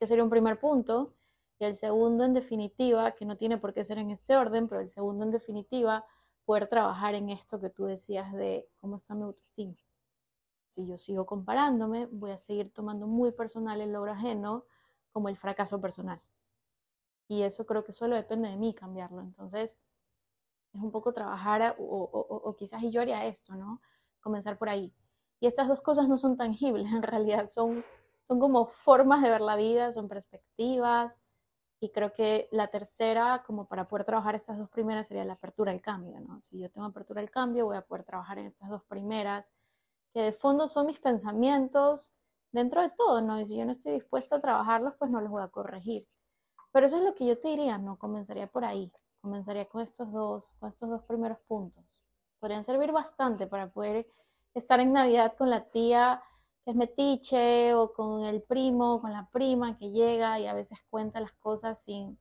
que 0.00 0.06
sería 0.08 0.24
un 0.24 0.30
primer 0.30 0.58
punto. 0.58 1.14
Y 1.60 1.66
el 1.66 1.76
segundo, 1.76 2.24
en 2.24 2.34
definitiva, 2.34 3.12
que 3.12 3.24
no 3.24 3.36
tiene 3.36 3.56
por 3.56 3.72
qué 3.72 3.84
ser 3.84 3.98
en 3.98 4.10
este 4.10 4.34
orden, 4.36 4.66
pero 4.66 4.80
el 4.80 4.88
segundo, 4.88 5.22
en 5.22 5.30
definitiva, 5.30 6.04
poder 6.44 6.66
trabajar 6.66 7.14
en 7.14 7.28
esto 7.28 7.60
que 7.60 7.70
tú 7.70 7.84
decías 7.84 8.32
de 8.32 8.68
cómo 8.78 8.96
está 8.96 9.14
mi 9.14 9.22
autoestima 9.22 9.76
si 10.68 10.86
yo 10.86 10.98
sigo 10.98 11.26
comparándome, 11.26 12.06
voy 12.06 12.30
a 12.30 12.38
seguir 12.38 12.72
tomando 12.72 13.06
muy 13.06 13.32
personal 13.32 13.80
el 13.80 13.92
logro 13.92 14.12
ajeno 14.12 14.64
como 15.12 15.28
el 15.28 15.36
fracaso 15.36 15.80
personal. 15.80 16.20
Y 17.28 17.42
eso 17.42 17.66
creo 17.66 17.84
que 17.84 17.92
solo 17.92 18.16
depende 18.16 18.48
de 18.48 18.56
mí 18.56 18.74
cambiarlo. 18.74 19.20
Entonces, 19.20 19.78
es 20.72 20.80
un 20.80 20.90
poco 20.90 21.12
trabajar, 21.12 21.76
o, 21.78 22.54
quizás 22.58 22.82
yo 22.90 23.00
haría 23.00 23.26
esto, 23.26 23.54
¿no? 23.54 23.80
Comenzar 24.20 24.58
por 24.58 24.68
ahí. 24.68 24.92
Y 25.40 25.46
estas 25.46 25.68
dos 25.68 25.80
cosas 25.80 26.08
no 26.08 26.16
son 26.16 26.36
tangibles, 26.36 26.90
en 26.92 27.02
realidad 27.02 27.46
son, 27.46 27.84
son 28.22 28.38
como 28.38 28.66
formas 28.66 29.22
de 29.22 29.30
ver 29.30 29.40
la 29.40 29.56
vida, 29.56 29.92
son 29.92 30.08
perspectivas. 30.08 31.20
Y 31.80 31.90
creo 31.90 32.12
que 32.12 32.48
la 32.50 32.68
tercera, 32.68 33.44
como 33.46 33.68
para 33.68 33.86
poder 33.86 34.04
trabajar 34.04 34.34
estas 34.34 34.58
dos 34.58 34.68
primeras, 34.68 35.06
sería 35.06 35.24
la 35.24 35.34
apertura 35.34 35.70
al 35.70 35.80
cambio, 35.80 36.18
¿no? 36.20 36.40
Si 36.40 36.58
yo 36.58 36.70
tengo 36.70 36.86
apertura 36.86 37.20
al 37.20 37.30
cambio, 37.30 37.66
voy 37.66 37.76
a 37.76 37.82
poder 37.82 38.04
trabajar 38.04 38.38
en 38.38 38.46
estas 38.46 38.68
dos 38.68 38.82
primeras 38.84 39.52
que 40.18 40.24
de 40.24 40.32
fondo 40.32 40.66
son 40.66 40.86
mis 40.86 40.98
pensamientos 40.98 42.12
dentro 42.50 42.82
de 42.82 42.90
todo, 42.90 43.20
¿no? 43.20 43.38
Y 43.38 43.46
si 43.46 43.56
yo 43.56 43.64
no 43.64 43.70
estoy 43.70 43.92
dispuesta 43.92 44.34
a 44.34 44.40
trabajarlos, 44.40 44.94
pues 44.98 45.12
no 45.12 45.20
los 45.20 45.30
voy 45.30 45.42
a 45.44 45.46
corregir. 45.46 46.08
Pero 46.72 46.86
eso 46.86 46.98
es 46.98 47.04
lo 47.04 47.14
que 47.14 47.24
yo 47.24 47.38
te 47.38 47.46
diría, 47.46 47.78
¿no? 47.78 47.96
Comenzaría 48.00 48.48
por 48.48 48.64
ahí, 48.64 48.90
comenzaría 49.20 49.66
con 49.66 49.80
estos 49.80 50.10
dos, 50.10 50.56
con 50.58 50.70
estos 50.70 50.90
dos 50.90 51.04
primeros 51.04 51.38
puntos. 51.46 52.02
Podrían 52.40 52.64
servir 52.64 52.90
bastante 52.90 53.46
para 53.46 53.70
poder 53.70 54.08
estar 54.54 54.80
en 54.80 54.92
Navidad 54.92 55.36
con 55.38 55.50
la 55.50 55.68
tía 55.70 56.20
que 56.64 56.72
es 56.72 56.76
metiche 56.76 57.74
o 57.74 57.92
con 57.92 58.24
el 58.24 58.42
primo, 58.42 59.00
con 59.00 59.12
la 59.12 59.30
prima 59.30 59.78
que 59.78 59.92
llega 59.92 60.40
y 60.40 60.48
a 60.48 60.52
veces 60.52 60.80
cuenta 60.90 61.20
las 61.20 61.34
cosas 61.34 61.80
sin, 61.80 62.18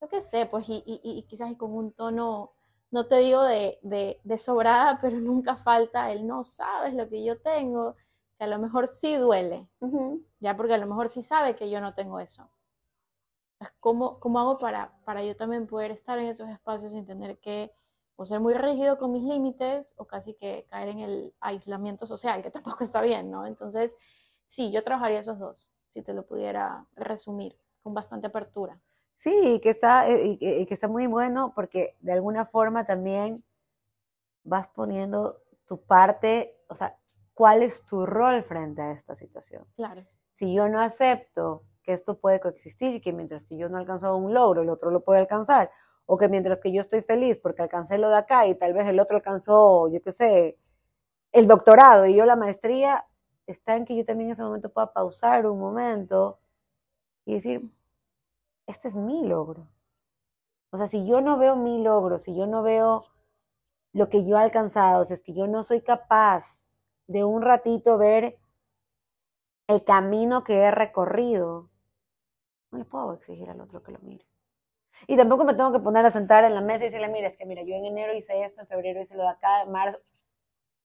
yo 0.00 0.08
qué 0.08 0.22
sé, 0.22 0.46
pues 0.46 0.70
y, 0.70 0.82
y 0.86 1.22
quizás 1.24 1.54
con 1.56 1.74
un 1.74 1.92
tono 1.92 2.55
no 2.96 3.06
te 3.06 3.18
digo 3.18 3.42
de, 3.42 3.78
de, 3.82 4.38
sobrada, 4.38 4.98
pero 5.02 5.18
nunca 5.18 5.54
falta 5.54 6.10
el 6.10 6.26
no 6.26 6.44
sabes 6.44 6.94
lo 6.94 7.08
que 7.08 7.22
yo 7.22 7.38
tengo, 7.38 7.94
que 8.38 8.44
a 8.44 8.48
lo 8.48 8.58
mejor 8.58 8.88
sí 8.88 9.14
duele, 9.16 9.68
ya 10.40 10.56
porque 10.56 10.74
a 10.74 10.78
lo 10.78 10.86
mejor 10.86 11.08
sí 11.08 11.22
sabe 11.22 11.54
que 11.54 11.70
yo 11.70 11.80
no 11.80 11.94
tengo 11.94 12.18
eso. 12.20 12.48
¿Cómo, 13.80 14.18
cómo 14.18 14.38
hago 14.38 14.58
para, 14.58 14.92
para 15.04 15.22
yo 15.22 15.36
también 15.36 15.66
poder 15.66 15.90
estar 15.90 16.18
en 16.18 16.26
esos 16.26 16.48
espacios 16.48 16.92
sin 16.92 17.06
tener 17.06 17.38
que 17.38 17.72
o 18.16 18.24
ser 18.24 18.40
muy 18.40 18.54
rígido 18.54 18.98
con 18.98 19.12
mis 19.12 19.22
límites 19.22 19.94
o 19.98 20.06
casi 20.06 20.34
que 20.34 20.66
caer 20.70 20.88
en 20.88 21.00
el 21.00 21.34
aislamiento 21.40 22.06
social, 22.06 22.42
que 22.42 22.50
tampoco 22.58 22.82
está 22.82 23.02
bien, 23.02 23.30
¿no? 23.30 23.46
Entonces, 23.46 23.96
sí, 24.46 24.72
yo 24.72 24.82
trabajaría 24.82 25.20
esos 25.20 25.38
dos, 25.38 25.68
si 25.90 26.02
te 26.02 26.14
lo 26.14 26.26
pudiera 26.26 26.86
resumir, 26.94 27.58
con 27.82 27.94
bastante 27.94 28.26
apertura. 28.26 28.80
Sí, 29.16 29.60
que 29.62 29.70
está, 29.70 30.08
eh, 30.08 30.38
y 30.40 30.66
que, 30.66 30.74
está 30.74 30.88
muy 30.88 31.06
bueno 31.06 31.52
porque 31.54 31.96
de 32.00 32.12
alguna 32.12 32.44
forma 32.44 32.84
también 32.84 33.42
vas 34.44 34.68
poniendo 34.68 35.42
tu 35.66 35.80
parte, 35.80 36.56
o 36.68 36.76
sea, 36.76 36.96
cuál 37.34 37.62
es 37.62 37.84
tu 37.86 38.06
rol 38.06 38.42
frente 38.42 38.82
a 38.82 38.92
esta 38.92 39.14
situación. 39.14 39.66
Claro. 39.74 40.02
Si 40.30 40.54
yo 40.54 40.68
no 40.68 40.80
acepto 40.80 41.64
que 41.82 41.92
esto 41.92 42.18
puede 42.18 42.40
coexistir 42.40 42.94
y 42.94 43.00
que 43.00 43.12
mientras 43.12 43.44
que 43.44 43.56
yo 43.56 43.68
no 43.68 43.78
he 43.78 43.80
alcanzado 43.80 44.16
un 44.16 44.34
logro, 44.34 44.62
el 44.62 44.68
otro 44.68 44.90
lo 44.90 45.02
puede 45.02 45.20
alcanzar, 45.20 45.70
o 46.04 46.18
que 46.18 46.28
mientras 46.28 46.60
que 46.60 46.72
yo 46.72 46.82
estoy 46.82 47.02
feliz 47.02 47.38
porque 47.38 47.62
alcancé 47.62 47.98
lo 47.98 48.08
de 48.08 48.16
acá 48.16 48.46
y 48.46 48.54
tal 48.54 48.72
vez 48.74 48.86
el 48.86 49.00
otro 49.00 49.16
alcanzó, 49.16 49.88
yo 49.88 50.00
qué 50.02 50.12
sé, 50.12 50.58
el 51.32 51.46
doctorado 51.46 52.06
y 52.06 52.14
yo 52.14 52.26
la 52.26 52.36
maestría, 52.36 53.06
está 53.46 53.76
en 53.76 53.84
que 53.84 53.96
yo 53.96 54.04
también 54.04 54.28
en 54.28 54.32
ese 54.32 54.42
momento 54.42 54.70
pueda 54.70 54.92
pausar 54.92 55.46
un 55.46 55.58
momento 55.58 56.38
y 57.24 57.34
decir, 57.34 57.62
este 58.66 58.88
es 58.88 58.94
mi 58.94 59.26
logro. 59.26 59.68
O 60.70 60.78
sea, 60.78 60.86
si 60.86 61.06
yo 61.06 61.20
no 61.20 61.38
veo 61.38 61.56
mi 61.56 61.82
logro, 61.82 62.18
si 62.18 62.34
yo 62.34 62.46
no 62.46 62.62
veo 62.62 63.06
lo 63.92 64.08
que 64.08 64.26
yo 64.26 64.36
he 64.36 64.40
alcanzado, 64.40 65.04
si 65.04 65.14
es 65.14 65.22
que 65.22 65.32
yo 65.32 65.46
no 65.46 65.62
soy 65.62 65.80
capaz 65.80 66.66
de 67.06 67.24
un 67.24 67.42
ratito 67.42 67.96
ver 67.98 68.38
el 69.68 69.84
camino 69.84 70.44
que 70.44 70.58
he 70.58 70.70
recorrido, 70.70 71.70
no 72.70 72.78
le 72.78 72.84
puedo 72.84 73.14
exigir 73.14 73.48
al 73.48 73.60
otro 73.60 73.82
que 73.82 73.92
lo 73.92 73.98
mire. 74.00 74.26
Y 75.06 75.16
tampoco 75.16 75.44
me 75.44 75.54
tengo 75.54 75.72
que 75.72 75.80
poner 75.80 76.04
a 76.04 76.10
sentar 76.10 76.44
en 76.44 76.54
la 76.54 76.60
mesa 76.60 76.84
y 76.84 76.88
decirle, 76.88 77.08
mira, 77.08 77.28
es 77.28 77.36
que 77.36 77.46
mira, 77.46 77.62
yo 77.62 77.74
en 77.74 77.84
enero 77.84 78.14
hice 78.14 78.42
esto, 78.44 78.60
en 78.60 78.66
febrero 78.66 79.00
hice 79.00 79.16
lo 79.16 79.22
de 79.22 79.30
acá, 79.30 79.62
en 79.62 79.70
marzo. 79.70 79.98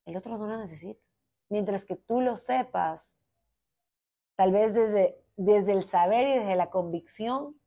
El 0.04 0.16
otro 0.16 0.36
no 0.36 0.46
lo 0.46 0.56
necesita. 0.58 1.00
Mientras 1.48 1.84
que 1.84 1.96
tú 1.96 2.20
lo 2.20 2.36
sepas, 2.36 3.16
tal 4.36 4.52
vez 4.52 4.74
desde, 4.74 5.18
desde 5.36 5.72
el 5.72 5.84
saber 5.84 6.28
y 6.28 6.38
desde 6.38 6.56
la 6.56 6.70
convicción, 6.70 7.60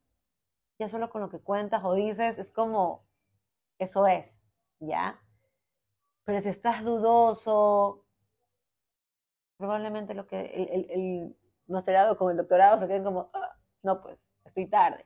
ya 0.80 0.90
solo 0.90 1.10
con 1.10 1.22
lo 1.22 1.30
que 1.30 1.40
cuentas 1.40 1.84
o 1.84 1.94
dices, 1.94 2.38
es 2.40 2.52
como, 2.52 3.06
eso 3.80 4.08
es, 4.08 4.40
¿ya? 4.80 5.22
Pero 6.26 6.42
si 6.42 6.50
estás 6.50 6.84
dudoso, 6.84 8.06
probablemente 9.58 10.14
lo 10.14 10.28
que 10.28 10.40
el, 10.40 10.90
el, 10.90 11.38
masterado 11.68 12.18
con 12.18 12.32
el 12.32 12.38
doctorado 12.38 12.80
se 12.80 12.88
queden 12.88 13.04
como, 13.04 13.30
ah, 13.34 13.58
no, 13.84 14.02
pues, 14.02 14.32
estoy 14.44 14.68
tarde. 14.68 15.06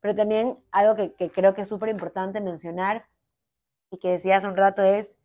Pero 0.00 0.16
también 0.16 0.58
algo 0.72 0.96
que, 0.96 1.14
que 1.14 1.30
creo 1.30 1.54
que 1.54 1.62
es 1.62 1.68
súper 1.68 1.88
importante 1.88 2.40
mencionar 2.40 3.06
y 3.90 3.98
que 3.98 4.10
decía 4.10 4.36
hace 4.36 4.48
un 4.48 4.56
rato 4.56 4.82
es 4.82 5.16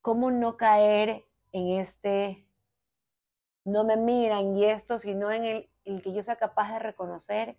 cómo 0.00 0.30
no 0.30 0.56
caer 0.56 1.26
en 1.52 1.78
este, 1.78 2.46
no 3.64 3.84
me 3.84 3.96
miran 3.96 4.54
y 4.54 4.64
esto, 4.64 4.98
sino 4.98 5.30
en 5.30 5.44
el, 5.44 5.70
el 5.84 6.02
que 6.02 6.12
yo 6.12 6.22
sea 6.22 6.36
capaz 6.36 6.72
de 6.72 6.78
reconocer 6.78 7.58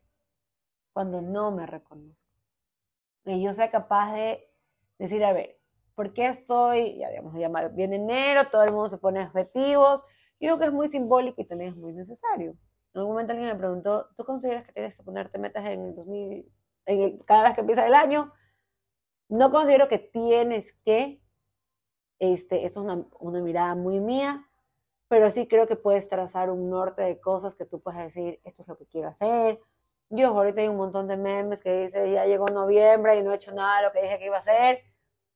cuando 0.94 1.22
no 1.22 1.52
me 1.52 1.66
reconozco. 1.66 2.22
Que 3.26 3.42
yo 3.42 3.54
sea 3.54 3.72
capaz 3.72 4.14
de 4.14 4.48
decir, 5.00 5.24
a 5.26 5.34
ver, 5.34 5.60
¿por 5.96 6.14
qué 6.14 6.28
estoy, 6.28 6.98
ya 6.98 7.10
digamos, 7.10 7.34
ya 7.36 7.50
viene 7.70 7.98
enero, 7.98 8.50
todo 8.50 8.64
el 8.64 8.72
mundo 8.72 8.90
se 8.90 8.98
pone 8.98 9.26
objetivos? 9.26 10.04
Yo 10.40 10.50
digo 10.50 10.60
que 10.60 10.66
es 10.66 10.74
muy 10.74 10.90
simbólico 10.90 11.42
y 11.42 11.46
también 11.46 11.72
es 11.72 11.76
muy 11.76 11.94
necesario. 11.94 12.52
En 12.94 13.00
algún 13.00 13.14
momento 13.14 13.34
alguien 13.34 13.50
me 13.50 13.56
preguntó, 13.56 14.10
¿tú 14.16 14.24
consideras 14.24 14.66
que 14.66 14.74
tienes 14.74 14.96
que 14.96 15.04
ponerte 15.04 15.38
metas 15.38 15.66
en 15.66 15.88
el 15.88 15.96
2000, 15.96 16.52
en 16.86 17.18
cada 17.20 17.44
vez 17.44 17.56
que 17.56 17.62
empieza 17.62 17.88
el 17.88 17.94
año? 17.96 18.32
No 19.30 19.52
considero 19.52 19.88
que 19.88 20.00
tienes 20.00 20.74
que, 20.86 21.22
este, 22.20 22.66
esto 22.66 22.82
es 22.82 22.86
una, 22.86 23.06
una 23.20 23.42
mirada 23.42 23.74
muy 23.74 24.00
mía, 24.00 24.48
pero 25.08 25.32
sí 25.32 25.48
creo 25.48 25.68
que 25.68 25.76
puedes 25.76 26.08
trazar 26.08 26.50
un 26.50 26.70
norte 26.70 27.02
de 27.02 27.20
cosas 27.20 27.56
que 27.56 27.66
tú 27.66 27.82
puedes 27.82 28.00
decir, 28.02 28.40
esto 28.44 28.64
es 28.64 28.68
lo 28.68 28.78
que 28.78 28.86
quiero 28.86 29.10
hacer, 29.10 29.60
yo 30.10 30.28
ahorita 30.28 30.62
hay 30.62 30.68
un 30.68 30.78
montón 30.78 31.08
de 31.08 31.18
memes 31.18 31.62
que 31.62 31.86
dice, 31.86 32.12
ya 32.12 32.26
llegó 32.26 32.48
noviembre 32.48 33.18
y 33.18 33.24
no 33.24 33.32
he 33.32 33.36
hecho 33.36 33.54
nada 33.54 33.78
de 33.78 33.88
lo 33.88 33.92
que 33.92 34.02
dije 34.02 34.20
que 34.20 34.26
iba 34.28 34.38
a 34.38 34.40
hacer. 34.40 34.84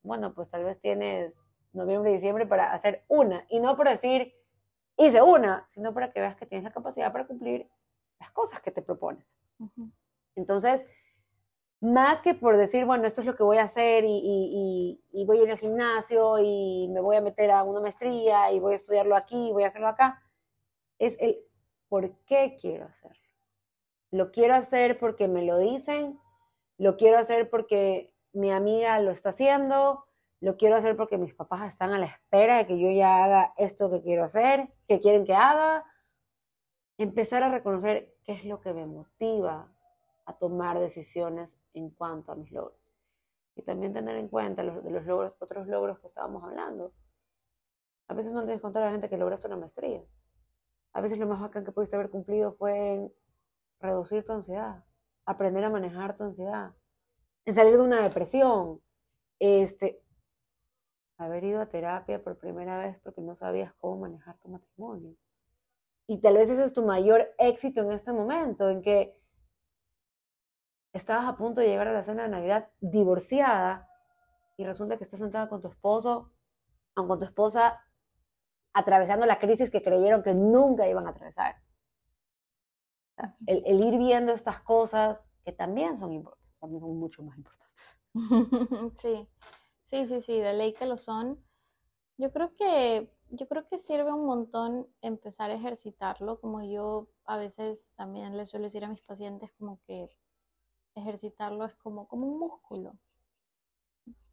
Bueno, 0.04 0.34
pues 0.34 0.50
tal 0.50 0.64
vez 0.64 0.80
tienes 0.80 1.48
noviembre 1.74 2.12
y 2.12 2.14
diciembre 2.16 2.46
para 2.46 2.74
hacer 2.74 3.04
una. 3.08 3.46
Y 3.50 3.60
no 3.60 3.76
por 3.76 3.90
decir, 3.90 4.34
hice 4.98 5.22
una, 5.22 5.66
sino 5.70 5.94
para 5.94 6.12
que 6.12 6.20
veas 6.20 6.36
que 6.36 6.46
tienes 6.46 6.64
la 6.64 6.72
capacidad 6.72 7.12
para 7.12 7.28
cumplir 7.28 7.70
las 8.20 8.32
cosas 8.32 8.62
que 8.62 8.72
te 8.72 8.82
propones. 8.82 9.26
Entonces, 10.36 10.88
más 11.80 12.22
que 12.22 12.34
por 12.34 12.58
decir, 12.58 12.86
bueno, 12.86 13.06
esto 13.08 13.22
es 13.22 13.28
lo 13.28 13.36
que 13.36 13.44
voy 13.44 13.58
a 13.58 13.64
hacer 13.64 14.04
y, 14.06 15.00
y, 15.12 15.26
voy 15.26 15.40
a 15.40 15.44
ir 15.44 15.52
al 15.52 15.58
gimnasio 15.58 16.40
y 16.40 16.88
me 16.90 17.02
voy 17.02 17.16
a 17.16 17.22
meter 17.22 17.52
a 17.52 17.64
una 17.64 17.82
maestría 17.82 18.52
y 18.52 18.60
voy 18.60 18.74
a 18.74 18.78
estudiarlo 18.78 19.16
aquí, 19.16 19.52
voy 19.52 19.64
a 19.64 19.68
hacerlo 19.68 19.88
acá, 19.88 20.24
es 20.98 21.18
el 21.20 21.38
por 21.88 22.18
qué 22.26 22.58
quiero 22.60 22.86
hacerlo. 22.86 23.27
Lo 24.12 24.32
quiero 24.32 24.56
hacer 24.56 24.98
porque 25.00 25.28
me 25.28 25.44
lo 25.44 25.58
dicen, 25.58 26.20
lo 26.78 26.96
quiero 26.96 27.18
hacer 27.18 27.50
porque 27.50 28.14
mi 28.34 28.52
amiga 28.52 29.00
lo 29.00 29.12
está 29.12 29.30
haciendo, 29.30 30.06
lo 30.40 30.58
quiero 30.58 30.76
hacer 30.76 30.96
porque 30.96 31.18
mis 31.18 31.34
papás 31.34 31.68
están 31.68 31.92
a 31.94 32.00
la 32.00 32.06
espera 32.06 32.58
de 32.58 32.68
que 32.68 32.80
yo 32.80 32.90
ya 32.92 33.24
haga 33.24 33.54
esto 33.58 33.90
que 33.90 34.02
quiero 34.02 34.24
hacer, 34.24 34.72
que 34.88 35.02
quieren 35.02 35.26
que 35.26 35.34
haga. 35.34 35.86
Empezar 36.98 37.44
a 37.44 37.50
reconocer 37.50 38.16
qué 38.24 38.34
es 38.34 38.46
lo 38.46 38.62
que 38.62 38.74
me 38.74 38.86
motiva 38.86 39.72
a 40.26 40.34
tomar 40.34 40.80
decisiones 40.80 41.58
en 41.74 41.90
cuanto 41.90 42.32
a 42.32 42.36
mis 42.36 42.52
logros. 42.52 42.78
Y 43.56 43.64
también 43.64 43.94
tener 43.94 44.16
en 44.18 44.28
cuenta 44.28 44.64
los, 44.64 44.84
de 44.84 44.92
los 44.92 45.06
logros, 45.06 45.34
otros 45.40 45.68
logros 45.68 46.00
que 46.00 46.08
estábamos 46.08 46.44
hablando. 46.44 46.94
A 48.08 48.14
veces 48.14 48.32
no 48.32 48.42
tienes 48.42 48.58
que 48.58 48.62
contar 48.62 48.84
a 48.84 48.86
la 48.88 48.92
gente 48.92 49.10
que 49.10 49.18
lograste 49.18 49.48
una 49.48 49.58
maestría. 49.58 50.04
A 50.94 51.02
veces 51.02 51.18
lo 51.18 51.28
más 51.28 51.42
bacán 51.42 51.66
que 51.66 51.72
pudiste 51.72 51.96
haber 51.96 52.10
cumplido 52.10 52.54
fue 52.54 53.12
reducir 53.80 54.24
tu 54.26 54.34
ansiedad, 54.34 54.84
aprender 55.26 55.64
a 55.64 55.70
manejar 55.70 56.16
tu 56.18 56.24
ansiedad, 56.24 56.74
salir 57.46 57.78
de 57.78 57.84
una 57.84 58.02
depresión, 58.02 58.82
este, 59.40 60.02
haber 61.18 61.44
ido 61.44 61.62
a 61.62 61.70
terapia 61.70 62.24
por 62.24 62.38
primera 62.38 62.78
vez 62.78 63.00
porque 63.04 63.22
no 63.22 63.36
sabías 63.36 63.74
cómo 63.80 64.02
manejar 64.02 64.38
tu 64.40 64.50
matrimonio. 64.50 65.16
Y 66.08 66.22
tal 66.22 66.36
vez 66.36 66.50
ese 66.50 66.64
es 66.64 66.74
tu 66.74 66.86
mayor 66.86 67.34
éxito 67.38 67.82
en 67.82 67.92
este 67.92 68.14
momento, 68.14 68.70
en 68.70 68.82
que 68.82 69.18
estabas 70.94 71.28
a 71.28 71.36
punto 71.36 71.62
de 71.62 71.68
llegar 71.68 71.88
a 71.88 71.94
la 71.94 72.04
cena 72.04 72.24
de 72.24 72.30
Navidad 72.30 72.70
divorciada 72.80 73.90
y 74.56 74.66
resulta 74.66 74.98
que 74.98 75.04
estás 75.04 75.20
sentada 75.20 75.50
con 75.50 75.62
tu 75.62 75.68
esposo 75.68 76.32
o 76.96 77.08
con 77.08 77.20
tu 77.20 77.26
esposa 77.26 77.80
atravesando 78.74 79.26
la 79.26 79.40
crisis 79.40 79.70
que 79.70 79.84
creyeron 79.84 80.24
que 80.24 80.34
nunca 80.34 80.88
iban 80.88 81.08
a 81.08 81.12
atravesar 81.12 81.56
el, 83.46 83.84
ir 83.84 83.98
viendo 83.98 84.34
estas 84.34 84.60
cosas 84.62 85.30
que 85.44 85.52
también 85.52 85.98
son 85.98 86.14
importantes, 86.14 86.60
también 86.60 86.82
son 86.82 86.98
mucho 86.98 87.24
más 87.24 87.38
importantes. 87.38 87.68
Sí, 88.96 89.28
sí, 89.84 90.06
sí, 90.06 90.20
sí, 90.20 90.40
de 90.40 90.54
ley 90.54 90.74
que 90.74 90.86
lo 90.86 90.98
son. 90.98 91.44
Yo 92.18 92.32
creo 92.32 92.56
que, 92.56 93.12
yo 93.30 93.48
creo 93.48 93.68
que 93.68 93.78
sirve 93.78 94.12
un 94.12 94.26
montón 94.26 94.88
empezar 95.02 95.52
a 95.52 95.56
ejercitarlo, 95.56 96.40
como 96.40 96.64
yo 96.64 97.08
a 97.26 97.38
veces 97.38 97.94
también 97.96 98.36
le 98.38 98.46
suelo 98.46 98.66
decir 98.66 98.84
a 98.84 98.90
mis 98.90 99.02
pacientes, 99.02 99.52
como 99.58 99.80
que 99.86 100.10
ejercitarlo 100.96 101.66
es 101.66 101.76
como, 101.76 102.08
como 102.08 102.28
un 102.28 102.40
músculo. 102.40 102.98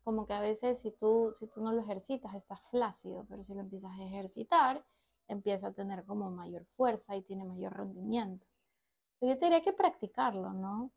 Como 0.03 0.26
que 0.26 0.32
a 0.32 0.41
veces 0.41 0.80
si 0.80 0.91
tú, 0.91 1.30
si 1.32 1.47
tú 1.47 1.61
no 1.61 1.72
lo 1.72 1.80
ejercitas 1.80 2.35
estás 2.35 2.61
flácido, 2.70 3.26
pero 3.28 3.45
si 3.45 3.55
lo 3.55 3.61
empiezas 3.61 3.93
a 3.93 4.05
ejercitar, 4.05 4.85
empieza 5.28 5.68
a 5.68 5.72
tener 5.72 6.05
como 6.05 6.30
mayor 6.30 6.64
fuerza 6.76 7.16
y 7.16 7.22
tiene 7.22 7.45
mayor 7.45 7.76
rendimiento. 7.76 8.47
Yo 9.27 9.39
te 9.39 9.62
que 9.62 9.72
practicarlo, 9.72 10.53
¿no? 10.53 10.93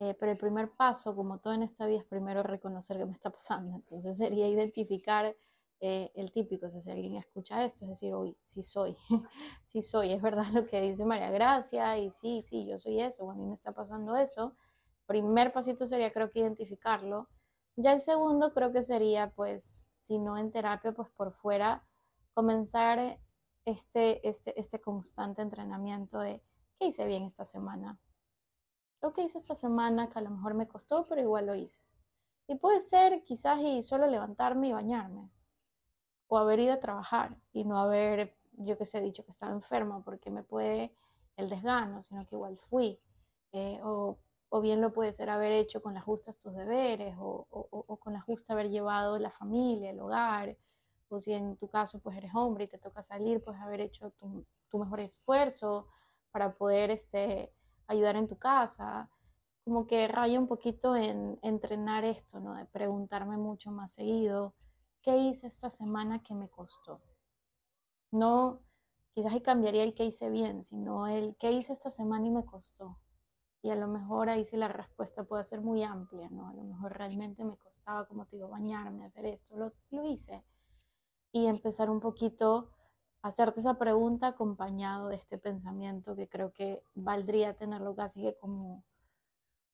Eh, 0.00 0.14
pero 0.18 0.32
el 0.32 0.38
primer 0.38 0.72
paso, 0.72 1.14
como 1.14 1.38
todo 1.38 1.52
en 1.52 1.62
esta 1.62 1.86
vida, 1.86 2.00
es 2.00 2.04
primero 2.04 2.42
reconocer 2.42 2.98
qué 2.98 3.06
me 3.06 3.12
está 3.12 3.30
pasando. 3.30 3.76
Entonces 3.76 4.16
sería 4.16 4.48
identificar 4.48 5.36
eh, 5.80 6.10
el 6.16 6.32
típico, 6.32 6.66
o 6.66 6.70
sea, 6.70 6.80
si 6.80 6.90
alguien 6.90 7.16
escucha 7.16 7.64
esto, 7.64 7.84
es 7.84 7.90
decir, 7.90 8.14
uy, 8.14 8.36
sí 8.42 8.62
soy, 8.62 8.96
sí 9.66 9.82
soy, 9.82 10.12
es 10.12 10.22
verdad 10.22 10.46
lo 10.52 10.66
que 10.66 10.80
dice 10.80 11.04
María 11.04 11.30
Gracia, 11.30 11.98
y 11.98 12.10
sí, 12.10 12.42
sí, 12.44 12.66
yo 12.66 12.78
soy 12.78 13.00
eso, 13.00 13.30
a 13.30 13.34
mí 13.34 13.44
me 13.46 13.54
está 13.54 13.72
pasando 13.72 14.16
eso. 14.16 14.56
Primer 15.06 15.52
pasito 15.52 15.86
sería, 15.86 16.12
creo 16.12 16.30
que 16.30 16.40
identificarlo. 16.40 17.28
Ya 17.76 17.92
el 17.92 18.00
segundo 18.02 18.52
creo 18.52 18.72
que 18.72 18.82
sería, 18.82 19.30
pues, 19.34 19.86
si 19.96 20.18
no 20.18 20.36
en 20.36 20.50
terapia, 20.50 20.92
pues 20.92 21.08
por 21.10 21.32
fuera, 21.32 21.84
comenzar 22.34 23.18
este, 23.64 24.28
este, 24.28 24.58
este 24.58 24.80
constante 24.80 25.42
entrenamiento 25.42 26.18
de 26.20 26.42
hice 26.80 27.06
bien 27.06 27.24
esta 27.24 27.44
semana? 27.44 27.98
Lo 29.00 29.12
que 29.12 29.22
hice 29.22 29.38
esta 29.38 29.54
semana 29.54 30.08
que 30.08 30.18
a 30.18 30.22
lo 30.22 30.30
mejor 30.30 30.54
me 30.54 30.68
costó, 30.68 31.04
pero 31.08 31.20
igual 31.20 31.46
lo 31.46 31.54
hice. 31.54 31.80
Y 32.46 32.56
puede 32.56 32.80
ser 32.80 33.24
quizás 33.24 33.60
y 33.60 33.82
solo 33.82 34.06
levantarme 34.06 34.68
y 34.68 34.72
bañarme. 34.72 35.30
O 36.28 36.38
haber 36.38 36.60
ido 36.60 36.74
a 36.74 36.80
trabajar 36.80 37.36
y 37.52 37.64
no 37.64 37.78
haber, 37.78 38.36
yo 38.52 38.78
que 38.78 38.86
sé, 38.86 39.00
dicho 39.00 39.24
que 39.24 39.32
estaba 39.32 39.52
enferma 39.52 40.02
porque 40.04 40.30
me 40.30 40.42
puede 40.42 40.94
el 41.36 41.48
desgano, 41.48 42.02
sino 42.02 42.26
que 42.26 42.36
igual 42.36 42.58
fui. 42.58 43.00
Eh, 43.52 43.80
o, 43.82 44.18
o, 44.48 44.60
bien 44.60 44.80
lo 44.80 44.92
puede 44.92 45.12
ser 45.12 45.30
haber 45.30 45.52
hecho 45.52 45.82
con 45.82 45.94
las 45.94 46.04
justas 46.04 46.38
tus 46.38 46.54
deberes 46.54 47.16
o, 47.18 47.46
o, 47.50 47.68
o, 47.70 47.96
con 47.98 48.12
la 48.12 48.20
justa 48.20 48.52
haber 48.54 48.70
llevado 48.70 49.18
la 49.18 49.30
familia, 49.30 49.90
el 49.90 50.00
hogar, 50.00 50.56
o 51.08 51.20
si 51.20 51.32
en 51.32 51.56
tu 51.56 51.68
caso 51.68 52.00
pues 52.00 52.16
eres 52.16 52.32
hombre 52.34 52.64
y 52.64 52.68
te 52.68 52.78
toca 52.78 53.02
salir, 53.02 53.42
pues 53.44 53.58
haber 53.58 53.80
hecho 53.80 54.10
tu, 54.12 54.46
tu 54.70 54.78
mejor 54.78 55.00
esfuerzo 55.00 55.88
para 56.32 56.54
poder 56.54 56.90
este, 56.90 57.54
ayudar 57.86 58.16
en 58.16 58.26
tu 58.26 58.38
casa. 58.38 59.10
Como 59.64 59.86
que 59.86 60.08
raya 60.08 60.40
un 60.40 60.48
poquito 60.48 60.96
en 60.96 61.38
entrenar 61.42 62.04
esto, 62.04 62.40
¿no? 62.40 62.54
De 62.54 62.64
preguntarme 62.66 63.36
mucho 63.36 63.70
más 63.70 63.92
seguido, 63.92 64.54
¿qué 65.02 65.16
hice 65.16 65.46
esta 65.46 65.70
semana 65.70 66.22
que 66.22 66.34
me 66.34 66.48
costó? 66.48 67.00
No, 68.10 68.60
quizás 69.14 69.32
ahí 69.32 69.40
cambiaría 69.40 69.84
el 69.84 69.94
que 69.94 70.04
hice 70.04 70.30
bien, 70.30 70.64
sino 70.64 71.06
el 71.06 71.36
qué 71.36 71.52
hice 71.52 71.72
esta 71.72 71.90
semana 71.90 72.26
y 72.26 72.30
me 72.30 72.44
costó. 72.44 72.98
Y 73.62 73.70
a 73.70 73.76
lo 73.76 73.86
mejor 73.86 74.28
ahí 74.28 74.44
sí 74.44 74.56
la 74.56 74.66
respuesta 74.66 75.22
puede 75.22 75.44
ser 75.44 75.60
muy 75.60 75.84
amplia, 75.84 76.28
¿no? 76.30 76.48
A 76.48 76.54
lo 76.54 76.64
mejor 76.64 76.96
realmente 76.98 77.44
me 77.44 77.56
costaba, 77.56 78.06
como 78.06 78.26
te 78.26 78.36
digo, 78.36 78.48
bañarme, 78.48 79.04
hacer 79.04 79.24
esto, 79.26 79.56
lo, 79.56 79.72
lo 79.90 80.04
hice. 80.04 80.44
Y 81.30 81.46
empezar 81.46 81.88
un 81.88 82.00
poquito 82.00 82.70
hacerte 83.22 83.60
esa 83.60 83.74
pregunta 83.74 84.28
acompañado 84.28 85.08
de 85.08 85.16
este 85.16 85.38
pensamiento 85.38 86.16
que 86.16 86.28
creo 86.28 86.52
que 86.52 86.82
valdría 86.94 87.54
tenerlo 87.54 87.94
casi 87.94 88.20
que 88.20 88.36
como, 88.36 88.84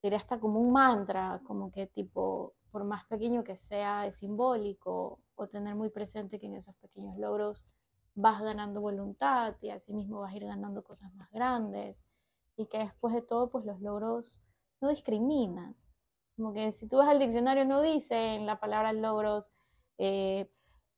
diría 0.03 0.18
hasta 0.18 0.38
como 0.38 0.61
un 0.61 0.72
mantra, 0.72 1.40
como 1.44 1.72
que 1.72 1.86
tipo, 1.86 2.55
por 2.70 2.84
más 2.84 3.07
pequeño 3.07 3.44
que 3.44 3.57
sea, 3.57 4.07
es 4.07 4.18
simbólico, 4.18 5.18
o 5.34 5.46
tener 5.46 5.74
muy 5.74 5.88
presente 5.88 6.38
que 6.38 6.46
en 6.46 6.57
esos 6.57 6.74
pequeños 6.76 7.16
logros 7.16 7.64
vas 8.14 8.42
ganando 8.42 8.80
voluntad 8.80 9.55
y 9.62 9.70
así 9.70 9.92
mismo 9.92 10.20
vas 10.20 10.32
a 10.32 10.36
ir 10.36 10.44
ganando 10.44 10.82
cosas 10.82 11.14
más 11.14 11.30
grandes 11.30 12.05
y 12.57 12.66
que 12.66 12.78
después 12.78 13.14
de 13.14 13.22
todo 13.22 13.49
pues 13.49 13.64
los 13.64 13.80
logros 13.80 14.40
no 14.80 14.88
discriminan. 14.88 15.76
Como 16.36 16.53
que 16.53 16.72
si 16.72 16.86
tú 16.86 16.99
vas 16.99 17.09
al 17.09 17.18
diccionario 17.18 17.64
no 17.64 17.80
dice 17.80 18.34
en 18.34 18.46
la 18.46 18.61
palabra 18.61 18.92
logros 18.92 19.51
eh, 19.96 20.51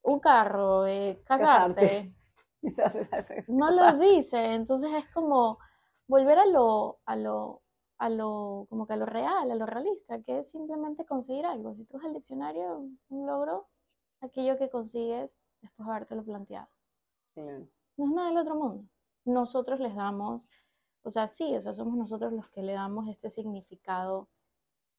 un 0.03 0.19
carro, 0.19 0.87
eh, 0.87 1.23
casarte. 1.25 2.15
no 3.49 3.71
lo 3.71 3.99
dice, 3.99 4.55
entonces 4.55 4.91
es 4.95 5.13
como 5.13 5.59
volver 6.07 6.39
a 6.39 6.47
lo, 6.47 6.99
a 7.07 7.17
lo, 7.17 7.63
a 7.99 8.09
lo, 8.09 8.67
como 8.69 8.87
que 8.87 8.95
a 8.95 8.97
lo 8.97 9.07
real, 9.07 9.51
a 9.51 9.55
lo 9.55 9.67
realista, 9.67 10.21
que 10.23 10.41
es 10.41 10.51
simplemente 10.51 11.05
conseguir 11.05 11.47
algo. 11.47 11.75
Si 11.75 11.85
tú 11.85 11.97
vas 11.97 12.07
al 12.07 12.15
diccionario, 12.15 12.89
un 13.09 13.27
logro, 13.27 13.69
aquello 14.21 14.59
que 14.59 14.71
consigues 14.71 15.41
después 15.61 15.87
de 15.87 15.93
habértelo 15.93 16.25
planteado. 16.25 16.69
No 17.37 18.05
es 18.05 18.11
nada 18.11 18.29
del 18.29 18.39
otro 18.39 18.55
mundo. 18.57 18.89
Nosotros 19.25 19.81
les 19.81 19.95
damos, 19.95 20.49
o 21.03 21.11
sea, 21.11 21.27
sí, 21.27 21.55
o 21.57 21.61
sea, 21.61 21.73
somos 21.73 21.97
nosotros 21.97 22.33
los 22.33 22.49
que 22.51 22.63
le 22.63 22.73
damos 22.73 23.09
este 23.09 23.31
significado 23.31 24.29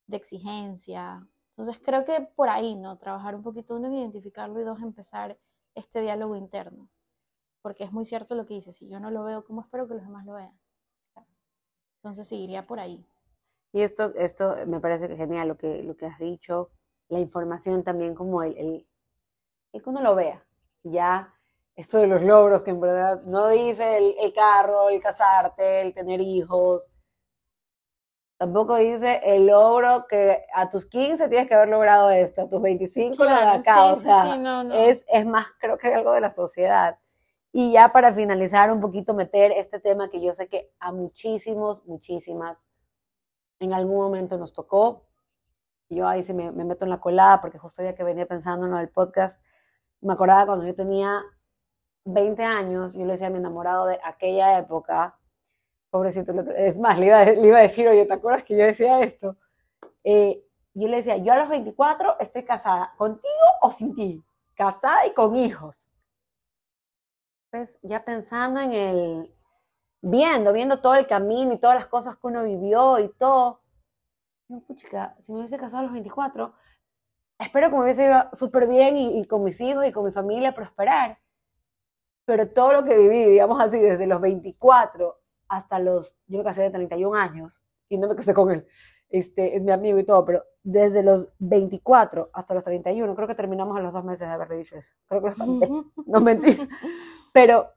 de 0.08 0.18
exigencia. 0.18 1.28
Entonces 1.50 1.80
creo 1.84 2.06
que 2.06 2.22
por 2.36 2.50
ahí, 2.50 2.76
¿no? 2.76 2.98
Trabajar 2.98 3.36
un 3.36 3.44
poquito, 3.44 3.76
uno 3.76 3.88
en 3.88 3.96
identificarlo 3.96 4.62
y 4.62 4.64
dos, 4.64 4.80
empezar 4.82 5.38
este 5.76 6.02
diálogo 6.02 6.36
interno. 6.36 6.90
Porque 7.62 7.84
es 7.84 7.92
muy 7.92 8.06
cierto 8.06 8.36
lo 8.36 8.46
que 8.46 8.56
dice, 8.56 8.72
si 8.72 8.90
yo 8.90 9.00
no 9.00 9.12
lo 9.12 9.24
veo, 9.24 9.44
¿cómo 9.44 9.62
espero 9.62 9.88
que 9.88 9.94
los 9.96 10.04
demás 10.04 10.26
lo 10.26 10.34
vean? 10.34 10.60
Entonces 11.98 12.28
seguiría 12.28 12.66
por 12.66 12.80
ahí. 12.80 13.06
Y 13.74 13.82
esto, 13.82 14.14
esto 14.16 14.56
me 14.68 14.80
parece 14.80 15.16
genial 15.16 15.48
lo 15.48 15.58
que, 15.58 15.84
lo 15.84 15.96
que 15.96 16.08
has 16.08 16.20
dicho, 16.20 16.72
la 17.10 17.20
información 17.20 17.84
también 17.84 18.16
como 18.16 18.42
el, 18.44 18.58
el, 18.58 18.88
el 19.74 19.84
que 19.84 19.90
uno 19.90 20.02
lo 20.02 20.16
vea, 20.16 20.44
ya 20.84 21.34
esto 21.76 21.98
de 22.00 22.08
los 22.08 22.22
logros, 22.22 22.64
que 22.64 22.72
en 22.72 22.80
verdad 22.80 23.22
no 23.24 23.50
dice 23.50 23.98
el, 23.98 24.34
carro, 24.34 24.90
el 24.90 25.02
casarte, 25.02 25.82
el 25.82 25.94
tener 25.94 26.20
hijos. 26.22 26.92
Tampoco 28.38 28.76
dice 28.76 29.22
el 29.24 29.46
logro 29.46 30.06
que 30.08 30.46
a 30.54 30.70
tus 30.70 30.88
15 30.88 31.30
tienes 31.30 31.48
que 31.48 31.54
haber 31.54 31.70
logrado 31.70 32.10
esto, 32.10 32.42
a 32.42 32.50
tus 32.50 32.62
25 32.62 33.24
lo 33.24 33.30
de 33.30 33.36
acá. 33.36 33.92
o 33.92 33.96
sea, 33.96 34.64
Es, 34.74 35.04
es 35.08 35.26
más, 35.26 35.48
creo 35.60 35.78
que 35.78 35.94
algo 35.94 36.14
de 36.14 36.22
la 36.22 36.34
sociedad. 36.34 36.98
Y 37.54 37.74
ya 37.74 37.92
para 37.92 38.14
finalizar, 38.14 38.72
un 38.72 38.80
poquito 38.80 39.14
meter 39.14 39.52
este 39.52 39.80
tema 39.80 40.10
que 40.10 40.22
yo 40.22 40.34
sé 40.34 40.48
que 40.48 40.72
a 40.80 40.92
muchísimos, 40.92 41.86
muchísimas, 41.86 42.66
en 43.60 43.74
algún 43.74 43.98
momento 43.98 44.38
nos 44.38 44.54
tocó. 44.54 45.06
Yo 45.90 46.08
ahí 46.08 46.24
sí 46.24 46.34
me, 46.34 46.52
me 46.52 46.64
meto 46.64 46.86
en 46.86 46.92
la 46.92 47.02
colada, 47.02 47.42
porque 47.42 47.58
justo 47.58 47.84
ya 47.84 47.94
que 47.94 48.04
venía 48.04 48.26
pensando 48.26 48.66
en 48.66 48.72
lo 48.72 48.78
del 48.78 48.90
podcast, 48.90 49.44
me 50.00 50.14
acordaba 50.14 50.46
cuando 50.46 50.66
yo 50.66 50.74
tenía 50.74 51.22
20 52.06 52.44
años, 52.44 52.94
yo 52.94 53.06
le 53.06 53.14
decía 53.14 53.28
a 53.28 53.30
mi 53.30 53.38
enamorado 53.38 53.86
de 53.86 54.00
aquella 54.04 54.58
época, 54.58 55.18
pobrecito, 55.90 56.32
es 56.56 56.78
más, 56.78 56.98
le 56.98 57.08
iba, 57.08 57.24
le 57.26 57.48
iba 57.48 57.58
a 57.58 57.62
decir, 57.62 57.88
oye, 57.88 58.06
¿te 58.06 58.14
acuerdas 58.14 58.44
que 58.44 58.58
yo 58.58 58.66
decía 58.66 59.02
esto? 59.02 59.38
Eh, 60.04 60.44
yo 60.74 60.88
le 60.88 60.98
decía, 60.98 61.18
yo 61.18 61.34
a 61.34 61.38
los 61.38 61.50
24 61.50 62.20
estoy 62.20 62.44
casada, 62.44 62.94
contigo 62.98 63.46
o 63.62 63.72
sin 63.72 63.94
ti, 63.94 64.24
casada 64.56 65.06
y 65.06 65.14
con 65.14 65.36
hijos. 65.36 65.91
Pues 67.52 67.78
ya 67.84 68.04
pensando 68.06 68.62
en 68.62 68.72
el, 68.72 69.36
viendo, 70.02 70.54
viendo 70.54 70.82
todo 70.82 70.96
el 70.96 71.06
camino 71.06 71.54
y 71.54 71.60
todas 71.60 71.76
las 71.76 71.88
cosas 71.88 72.16
que 72.16 72.28
uno 72.28 72.44
vivió 72.44 72.98
y 73.00 73.10
todo. 73.10 73.62
No, 74.48 74.64
chica, 74.74 75.16
si 75.20 75.32
me 75.32 75.40
hubiese 75.40 75.58
casado 75.58 75.80
a 75.80 75.84
los 75.84 75.94
24, 75.94 76.54
espero 77.40 77.70
que 77.70 77.76
me 77.76 77.84
hubiese 77.84 78.06
ido 78.06 78.24
súper 78.34 78.68
bien 78.68 78.98
y, 78.98 79.20
y, 79.20 79.26
con 79.28 79.44
mis 79.44 79.60
hijos 79.62 79.86
y 79.86 79.92
con 79.92 80.06
mi 80.06 80.12
familia 80.12 80.56
prosperar. 80.56 81.20
Pero 82.26 82.50
todo 82.50 82.74
lo 82.74 82.86
que 82.86 82.98
viví, 82.98 83.26
digamos 83.26 83.60
así, 83.62 83.80
desde 83.80 84.08
los 84.08 84.22
24 84.22 85.22
hasta 85.50 85.80
los, 85.80 86.16
yo 86.28 86.38
me 86.38 86.46
casé 86.46 86.62
de 86.62 86.72
31 86.72 87.18
años, 87.18 87.62
y 87.90 87.98
no 87.98 88.08
me 88.08 88.16
casé 88.16 88.34
con 88.34 88.50
él, 88.52 88.66
este, 89.10 89.58
es 89.58 89.62
mi 89.62 89.72
amigo 89.72 90.00
y 90.00 90.06
todo, 90.06 90.24
pero 90.24 90.44
desde 90.64 91.04
los 91.04 91.28
24 91.40 92.30
hasta 92.32 92.54
los 92.54 92.64
31, 92.64 93.14
creo 93.16 93.28
que 93.28 93.36
terminamos 93.36 93.78
a 93.78 93.82
los 93.82 93.92
dos 93.92 94.06
meses 94.06 94.30
de 94.30 94.34
haberle 94.34 94.56
dicho 94.56 94.78
eso, 94.78 94.94
creo 95.08 95.22
que 95.22 95.28
lo 95.28 95.32
espanté, 95.34 95.70
no 96.06 96.22
mentir, 96.22 96.70
pero 97.32 97.74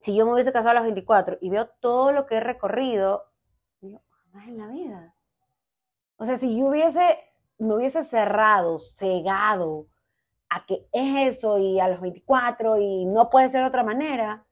si 0.00 0.16
yo 0.16 0.26
me 0.26 0.32
hubiese 0.32 0.52
casado 0.52 0.70
a 0.70 0.74
los 0.74 0.84
24 0.84 1.38
y 1.40 1.50
veo 1.50 1.68
todo 1.80 2.12
lo 2.12 2.26
que 2.26 2.36
he 2.36 2.40
recorrido, 2.40 3.24
digo, 3.80 4.00
jamás 4.08 4.48
en 4.48 4.58
la 4.58 4.66
vida. 4.68 5.14
O 6.16 6.24
sea, 6.24 6.38
si 6.38 6.56
yo 6.56 6.66
hubiese, 6.66 7.18
me 7.58 7.74
hubiese 7.74 8.02
cerrado, 8.04 8.78
cegado, 8.78 9.86
a 10.48 10.66
que 10.66 10.86
es 10.92 11.36
eso 11.36 11.58
y 11.58 11.78
a 11.78 11.88
los 11.88 12.00
24 12.00 12.78
y 12.78 13.04
no 13.06 13.30
puede 13.30 13.48
ser 13.50 13.62
de 13.62 13.68
otra 13.68 13.84
manera, 13.84 14.44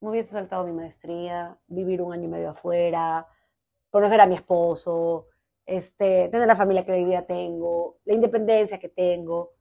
me 0.00 0.10
hubiese 0.10 0.30
saltado 0.30 0.64
mi 0.64 0.72
maestría, 0.72 1.58
vivir 1.66 2.02
un 2.02 2.12
año 2.12 2.24
y 2.24 2.28
medio 2.28 2.50
afuera, 2.50 3.26
conocer 3.90 4.20
a 4.20 4.26
mi 4.26 4.34
esposo, 4.34 5.28
este, 5.64 6.28
tener 6.28 6.46
la 6.46 6.56
familia 6.56 6.84
que 6.84 6.92
hoy 6.92 7.04
día 7.04 7.26
tengo, 7.26 7.98
la 8.04 8.14
independencia 8.14 8.78
que 8.78 8.90
tengo. 8.90 9.54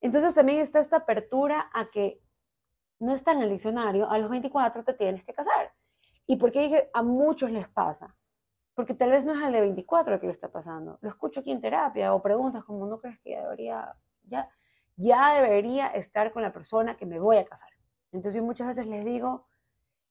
Entonces 0.00 0.34
también 0.34 0.58
está 0.58 0.80
esta 0.80 0.96
apertura 0.96 1.70
a 1.72 1.90
que 1.90 2.20
no 3.02 3.14
está 3.14 3.32
en 3.32 3.42
el 3.42 3.50
diccionario, 3.50 4.10
a 4.10 4.18
los 4.18 4.30
24 4.30 4.84
te 4.84 4.94
tienes 4.94 5.24
que 5.24 5.34
casar. 5.34 5.72
¿Y 6.26 6.36
por 6.36 6.52
qué 6.52 6.60
dije 6.60 6.90
a 6.94 7.02
muchos 7.02 7.50
les 7.50 7.68
pasa? 7.68 8.16
Porque 8.74 8.94
tal 8.94 9.10
vez 9.10 9.24
no 9.24 9.34
es 9.34 9.42
al 9.42 9.52
de 9.52 9.60
24 9.60 10.14
lo 10.14 10.20
que 10.20 10.26
le 10.26 10.32
está 10.32 10.50
pasando. 10.50 10.98
Lo 11.02 11.08
escucho 11.08 11.40
aquí 11.40 11.50
en 11.50 11.60
terapia 11.60 12.14
o 12.14 12.22
preguntas 12.22 12.64
como, 12.64 12.86
¿no 12.86 13.00
crees 13.00 13.18
que 13.20 13.36
debería 13.36 13.94
ya? 14.24 14.48
ya 14.96 15.34
debería 15.34 15.88
estar 15.88 16.32
con 16.32 16.42
la 16.42 16.52
persona 16.52 16.96
que 16.96 17.06
me 17.06 17.18
voy 17.18 17.36
a 17.36 17.44
casar. 17.44 17.70
Entonces 18.12 18.40
yo 18.40 18.44
muchas 18.44 18.68
veces 18.68 18.86
les 18.86 19.04
digo, 19.04 19.46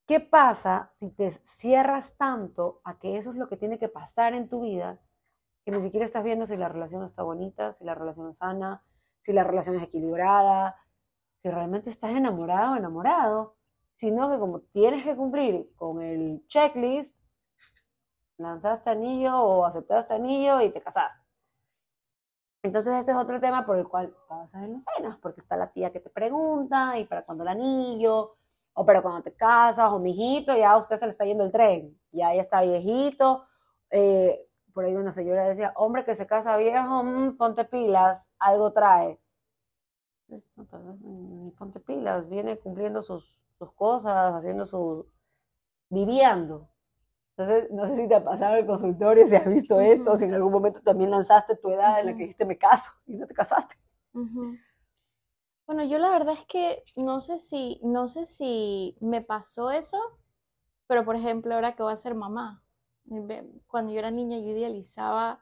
¿qué 0.08 0.20
pasa 0.20 0.90
si 0.94 1.10
te 1.10 1.32
cierras 1.44 2.18
tanto 2.18 2.82
a 2.84 2.98
que 2.98 3.18
eso 3.18 3.32
es 3.32 3.38
lo 3.38 3.48
que 3.48 3.58
tiene 3.58 3.78
que 3.78 3.90
pasar 3.90 4.34
en 4.34 4.50
tu 4.50 4.62
vida, 4.62 5.00
que 5.64 5.72
ni 5.72 5.82
siquiera 5.82 6.06
estás 6.06 6.24
viendo 6.24 6.48
si 6.48 6.58
la 6.58 6.70
relación 6.70 7.04
está 7.04 7.24
bonita, 7.24 7.74
si 7.74 7.84
la 7.84 7.96
relación 7.96 8.30
es 8.30 8.38
sana, 8.38 8.84
si 9.22 9.34
la 9.34 9.44
relación 9.44 9.76
es 9.76 9.84
equilibrada, 9.84 10.76
si 11.42 11.50
realmente 11.50 11.90
estás 11.90 12.12
enamorado 12.12 12.76
enamorado, 12.76 13.56
sino 13.96 14.32
que 14.32 14.40
como 14.40 14.62
tienes 14.62 15.04
que 15.04 15.16
cumplir 15.16 15.70
con 15.76 16.02
el 16.02 16.46
checklist, 16.48 17.16
lanzaste 18.38 18.90
anillo 18.90 19.40
o 19.40 19.66
aceptaste 19.66 20.14
anillo 20.14 20.62
y 20.62 20.72
te 20.72 20.82
casaste. 20.82 21.22
Entonces 22.64 22.94
ese 22.94 23.12
es 23.12 23.18
otro 23.18 23.40
tema 23.40 23.66
por 23.66 23.78
el 23.78 23.88
cual 23.88 24.16
vas 24.30 24.54
a 24.54 24.62
ver 24.62 24.70
las 24.70 24.86
cenas, 24.96 25.18
porque 25.20 25.42
está 25.42 25.58
la 25.58 25.72
tía 25.72 25.92
que 25.92 26.00
te 26.00 26.10
pregunta, 26.10 26.98
y 27.00 27.06
para 27.06 27.24
cuando 27.24 27.44
el 27.44 27.50
anillo, 27.50 28.36
o 28.74 28.86
para 28.86 29.02
cuando 29.02 29.24
te 29.24 29.34
casas, 29.34 29.92
o 29.92 30.00
mi 30.00 30.12
hijito, 30.12 30.56
ya 30.56 30.72
a 30.72 30.78
usted 30.78 30.98
se 30.98 31.06
le 31.06 31.12
está 31.12 31.26
yendo 31.26 31.44
el 31.44 31.52
tren, 31.52 32.00
ya 32.12 32.34
ya 32.34 32.42
está 32.42 32.62
viejito. 32.62 33.46
Eh, 33.90 34.48
por 34.74 34.86
ahí 34.86 34.96
una 34.96 35.12
señora 35.12 35.48
decía, 35.48 35.74
hombre 35.76 36.06
que 36.06 36.16
se 36.16 36.28
casa 36.28 36.56
viejo, 36.58 37.04
mm, 37.04 37.38
ponte 37.38 37.66
pilas, 37.66 38.32
algo 38.40 38.72
trae. 38.74 39.20
Ponte 41.58 41.80
pilas, 41.80 42.30
viene 42.30 42.58
cumpliendo 42.60 43.02
sus, 43.02 43.38
sus 43.58 43.72
cosas, 43.74 44.36
haciendo 44.36 44.66
su... 44.66 45.08
viviendo. 45.90 46.70
Entonces, 47.38 47.72
no 47.72 47.88
sé 47.88 47.96
si 47.96 48.08
te 48.08 48.16
ha 48.16 48.24
pasado 48.24 48.56
el 48.56 48.66
consultorio, 48.66 49.26
si 49.26 49.36
has 49.36 49.48
visto 49.48 49.80
esto, 49.80 50.16
si 50.16 50.26
en 50.26 50.34
algún 50.34 50.52
momento 50.52 50.82
también 50.82 51.12
lanzaste 51.12 51.56
tu 51.56 51.70
edad 51.70 52.00
en 52.00 52.08
la 52.08 52.12
que 52.14 52.24
dijiste 52.24 52.46
me 52.46 52.58
caso 52.58 52.92
y 53.08 53.16
no 53.16 53.26
te 53.26 53.34
casaste. 53.34 53.76
Bueno, 55.66 55.84
yo 55.86 55.98
la 55.98 56.10
verdad 56.10 56.34
es 56.34 56.46
que 56.46 56.84
no 56.98 57.22
sé 57.22 57.38
si, 57.38 57.80
no 57.84 58.08
sé 58.08 58.26
si 58.26 58.98
me 59.00 59.22
pasó 59.22 59.72
eso, 59.72 59.98
pero 60.88 61.06
por 61.06 61.16
ejemplo, 61.16 61.56
ahora 61.56 61.76
que 61.76 61.84
voy 61.84 61.94
a 61.94 61.98
ser 61.98 62.14
mamá, 62.14 62.64
cuando 63.68 63.92
yo 63.92 64.00
era 64.00 64.12
niña 64.12 64.38
yo 64.38 64.50
idealizaba 64.50 65.40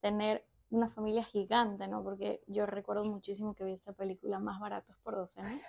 tener 0.00 0.44
una 0.70 0.90
familia 0.90 1.24
gigante, 1.24 1.88
¿no? 1.88 2.02
Porque 2.02 2.42
yo 2.46 2.66
recuerdo 2.66 3.04
muchísimo 3.04 3.54
que 3.54 3.64
vi 3.64 3.72
esta 3.72 3.92
película 3.92 4.38
Más 4.38 4.60
Baratos 4.60 4.96
por 5.02 5.16
Docena. 5.16 5.60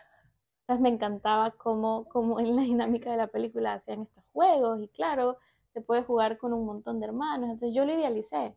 Entonces 0.62 0.82
me 0.82 0.90
encantaba 0.90 1.52
cómo, 1.52 2.06
cómo 2.06 2.40
en 2.40 2.56
la 2.56 2.62
dinámica 2.64 3.12
de 3.12 3.18
la 3.18 3.28
película 3.28 3.74
hacían 3.74 4.02
estos 4.02 4.24
juegos 4.32 4.82
y 4.82 4.88
claro, 4.90 5.38
se 5.74 5.82
puede 5.82 6.04
jugar 6.04 6.38
con 6.38 6.54
un 6.54 6.66
montón 6.66 7.00
de 7.00 7.08
hermanos. 7.08 7.50
Entonces 7.50 7.76
yo 7.76 7.86
lo 7.86 7.94
idealicé 7.94 8.56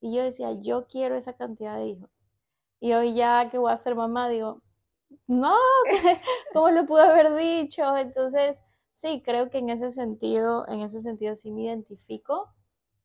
y 0.00 0.14
yo 0.14 0.22
decía, 0.22 0.52
yo 0.52 0.86
quiero 0.86 1.16
esa 1.16 1.34
cantidad 1.34 1.76
de 1.76 1.86
hijos. 1.86 2.30
Y 2.80 2.92
hoy 2.92 3.14
ya 3.14 3.50
que 3.50 3.58
voy 3.58 3.72
a 3.72 3.76
ser 3.76 3.94
mamá, 3.94 4.28
digo, 4.28 4.62
no, 5.26 5.56
¿cómo 6.52 6.70
lo 6.70 6.86
pude 6.86 7.02
haber 7.02 7.34
dicho? 7.36 7.96
Entonces, 7.96 8.62
sí, 8.92 9.22
creo 9.24 9.50
que 9.50 9.58
en 9.58 9.70
ese 9.70 9.90
sentido, 9.90 10.66
en 10.68 10.80
ese 10.80 11.00
sentido 11.00 11.36
sí 11.36 11.50
me 11.50 11.64
identifico 11.64 12.48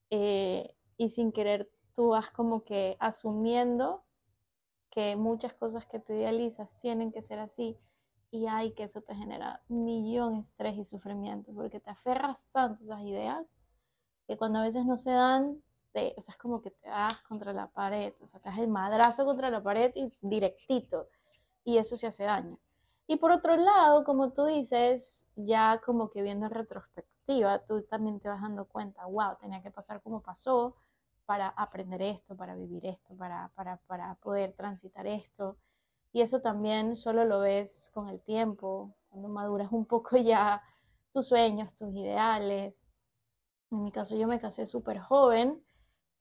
eh, 0.09 0.75
y 0.97 1.09
sin 1.09 1.31
querer 1.31 1.69
tú 1.95 2.09
vas 2.09 2.29
como 2.29 2.63
que 2.63 2.97
asumiendo 2.99 4.03
que 4.91 5.15
muchas 5.15 5.53
cosas 5.53 5.85
que 5.85 5.99
tú 5.99 6.13
idealizas 6.13 6.75
tienen 6.77 7.11
que 7.11 7.21
ser 7.21 7.39
así 7.39 7.77
y 8.31 8.47
hay 8.47 8.71
que 8.73 8.83
eso 8.83 9.01
te 9.01 9.15
genera 9.15 9.61
un 9.69 9.85
millón 9.85 10.35
de 10.35 10.41
estrés 10.41 10.77
y 10.77 10.83
sufrimiento 10.83 11.51
porque 11.53 11.79
te 11.79 11.89
aferras 11.89 12.47
tanto 12.51 12.81
a 12.81 12.83
esas 12.83 13.01
ideas 13.01 13.57
que 14.27 14.37
cuando 14.37 14.59
a 14.59 14.63
veces 14.63 14.85
no 14.85 14.97
se 14.97 15.11
dan, 15.11 15.61
te, 15.91 16.13
o 16.17 16.21
sea, 16.21 16.33
es 16.33 16.37
como 16.37 16.61
que 16.61 16.71
te 16.71 16.89
das 16.89 17.17
contra 17.21 17.53
la 17.53 17.67
pared, 17.67 18.13
o 18.21 18.27
sea, 18.27 18.39
te 18.39 18.49
das 18.49 18.59
el 18.59 18.67
madrazo 18.67 19.25
contra 19.25 19.49
la 19.49 19.63
pared 19.63 19.91
y 19.95 20.11
directito 20.21 21.07
y 21.63 21.77
eso 21.77 21.95
se 21.95 22.07
hace 22.07 22.23
daño. 22.25 22.59
Y 23.07 23.17
por 23.17 23.31
otro 23.31 23.55
lado, 23.55 24.03
como 24.03 24.33
tú 24.33 24.45
dices, 24.45 25.27
ya 25.35 25.79
como 25.85 26.09
que 26.09 26.23
viendo 26.23 26.47
en 26.47 26.51
retrospectiva, 26.51 27.59
tú 27.65 27.83
también 27.83 28.19
te 28.19 28.29
vas 28.29 28.41
dando 28.41 28.65
cuenta, 28.65 29.05
wow, 29.05 29.35
tenía 29.39 29.61
que 29.61 29.71
pasar 29.71 30.01
como 30.01 30.21
pasó, 30.21 30.75
para 31.25 31.47
aprender 31.49 32.01
esto, 32.01 32.35
para 32.37 32.55
vivir 32.55 32.85
esto, 32.85 33.15
para, 33.17 33.51
para, 33.55 34.15
poder 34.15 34.53
transitar 34.53 35.07
esto. 35.07 35.57
Y 36.13 36.21
eso 36.21 36.41
también 36.41 36.95
solo 36.95 37.25
lo 37.25 37.39
ves 37.39 37.89
con 37.93 38.07
el 38.09 38.21
tiempo, 38.21 38.95
cuando 39.09 39.27
maduras 39.29 39.71
un 39.71 39.85
poco 39.85 40.17
ya 40.17 40.61
tus 41.13 41.27
sueños, 41.27 41.73
tus 41.75 41.93
ideales. 41.93 42.87
En 43.71 43.83
mi 43.83 43.91
caso 43.91 44.15
yo 44.15 44.27
me 44.27 44.39
casé 44.39 44.65
súper 44.65 44.99
joven. 44.99 45.63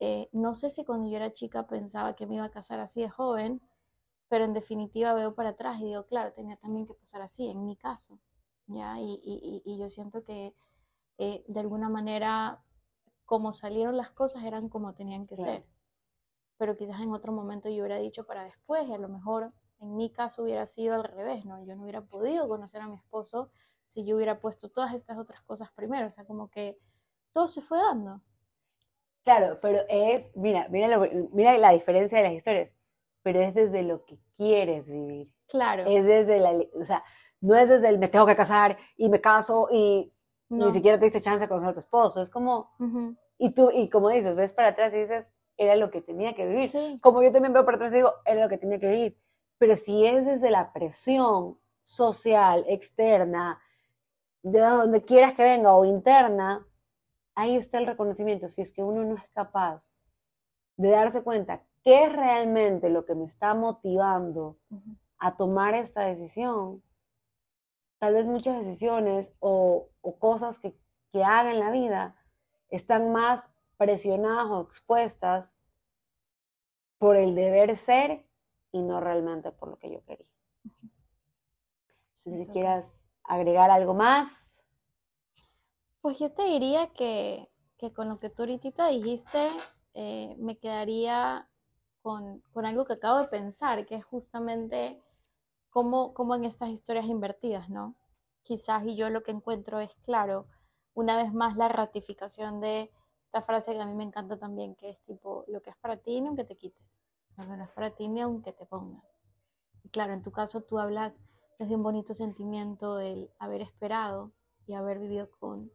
Eh, 0.01 0.29
no 0.33 0.55
sé 0.55 0.71
si 0.71 0.85
cuando 0.85 1.09
yo 1.09 1.17
era 1.17 1.33
chica 1.33 1.67
pensaba 1.67 2.17
que 2.17 2.27
me 2.27 2.37
iba 2.37 2.45
a 2.45 2.51
casar 2.51 2.81
así 2.81 3.03
de 3.03 3.11
joven, 3.11 3.63
pero 4.29 4.45
en 4.45 4.55
definitiva 4.55 5.15
veo 5.15 5.35
para 5.35 5.51
atrás 5.51 5.81
y 5.81 5.85
digo, 5.85 6.07
claro, 6.07 6.33
tenía 6.33 6.57
también 6.57 6.87
que 6.87 6.95
pasar 6.95 7.23
así, 7.23 7.49
en 7.49 7.65
mi 7.65 7.77
caso. 7.77 8.19
¿ya? 8.67 8.99
Y, 8.99 9.21
y, 9.23 9.63
y 9.65 9.79
yo 9.79 9.89
siento 9.89 10.25
que 10.25 10.55
eh, 11.19 11.45
de 11.47 11.61
alguna 11.61 11.89
manera 11.89 12.65
como 13.25 13.53
salieron 13.53 13.97
las 13.97 14.11
cosas 14.11 14.45
eran 14.45 14.69
como 14.69 14.95
tenían 14.95 15.27
que 15.27 15.37
ser. 15.37 15.65
Pero 16.57 16.77
quizás 16.77 17.01
en 17.01 17.13
otro 17.13 17.33
momento 17.33 17.69
yo 17.69 17.83
hubiera 17.83 17.99
dicho 17.99 18.27
para 18.27 18.45
después 18.45 18.87
y 18.89 18.93
a 18.93 18.99
lo 18.99 19.09
mejor 19.09 19.53
en 19.81 19.97
mi 19.97 20.11
caso 20.11 20.43
hubiera 20.43 20.67
sido 20.67 20.95
al 20.95 21.05
revés, 21.05 21.45
¿no? 21.45 21.65
Yo 21.65 21.75
no 21.75 21.83
hubiera 21.83 22.03
podido 22.03 22.49
conocer 22.49 22.81
a 22.81 22.89
mi 22.89 22.97
esposo 22.97 23.51
si 23.87 24.05
yo 24.07 24.17
hubiera 24.17 24.41
puesto 24.41 24.71
todas 24.71 24.95
estas 24.95 25.19
otras 25.19 25.43
cosas 25.43 25.71
primero, 25.73 26.07
o 26.07 26.11
sea, 26.11 26.25
como 26.25 26.51
que 26.51 26.79
todo 27.33 27.49
se 27.49 27.61
fue 27.61 27.79
dando. 27.79 28.23
Claro, 29.25 29.59
pero 29.61 29.81
es, 29.89 30.35
mira, 30.37 30.69
mira, 30.69 30.99
mira 31.33 31.59
la 31.59 31.73
diferencia 31.73 32.19
de 32.19 32.25
las 32.25 32.35
historias, 32.35 32.71
pero 33.23 33.41
es 33.41 33.55
desde 33.55 33.83
lo 33.83 34.05
que 34.05 34.19
quieres 34.37 34.89
vivir. 34.89 35.31
Claro. 35.49 35.85
Es 35.87 36.05
desde 36.05 36.41
la, 36.41 36.53
o 36.75 36.85
sea, 36.85 37.03
no 37.41 37.55
es 37.57 37.69
desde 37.69 37.89
el 37.89 37.99
me 37.99 38.09
tengo 38.09 38.27
que 38.27 38.37
casar 38.37 38.79
y 38.97 39.09
me 39.09 39.21
caso 39.21 39.69
y 39.71 40.14
ni 40.49 40.73
siquiera 40.73 40.99
te 40.99 41.05
diste 41.07 41.21
chance 41.21 41.41
de 41.41 41.49
conocer 41.49 41.71
a 41.71 41.75
tu 41.75 41.81
esposo. 41.81 42.21
Es 42.23 42.31
como, 42.31 42.71
y 43.39 43.53
tú, 43.53 43.71
y 43.73 43.89
como 43.89 44.11
dices, 44.11 44.35
ves 44.35 44.53
para 44.53 44.71
atrás 44.71 44.93
y 44.93 44.99
dices, 44.99 45.29
era 45.57 45.77
lo 45.77 45.91
que 45.91 46.01
tenía 46.01 46.35
que 46.35 46.47
vivir. 46.47 47.01
Como 47.01 47.23
yo 47.23 47.33
también 47.33 47.53
veo 47.53 47.65
para 47.65 47.77
atrás 47.77 47.93
y 47.93 47.97
digo, 47.97 48.13
era 48.25 48.43
lo 48.43 48.49
que 48.49 48.59
tenía 48.59 48.79
que 48.79 48.91
vivir. 48.91 49.19
Pero 49.59 49.77
si 49.77 50.05
es 50.07 50.27
desde 50.27 50.51
la 50.51 50.73
presión 50.73 51.59
social, 51.83 52.65
externa, 52.69 53.61
de 54.43 54.61
donde 54.61 55.03
quieras 55.03 55.35
que 55.35 55.43
venga 55.43 55.75
o 55.75 55.85
interna, 55.85 56.67
ahí 57.35 57.57
está 57.57 57.79
el 57.79 57.87
reconocimiento. 57.87 58.49
Si 58.49 58.63
es 58.63 58.73
que 58.73 58.83
uno 58.83 59.05
no 59.05 59.15
es 59.15 59.29
capaz 59.33 59.91
de 60.77 60.91
darse 60.91 61.23
cuenta 61.23 61.63
qué 61.83 62.05
es 62.05 62.13
realmente 62.13 62.91
lo 62.91 63.05
que 63.05 63.15
me 63.15 63.25
está 63.25 63.55
motivando 63.55 64.59
a 65.19 65.37
tomar 65.37 65.75
esta 65.75 66.03
decisión, 66.03 66.83
tal 68.05 68.13
vez 68.13 68.27
muchas 68.27 68.59
decisiones 68.59 69.33
o, 69.41 69.89
cosas 70.19 70.59
que, 70.59 70.79
que 71.11 71.25
haga 71.25 71.53
en 71.53 71.59
la 71.59 71.71
vida 71.71 72.15
están 72.69 73.13
más 73.13 73.51
presionadas 73.79 74.45
o 74.51 74.61
expuestas 74.61 75.57
por 76.99 77.17
el 77.17 77.35
deber 77.35 77.75
ser 77.79 78.27
y 78.73 78.83
no 78.83 79.01
realmente 79.01 79.53
por 79.53 79.71
lo 79.71 79.79
que 79.79 79.91
yo 79.91 80.05
quería. 80.05 80.31
si 82.13 82.31
quieras 82.53 83.07
agregar 83.23 83.71
algo 83.71 83.95
más. 83.95 84.55
Pues 86.03 86.19
yo 86.19 86.31
te 86.31 86.43
diría 86.43 86.93
que, 86.93 87.49
con 87.97 88.11
lo 88.11 88.21
que 88.21 88.29
tú 88.29 88.43
ahorita 88.43 88.89
dijiste, 88.89 89.49
eh, 89.95 90.37
me 90.39 90.59
quedaría 90.59 91.49
con, 92.03 92.43
algo 92.55 92.85
que 92.85 92.93
acabo 92.93 93.21
de 93.21 93.29
pensar, 93.29 93.87
que 93.87 93.95
es 93.95 94.05
justamente 94.05 95.03
cómo, 95.75 96.15
cómo 96.15 96.37
en 96.37 96.45
estas 96.45 96.69
historias 96.69 97.07
invertidas, 97.07 97.69
¿no? 97.69 97.97
Quizás 98.45 98.87
y 98.87 98.95
yo 98.95 99.11
lo 99.11 99.25
que 99.25 99.33
encuentro 99.33 99.81
es 99.81 99.93
claro, 99.97 100.47
una 100.95 101.17
vez 101.17 101.35
más 101.35 101.57
la 101.57 101.67
ratificación 101.67 102.61
de 102.61 102.93
esta 103.25 103.43
frase 103.43 103.73
que 103.73 103.81
a 103.81 103.87
mí 103.87 103.95
me 103.97 104.05
encanta 104.05 104.39
también, 104.39 104.77
que 104.77 104.91
es 104.91 105.01
tipo, 105.01 105.45
lo 105.49 105.63
que 105.63 105.71
es 105.71 105.77
para 105.79 105.97
ti 105.97 106.21
ni 106.21 106.29
aunque 106.29 106.45
te 106.45 106.57
quites, 106.57 106.87
lo 107.37 107.45
que 107.45 107.57
no 107.57 107.65
es 107.65 107.71
para 107.71 107.91
ti 107.91 108.07
ni 108.07 108.21
aunque 108.21 108.53
te 108.53 108.67
pongas. 108.67 109.21
Y 109.83 109.89
claro, 109.89 110.13
en 110.13 110.23
tu 110.23 110.31
caso 110.31 110.61
tú 110.61 110.79
hablas 110.79 111.25
desde 111.59 111.75
un 111.75 111.83
bonito 111.83 112.15
sentimiento 112.15 112.95
del 112.95 113.33
haber 113.41 113.61
esperado 113.61 114.31
y 114.69 114.75
haber 114.75 115.01
vivido 115.01 115.29
con, 115.41 115.73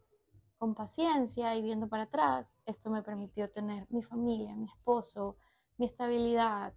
con 0.56 0.74
paciencia 0.74 1.54
y 1.56 1.60
viendo 1.60 1.88
para 1.88 2.04
atrás. 2.04 2.58
Esto 2.64 2.88
me 2.88 3.02
permitió 3.02 3.50
tener 3.50 3.86
mi 3.90 4.02
familia, 4.02 4.56
mi 4.56 4.64
esposo, 4.64 5.36
mi 5.76 5.84
estabilidad. 5.84 6.72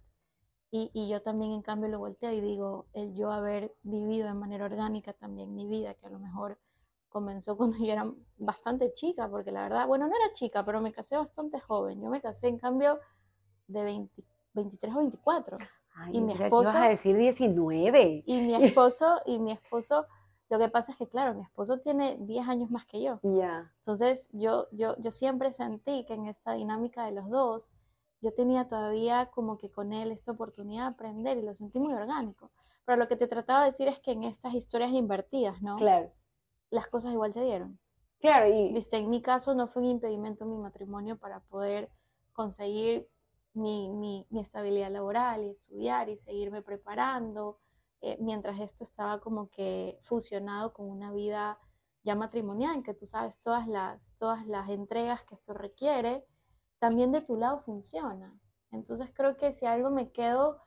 Y, 0.76 0.90
y 0.92 1.08
yo 1.08 1.22
también 1.22 1.52
en 1.52 1.62
cambio 1.62 1.88
lo 1.88 2.00
volteo 2.00 2.32
y 2.32 2.40
digo, 2.40 2.86
el 2.94 3.14
yo 3.14 3.30
haber 3.30 3.72
vivido 3.84 4.26
de 4.26 4.34
manera 4.34 4.64
orgánica 4.64 5.12
también 5.12 5.54
mi 5.54 5.68
vida, 5.68 5.94
que 5.94 6.06
a 6.06 6.10
lo 6.10 6.18
mejor 6.18 6.58
comenzó 7.08 7.56
cuando 7.56 7.76
yo 7.78 7.92
era 7.92 8.12
bastante 8.38 8.92
chica, 8.92 9.30
porque 9.30 9.52
la 9.52 9.62
verdad, 9.62 9.86
bueno, 9.86 10.08
no 10.08 10.16
era 10.16 10.32
chica, 10.32 10.64
pero 10.64 10.80
me 10.80 10.92
casé 10.92 11.16
bastante 11.16 11.60
joven. 11.60 12.02
Yo 12.02 12.10
me 12.10 12.20
casé 12.20 12.48
en 12.48 12.58
cambio 12.58 12.98
de 13.68 14.10
23 14.54 14.94
o 14.94 14.98
24. 14.98 15.58
y 16.10 16.20
mi 16.20 16.32
esposo 16.32 16.62
ibas 16.62 16.74
a 16.74 16.88
decir 16.88 17.16
19. 17.16 18.24
Y 18.26 18.40
mi 18.40 18.56
esposo 18.56 19.20
y 19.26 19.38
mi 19.38 19.52
esposo 19.52 20.06
lo 20.50 20.58
que 20.58 20.68
pasa 20.68 20.90
es 20.90 20.98
que 20.98 21.06
claro, 21.06 21.34
mi 21.34 21.42
esposo 21.42 21.78
tiene 21.78 22.16
10 22.18 22.48
años 22.48 22.70
más 22.72 22.84
que 22.84 23.00
yo. 23.00 23.20
Ya. 23.22 23.72
Entonces, 23.76 24.28
yo 24.32 24.66
yo 24.72 24.96
yo 24.98 25.12
siempre 25.12 25.52
sentí 25.52 26.04
que 26.04 26.14
en 26.14 26.26
esta 26.26 26.54
dinámica 26.54 27.04
de 27.04 27.12
los 27.12 27.30
dos 27.30 27.72
yo 28.20 28.32
tenía 28.32 28.66
todavía 28.66 29.26
como 29.26 29.58
que 29.58 29.70
con 29.70 29.92
él 29.92 30.10
esta 30.10 30.32
oportunidad 30.32 30.84
de 30.84 30.94
aprender 30.94 31.38
y 31.38 31.42
lo 31.42 31.54
sentí 31.54 31.78
muy 31.78 31.92
orgánico. 31.92 32.50
Pero 32.84 32.98
lo 32.98 33.08
que 33.08 33.16
te 33.16 33.26
trataba 33.26 33.60
de 33.60 33.66
decir 33.66 33.88
es 33.88 33.98
que 34.00 34.12
en 34.12 34.24
estas 34.24 34.54
historias 34.54 34.92
invertidas, 34.92 35.60
¿no? 35.62 35.76
Claro 35.76 36.12
las 36.74 36.88
cosas 36.88 37.12
igual 37.12 37.32
se 37.32 37.42
dieron. 37.42 37.78
Claro, 38.18 38.48
y... 38.48 38.72
Viste, 38.72 38.98
en 38.98 39.08
mi 39.08 39.22
caso 39.22 39.54
no 39.54 39.66
fue 39.66 39.82
un 39.82 39.88
impedimento 39.88 40.44
mi 40.44 40.58
matrimonio 40.58 41.16
para 41.16 41.40
poder 41.40 41.90
conseguir 42.32 43.08
mi, 43.54 43.88
mi, 43.90 44.26
mi 44.30 44.40
estabilidad 44.40 44.90
laboral 44.90 45.44
y 45.44 45.50
estudiar 45.50 46.08
y 46.08 46.16
seguirme 46.16 46.60
preparando, 46.60 47.60
eh, 48.00 48.18
mientras 48.20 48.60
esto 48.60 48.82
estaba 48.82 49.20
como 49.20 49.48
que 49.50 49.98
fusionado 50.02 50.72
con 50.72 50.90
una 50.90 51.12
vida 51.12 51.58
ya 52.02 52.14
matrimonial, 52.16 52.82
que 52.82 52.92
tú 52.92 53.06
sabes 53.06 53.38
todas 53.38 53.66
las, 53.68 54.14
todas 54.16 54.46
las 54.46 54.68
entregas 54.68 55.22
que 55.22 55.36
esto 55.36 55.54
requiere, 55.54 56.26
también 56.84 57.12
de 57.12 57.22
tu 57.22 57.36
lado 57.36 57.60
funciona. 57.60 58.38
Entonces 58.70 59.08
creo 59.14 59.38
que 59.38 59.52
si 59.52 59.64
algo 59.64 59.88
me 59.88 60.12
quedo 60.12 60.60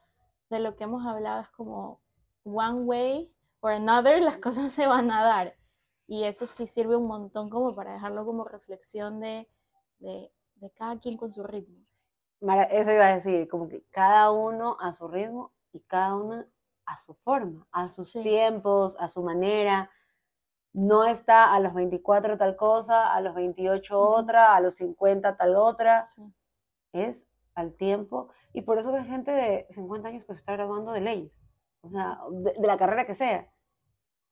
de 0.50 0.60
lo 0.60 0.76
que 0.76 0.86
hemos 0.86 1.06
hablado 1.06 1.42
es 1.42 1.50
como 1.50 2.02
one 2.44 2.86
way 2.86 3.32
or 3.60 3.74
another, 3.74 4.20
las 4.24 4.40
cosas 4.40 4.72
se 4.72 4.88
van 4.88 5.12
a 5.12 5.24
dar. 5.24 5.56
Y 6.08 6.24
eso 6.24 6.48
sí 6.48 6.66
sirve 6.66 6.96
un 6.96 7.06
montón 7.06 7.52
como 7.52 7.76
para 7.76 7.94
dejarlo 7.94 8.26
como 8.26 8.46
reflexión 8.46 9.20
de, 9.20 9.48
de, 10.00 10.34
de 10.56 10.72
cada 10.72 11.00
quien 11.00 11.18
con 11.18 11.30
su 11.30 11.44
ritmo. 11.44 11.86
Eso 12.42 12.92
iba 12.92 13.10
a 13.10 13.14
decir, 13.14 13.48
como 13.48 13.70
que 13.70 13.84
cada 13.92 14.32
uno 14.32 14.76
a 14.80 14.94
su 14.94 15.08
ritmo 15.08 15.52
y 15.72 15.82
cada 15.82 16.16
uno 16.16 16.46
a 16.88 16.98
su 16.98 17.14
forma, 17.14 17.68
a 17.72 17.90
sus 17.90 18.12
tiempos, 18.14 18.98
a 19.00 19.08
su 19.08 19.22
manera. 19.22 19.92
No 20.78 21.06
está 21.06 21.54
a 21.54 21.60
los 21.60 21.74
24 21.74 22.38
tal 22.38 22.56
cosa, 22.56 23.14
a 23.14 23.22
los 23.22 23.34
28 23.34 24.00
otra, 24.00 24.56
a 24.56 24.62
los 24.62 24.76
50 24.76 25.36
tal 25.36 25.56
otra. 25.56 26.04
Es 26.94 27.28
al 27.56 27.74
tiempo. 27.74 28.30
Y 28.54 28.62
por 28.62 28.78
eso 28.78 28.92
ves 28.92 29.08
gente 29.08 29.32
de 29.32 29.66
50 29.72 30.08
años 30.08 30.24
que 30.24 30.34
se 30.34 30.40
está 30.40 30.54
graduando 30.54 30.92
de 30.92 31.02
leyes, 31.02 31.32
o 31.82 31.90
sea, 31.90 32.20
de 32.32 32.68
la 32.68 32.78
carrera 32.78 33.06
que 33.06 33.14
sea 33.14 33.50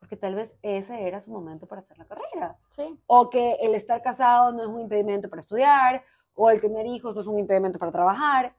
porque 0.05 0.17
tal 0.17 0.35
vez 0.35 0.55
ese 0.61 1.07
era 1.07 1.19
su 1.19 1.31
momento 1.31 1.65
para 1.65 1.81
hacer 1.81 1.97
la 1.97 2.05
carrera. 2.05 2.59
Sí. 2.69 2.99
O 3.07 3.31
que 3.31 3.53
el 3.55 3.73
estar 3.73 4.03
casado 4.03 4.51
no 4.51 4.61
es 4.61 4.67
un 4.67 4.79
impedimento 4.79 5.29
para 5.29 5.39
estudiar, 5.39 6.03
o 6.35 6.51
el 6.51 6.61
tener 6.61 6.85
hijos 6.85 7.15
no 7.15 7.21
es 7.21 7.27
un 7.27 7.39
impedimento 7.39 7.79
para 7.79 7.91
trabajar. 7.91 8.55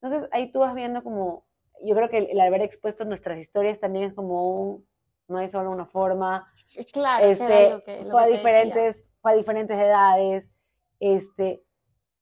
Entonces 0.00 0.28
ahí 0.30 0.52
tú 0.52 0.60
vas 0.60 0.72
viendo 0.72 1.02
como, 1.02 1.46
yo 1.82 1.96
creo 1.96 2.08
que 2.08 2.18
el, 2.18 2.40
haber 2.40 2.62
expuesto 2.62 3.04
nuestras 3.04 3.38
historias 3.38 3.80
también 3.80 4.04
es 4.04 4.14
como 4.14 4.48
un, 4.50 4.86
no 5.28 5.38
hay 5.38 5.48
solo 5.48 5.70
una 5.70 5.86
forma. 5.86 6.46
Claro, 6.92 7.24
este, 7.26 7.80
fue, 8.10 8.22
a 8.22 8.26
diferentes, 8.26 9.06
fue 9.20 9.32
a 9.32 9.34
diferentes 9.34 9.78
edades, 9.78 10.50
este, 11.00 11.64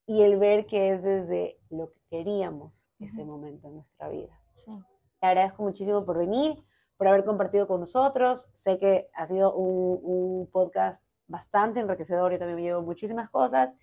y 0.05 0.21
el 0.21 0.37
ver 0.37 0.65
que 0.65 0.91
es 0.91 1.03
desde 1.03 1.59
lo 1.69 1.91
que 1.91 1.99
queríamos 2.09 2.87
ese 2.99 3.25
momento 3.25 3.67
en 3.67 3.75
nuestra 3.75 4.09
vida. 4.09 4.39
Sí. 4.53 4.71
Te 5.19 5.27
agradezco 5.27 5.63
muchísimo 5.63 6.05
por 6.05 6.17
venir, 6.17 6.63
por 6.97 7.07
haber 7.07 7.25
compartido 7.25 7.67
con 7.67 7.79
nosotros. 7.79 8.49
Sé 8.53 8.77
que 8.77 9.09
ha 9.13 9.25
sido 9.25 9.53
un, 9.53 9.99
un 10.03 10.47
podcast 10.51 11.03
bastante 11.27 11.79
enriquecedor, 11.79 12.31
yo 12.31 12.39
también 12.39 12.57
me 12.57 12.63
llevo 12.63 12.81
muchísimas 12.81 13.29
cosas 13.29 13.73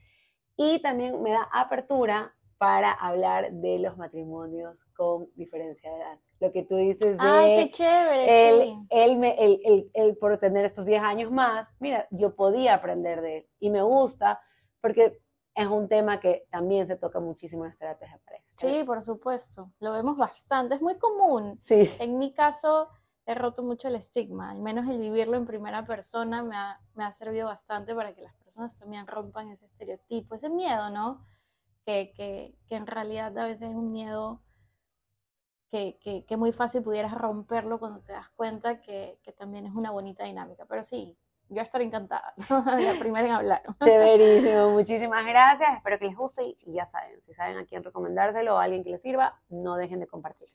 y 0.56 0.80
también 0.82 1.22
me 1.22 1.32
da 1.32 1.48
apertura 1.52 2.34
para 2.60 2.92
hablar 2.92 3.52
de 3.52 3.78
los 3.78 3.96
matrimonios 3.96 4.84
con 4.94 5.30
diferencia 5.34 5.90
de 5.90 5.96
edad. 5.96 6.18
Lo 6.40 6.52
que 6.52 6.62
tú 6.62 6.76
dices 6.76 7.16
de... 7.16 7.18
¡Ay, 7.18 7.56
qué 7.56 7.70
chévere! 7.70 8.50
Él, 8.50 8.74
él, 8.90 9.16
me, 9.16 9.34
él, 9.42 9.90
él, 9.94 10.16
por 10.18 10.36
tener 10.36 10.66
estos 10.66 10.84
10 10.84 11.02
años 11.02 11.30
más, 11.32 11.74
mira, 11.80 12.06
yo 12.10 12.36
podía 12.36 12.74
aprender 12.74 13.22
de 13.22 13.38
él 13.38 13.46
y 13.60 13.70
me 13.70 13.80
gusta 13.80 14.42
porque 14.82 15.22
es 15.54 15.66
un 15.68 15.88
tema 15.88 16.20
que 16.20 16.46
también 16.50 16.86
se 16.86 16.96
toca 16.96 17.18
muchísimo 17.18 17.64
en 17.64 17.70
las 17.70 17.78
terapias 17.78 18.12
de 18.12 18.18
pareja. 18.18 18.44
Sí, 18.56 18.84
por 18.84 19.00
supuesto. 19.00 19.72
Lo 19.80 19.92
vemos 19.94 20.18
bastante. 20.18 20.74
Es 20.74 20.82
muy 20.82 20.98
común. 20.98 21.58
Sí. 21.62 21.90
En 21.98 22.18
mi 22.18 22.34
caso, 22.34 22.90
he 23.24 23.34
roto 23.34 23.62
mucho 23.62 23.88
el 23.88 23.94
estigma. 23.94 24.50
Al 24.50 24.60
menos 24.60 24.86
el 24.86 24.98
vivirlo 24.98 25.38
en 25.38 25.46
primera 25.46 25.86
persona 25.86 26.42
me 26.42 26.56
ha, 26.56 26.78
me 26.92 27.04
ha 27.04 27.12
servido 27.12 27.46
bastante 27.46 27.94
para 27.94 28.14
que 28.14 28.20
las 28.20 28.34
personas 28.34 28.74
también 28.78 29.06
rompan 29.06 29.48
ese 29.48 29.64
estereotipo, 29.64 30.34
ese 30.34 30.50
miedo, 30.50 30.90
¿no? 30.90 31.24
Que, 31.84 32.12
que, 32.14 32.54
que 32.68 32.76
en 32.76 32.86
realidad 32.86 33.36
a 33.38 33.46
veces 33.46 33.70
es 33.70 33.74
un 33.74 33.90
miedo 33.90 34.42
que, 35.70 35.98
que, 36.00 36.24
que, 36.26 36.36
muy 36.36 36.52
fácil 36.52 36.82
pudieras 36.82 37.14
romperlo 37.14 37.78
cuando 37.78 38.00
te 38.00 38.12
das 38.12 38.28
cuenta 38.30 38.80
que, 38.80 39.18
que 39.22 39.32
también 39.32 39.66
es 39.66 39.72
una 39.72 39.90
bonita 39.90 40.24
dinámica. 40.24 40.66
Pero 40.66 40.82
sí, 40.82 41.16
yo 41.50 41.62
estaré 41.62 41.84
encantada, 41.84 42.32
la 42.78 42.98
primera 42.98 43.26
en 43.26 43.32
hablar. 43.32 43.62
Chéverísimo, 43.82 44.70
muchísimas 44.70 45.24
gracias, 45.26 45.76
espero 45.76 45.98
que 45.98 46.06
les 46.06 46.16
guste 46.16 46.42
y 46.44 46.72
ya 46.72 46.86
saben, 46.86 47.20
si 47.22 47.34
saben 47.34 47.58
a 47.58 47.64
quién 47.64 47.82
recomendárselo 47.82 48.54
o 48.54 48.58
a 48.58 48.64
alguien 48.64 48.84
que 48.84 48.90
les 48.90 49.02
sirva, 49.02 49.40
no 49.48 49.76
dejen 49.76 50.00
de 50.00 50.06
compartir. 50.06 50.48